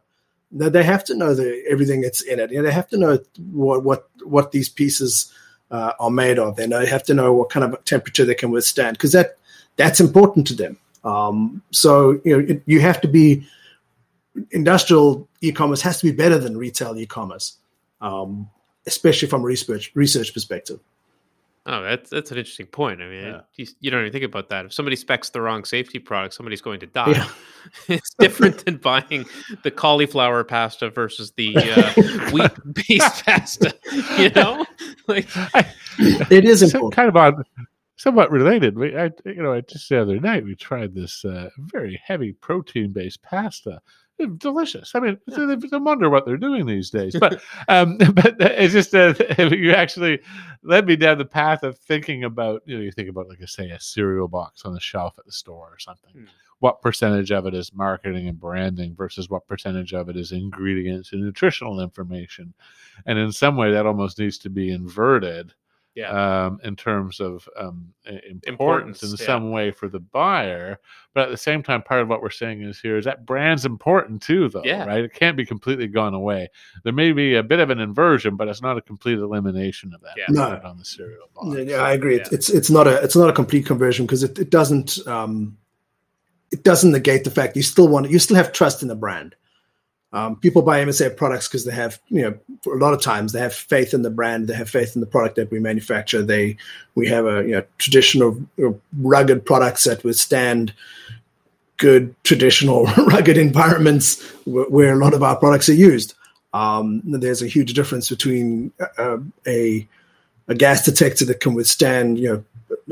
No, 0.51 0.69
they 0.69 0.83
have 0.83 1.03
to 1.05 1.15
know 1.15 1.33
the, 1.33 1.63
everything 1.69 2.01
that's 2.01 2.21
in 2.21 2.39
it. 2.39 2.51
You 2.51 2.57
know, 2.57 2.63
they 2.63 2.71
have 2.71 2.87
to 2.89 2.97
know 2.97 3.19
what 3.51 3.83
what 3.83 4.09
what 4.23 4.51
these 4.51 4.69
pieces 4.69 5.31
uh, 5.71 5.93
are 5.99 6.11
made 6.11 6.39
of. 6.39 6.55
They 6.55 6.67
know 6.67 6.79
they 6.79 6.85
have 6.85 7.03
to 7.03 7.13
know 7.13 7.33
what 7.33 7.49
kind 7.49 7.65
of 7.65 7.83
temperature 7.85 8.25
they 8.25 8.35
can 8.35 8.51
withstand 8.51 8.97
because 8.97 9.11
that 9.11 9.37
that's 9.75 9.99
important 9.99 10.47
to 10.47 10.53
them. 10.53 10.77
Um, 11.05 11.61
so 11.71 12.19
you 12.25 12.37
know, 12.37 12.45
it, 12.55 12.63
you 12.65 12.81
have 12.81 12.99
to 13.01 13.07
be 13.07 13.47
industrial 14.51 15.27
e-commerce 15.41 15.81
has 15.81 15.99
to 15.99 16.05
be 16.05 16.11
better 16.11 16.37
than 16.37 16.57
retail 16.57 16.97
e-commerce, 16.97 17.57
um, 18.01 18.49
especially 18.87 19.27
from 19.27 19.41
a 19.41 19.45
research 19.45 19.91
research 19.95 20.33
perspective. 20.33 20.79
Oh, 21.67 21.81
that's 21.81 22.11
that's 22.11 22.31
an 22.31 22.37
interesting 22.37 22.67
point. 22.67 23.01
I 23.01 23.07
mean, 23.07 23.23
Yeah. 23.23 23.41
you, 23.55 23.65
you 23.79 23.89
don't 23.89 24.01
even 24.01 24.11
think 24.11 24.23
about 24.23 24.49
that. 24.49 24.65
If 24.65 24.73
somebody 24.73 24.95
specs 24.95 25.29
the 25.29 25.41
wrong 25.41 25.63
safety 25.65 25.97
product, 25.97 26.35
somebody's 26.35 26.61
going 26.61 26.79
to 26.81 26.85
die. 26.85 27.11
Yeah. 27.11 27.29
it's 27.87 28.13
different 28.19 28.65
than 28.65 28.77
buying 28.77 29.25
the 29.63 29.71
cauliflower 29.71 30.43
pasta 30.43 30.91
versus 30.91 31.31
the 31.31 31.55
uh, 31.57 32.29
wheat-based 32.31 33.25
pasta. 33.25 33.73
You 34.19 34.29
know, 34.31 34.63
like 35.07 35.27
It 35.97 36.45
is 36.45 36.61
important. 36.61 36.93
kind 36.93 37.09
of 37.09 37.15
on 37.17 37.43
somewhat 37.95 38.31
related. 38.31 38.77
We, 38.77 38.95
I, 38.97 39.11
you 39.25 39.41
know, 39.41 39.53
I 39.53 39.61
just 39.61 39.89
the 39.89 40.01
other 40.01 40.19
night 40.19 40.43
we 40.43 40.55
tried 40.55 40.93
this 40.93 41.23
uh, 41.25 41.49
very 41.57 42.01
heavy 42.03 42.33
protein-based 42.33 43.21
pasta. 43.21 43.81
Delicious. 44.37 44.95
I 44.95 45.01
mean, 45.01 45.17
it's, 45.27 45.37
it's 45.37 45.73
a 45.73 45.79
wonder 45.79 46.09
what 46.09 46.25
they're 46.25 46.37
doing 46.37 46.65
these 46.65 46.89
days. 46.89 47.17
But 47.19 47.41
um, 47.67 47.97
but 48.13 48.35
it's 48.39 48.73
just 48.73 48.95
uh, 48.95 49.13
you 49.51 49.73
actually 49.73 50.19
led 50.63 50.87
me 50.87 50.95
down 50.95 51.17
the 51.17 51.25
path 51.25 51.63
of 51.63 51.77
thinking 51.77 52.23
about. 52.23 52.61
You 52.65 52.77
know, 52.77 52.83
you 52.83 52.91
think 52.91 53.09
about 53.09 53.27
like 53.27 53.41
a, 53.41 53.47
say 53.47 53.69
a 53.71 53.79
cereal 53.79 54.29
box 54.29 54.63
on 54.63 54.73
the 54.73 54.79
shelf 54.79 55.19
at 55.19 55.25
the 55.25 55.33
store 55.33 55.67
or 55.69 55.79
something. 55.79 56.13
Hmm. 56.13 56.25
What 56.59 56.81
percentage 56.81 57.33
of 57.33 57.45
it 57.45 57.53
is 57.53 57.73
marketing 57.73 58.29
and 58.29 58.39
branding 58.39 58.95
versus 58.95 59.29
what 59.29 59.45
percentage 59.45 59.93
of 59.93 60.07
it 60.07 60.15
is 60.15 60.31
ingredients 60.31 61.11
and 61.11 61.21
nutritional 61.21 61.81
information? 61.81 62.53
And 63.05 63.19
in 63.19 63.33
some 63.33 63.57
way, 63.57 63.71
that 63.73 63.85
almost 63.85 64.17
needs 64.17 64.37
to 64.39 64.49
be 64.49 64.71
inverted 64.71 65.53
yeah, 65.95 66.45
um, 66.45 66.59
in 66.63 66.75
terms 66.75 67.21
of 67.21 67.47
um, 67.57 67.93
importance, 68.05 68.43
Importance, 68.47 69.03
in 69.03 69.09
yeah. 69.17 69.25
some 69.25 69.51
way 69.51 69.71
for 69.71 69.87
the 69.87 69.99
buyer. 69.99 70.77
But 71.13 71.23
at 71.23 71.31
the 71.31 71.37
same 71.37 71.63
time, 71.63 71.81
part 71.81 72.01
of 72.01 72.09
what 72.09 72.21
we're 72.21 72.29
saying 72.29 72.61
is 72.61 72.79
here 72.81 72.97
is 72.97 73.05
that 73.05 73.25
brand's 73.25 73.65
important 73.65 74.21
too, 74.21 74.49
though, 74.49 74.61
Yeah. 74.65 74.83
right? 74.85 75.05
It 75.05 75.13
can't 75.13 75.37
be 75.37 75.45
completely 75.45 75.87
gone 75.87 76.13
away. 76.13 76.49
There 76.83 76.91
may 76.91 77.13
be 77.13 77.35
a 77.35 77.43
bit 77.43 77.59
of 77.59 77.69
an 77.69 77.79
inversion, 77.79 78.35
but 78.35 78.49
it's 78.49 78.61
not 78.61 78.77
a 78.77 78.81
complete 78.81 79.19
elimination 79.19 79.93
of 79.93 80.01
that 80.01 80.15
Yeah. 80.17 80.25
No. 80.29 80.59
on 80.65 80.77
the 80.77 80.83
cereal 80.85 81.29
box. 81.33 81.55
Yeah, 81.57 81.63
yeah, 81.63 81.77
I 81.77 81.93
agree. 81.93 82.15
Yeah. 82.15 82.21
It's, 82.23 82.31
it's 82.33 82.49
it's 82.49 82.69
not 82.69 82.87
a 82.87 83.01
it's 83.01 83.15
not 83.15 83.29
a 83.29 83.33
complete 83.33 83.65
conversion 83.65 84.05
because 84.05 84.21
it, 84.23 84.37
it 84.37 84.49
doesn't 84.49 85.07
um, 85.07 85.57
it 86.51 86.63
doesn't 86.63 86.91
negate 86.91 87.23
the 87.23 87.31
fact 87.31 87.55
you 87.55 87.63
still 87.63 87.87
want 87.87 88.09
you 88.11 88.19
still 88.19 88.35
have 88.35 88.51
trust 88.51 88.81
in 88.81 88.89
the 88.89 88.95
brand. 88.95 89.35
Um, 90.13 90.37
people 90.37 90.61
buy 90.61 90.83
MSA 90.83 91.17
products 91.17 91.47
because 91.47 91.65
they 91.65 91.73
have 91.73 91.99
you 92.09 92.21
know 92.21 92.73
a 92.73 92.77
lot 92.77 92.93
of 92.93 93.01
times 93.01 93.33
they 93.33 93.39
have 93.39 93.53
faith 93.53 93.93
in 93.93 94.01
the 94.01 94.09
brand, 94.09 94.47
they 94.47 94.53
have 94.53 94.69
faith 94.69 94.95
in 94.95 95.01
the 95.01 95.07
product 95.07 95.35
that 95.35 95.51
we 95.51 95.59
manufacture. 95.59 96.21
They 96.21 96.57
we 96.95 97.07
have 97.07 97.25
a 97.25 97.43
you 97.43 97.51
know 97.51 97.63
traditional 97.77 98.37
you 98.57 98.69
know, 98.69 98.81
rugged 98.97 99.45
products 99.45 99.83
that 99.83 100.03
withstand 100.03 100.73
good 101.77 102.15
traditional 102.23 102.85
rugged 103.07 103.37
environments 103.37 104.21
where, 104.45 104.69
where 104.69 104.93
a 104.93 104.97
lot 104.97 105.13
of 105.13 105.23
our 105.23 105.35
products 105.35 105.67
are 105.67 105.73
used. 105.73 106.13
Um, 106.53 107.01
there's 107.03 107.41
a 107.41 107.47
huge 107.47 107.73
difference 107.73 108.09
between 108.09 108.71
uh, 108.97 109.17
a 109.45 109.87
a 110.47 110.55
gas 110.55 110.85
detector 110.85 111.25
that 111.25 111.41
can 111.41 111.53
withstand 111.53 112.19
you 112.19 112.29
know 112.29 112.43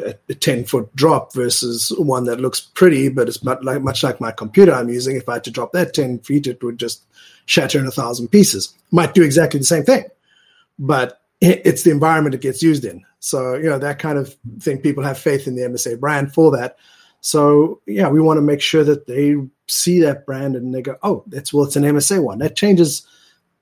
a, 0.03 0.15
a 0.29 0.35
10 0.35 0.65
foot 0.65 0.93
drop 0.95 1.33
versus 1.33 1.91
one 1.97 2.25
that 2.25 2.41
looks 2.41 2.61
pretty, 2.61 3.09
but 3.09 3.27
it's 3.27 3.43
like, 3.43 3.81
much 3.81 4.03
like 4.03 4.21
my 4.21 4.31
computer 4.31 4.73
I'm 4.73 4.89
using. 4.89 5.15
If 5.15 5.29
I 5.29 5.33
had 5.33 5.43
to 5.45 5.51
drop 5.51 5.71
that 5.73 5.93
10 5.93 6.19
feet, 6.19 6.47
it 6.47 6.63
would 6.63 6.77
just 6.77 7.03
shatter 7.45 7.79
in 7.79 7.87
a 7.87 7.91
thousand 7.91 8.29
pieces. 8.29 8.73
Might 8.91 9.13
do 9.13 9.23
exactly 9.23 9.59
the 9.59 9.65
same 9.65 9.83
thing, 9.83 10.05
but 10.79 11.21
it's 11.41 11.83
the 11.83 11.91
environment 11.91 12.35
it 12.35 12.41
gets 12.41 12.63
used 12.63 12.85
in. 12.85 13.03
So, 13.19 13.55
you 13.55 13.69
know, 13.69 13.79
that 13.79 13.99
kind 13.99 14.17
of 14.17 14.35
thing, 14.59 14.79
people 14.79 15.03
have 15.03 15.17
faith 15.17 15.47
in 15.47 15.55
the 15.55 15.63
MSA 15.63 15.99
brand 15.99 16.33
for 16.33 16.51
that. 16.51 16.77
So, 17.21 17.81
yeah, 17.85 18.09
we 18.09 18.21
want 18.21 18.37
to 18.37 18.41
make 18.41 18.61
sure 18.61 18.83
that 18.83 19.07
they 19.07 19.35
see 19.67 20.01
that 20.01 20.25
brand 20.25 20.55
and 20.55 20.73
they 20.73 20.81
go, 20.81 20.97
oh, 21.03 21.23
that's, 21.27 21.53
well, 21.53 21.65
it's 21.65 21.75
an 21.75 21.83
MSA 21.83 22.21
one. 22.21 22.39
That 22.39 22.55
changes, 22.55 23.05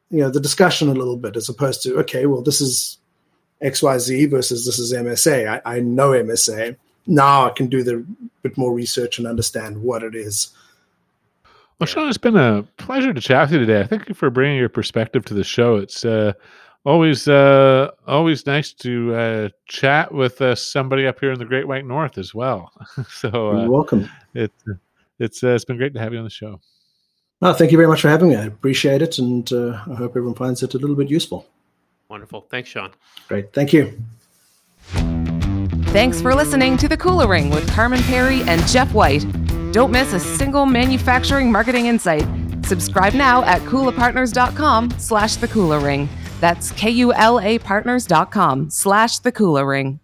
you 0.09 0.19
know, 0.19 0.29
the 0.29 0.39
discussion 0.39 0.89
a 0.89 0.93
little 0.93 1.17
bit 1.17 1.35
as 1.35 1.47
opposed 1.47 1.83
to, 1.83 1.97
okay, 1.99 2.25
well, 2.25 2.41
this 2.41 2.59
is 2.59 2.97
XYZ 3.63 4.29
versus 4.29 4.65
this 4.65 4.79
is 4.79 4.93
MSA. 4.93 5.61
I, 5.65 5.77
I 5.77 5.79
know 5.79 6.11
MSA. 6.11 6.77
Now 7.07 7.47
I 7.47 7.49
can 7.49 7.67
do 7.67 7.83
the 7.83 8.05
bit 8.41 8.57
more 8.57 8.73
research 8.73 9.17
and 9.17 9.27
understand 9.27 9.81
what 9.81 10.03
it 10.03 10.15
is. 10.15 10.51
Well, 11.79 11.87
Sean, 11.87 12.09
it's 12.09 12.17
been 12.17 12.37
a 12.37 12.63
pleasure 12.77 13.13
to 13.13 13.21
chat 13.21 13.49
with 13.49 13.53
you 13.53 13.65
today. 13.65 13.87
Thank 13.87 14.07
you 14.07 14.13
for 14.13 14.29
bringing 14.29 14.57
your 14.57 14.69
perspective 14.69 15.25
to 15.25 15.33
the 15.33 15.43
show. 15.43 15.77
It's 15.77 16.05
uh, 16.05 16.33
always 16.85 17.27
uh, 17.27 17.89
always 18.07 18.45
nice 18.45 18.71
to 18.73 19.15
uh, 19.15 19.49
chat 19.65 20.13
with 20.13 20.41
uh, 20.41 20.53
somebody 20.53 21.07
up 21.07 21.19
here 21.19 21.31
in 21.31 21.39
the 21.39 21.45
Great 21.45 21.67
White 21.67 21.85
North 21.85 22.17
as 22.17 22.35
well. 22.35 22.71
so 23.09 23.29
You're 23.31 23.65
uh, 23.65 23.69
welcome. 23.69 24.09
It, 24.35 24.51
it's 25.19 25.43
uh, 25.43 25.49
it's 25.49 25.65
been 25.65 25.77
great 25.77 25.93
to 25.95 25.99
have 25.99 26.13
you 26.13 26.19
on 26.19 26.23
the 26.23 26.29
show. 26.29 26.59
No, 27.41 27.53
thank 27.53 27.71
you 27.71 27.77
very 27.77 27.87
much 27.87 28.01
for 28.01 28.09
having 28.09 28.29
me. 28.29 28.35
I 28.35 28.45
appreciate 28.45 29.01
it, 29.01 29.17
and 29.17 29.51
uh, 29.51 29.81
I 29.89 29.95
hope 29.95 30.11
everyone 30.11 30.35
finds 30.35 30.61
it 30.61 30.75
a 30.75 30.77
little 30.77 30.95
bit 30.95 31.09
useful. 31.09 31.47
Wonderful. 32.11 32.45
Thanks, 32.51 32.67
Sean. 32.67 32.91
Great. 33.29 33.53
Thank 33.53 33.71
you. 33.71 33.97
Thanks 35.93 36.21
for 36.21 36.35
listening 36.35 36.75
to 36.77 36.89
The 36.89 36.97
Kula 36.97 37.25
Ring 37.25 37.49
with 37.49 37.69
Carman 37.71 37.99
Pirie 38.01 38.45
and 38.47 38.61
Jeff 38.67 38.93
White. 38.93 39.25
Don't 39.71 39.91
miss 39.91 40.11
a 40.11 40.19
single 40.19 40.65
manufacturing 40.65 41.49
marketing 41.49 41.85
insight. 41.85 42.27
Subscribe 42.65 43.13
now 43.13 43.43
at 43.45 43.61
kulapartners.com 43.61 44.91
slash 44.97 45.37
the 45.37 45.47
Kula 45.47 45.81
Ring. 45.81 46.09
That's 46.41 46.71
K-U-L-A 46.71 47.59
partners.com 47.59 48.69
slash 48.69 49.19
the 49.19 49.31
Kula 49.31 49.65
Ring. 49.65 50.01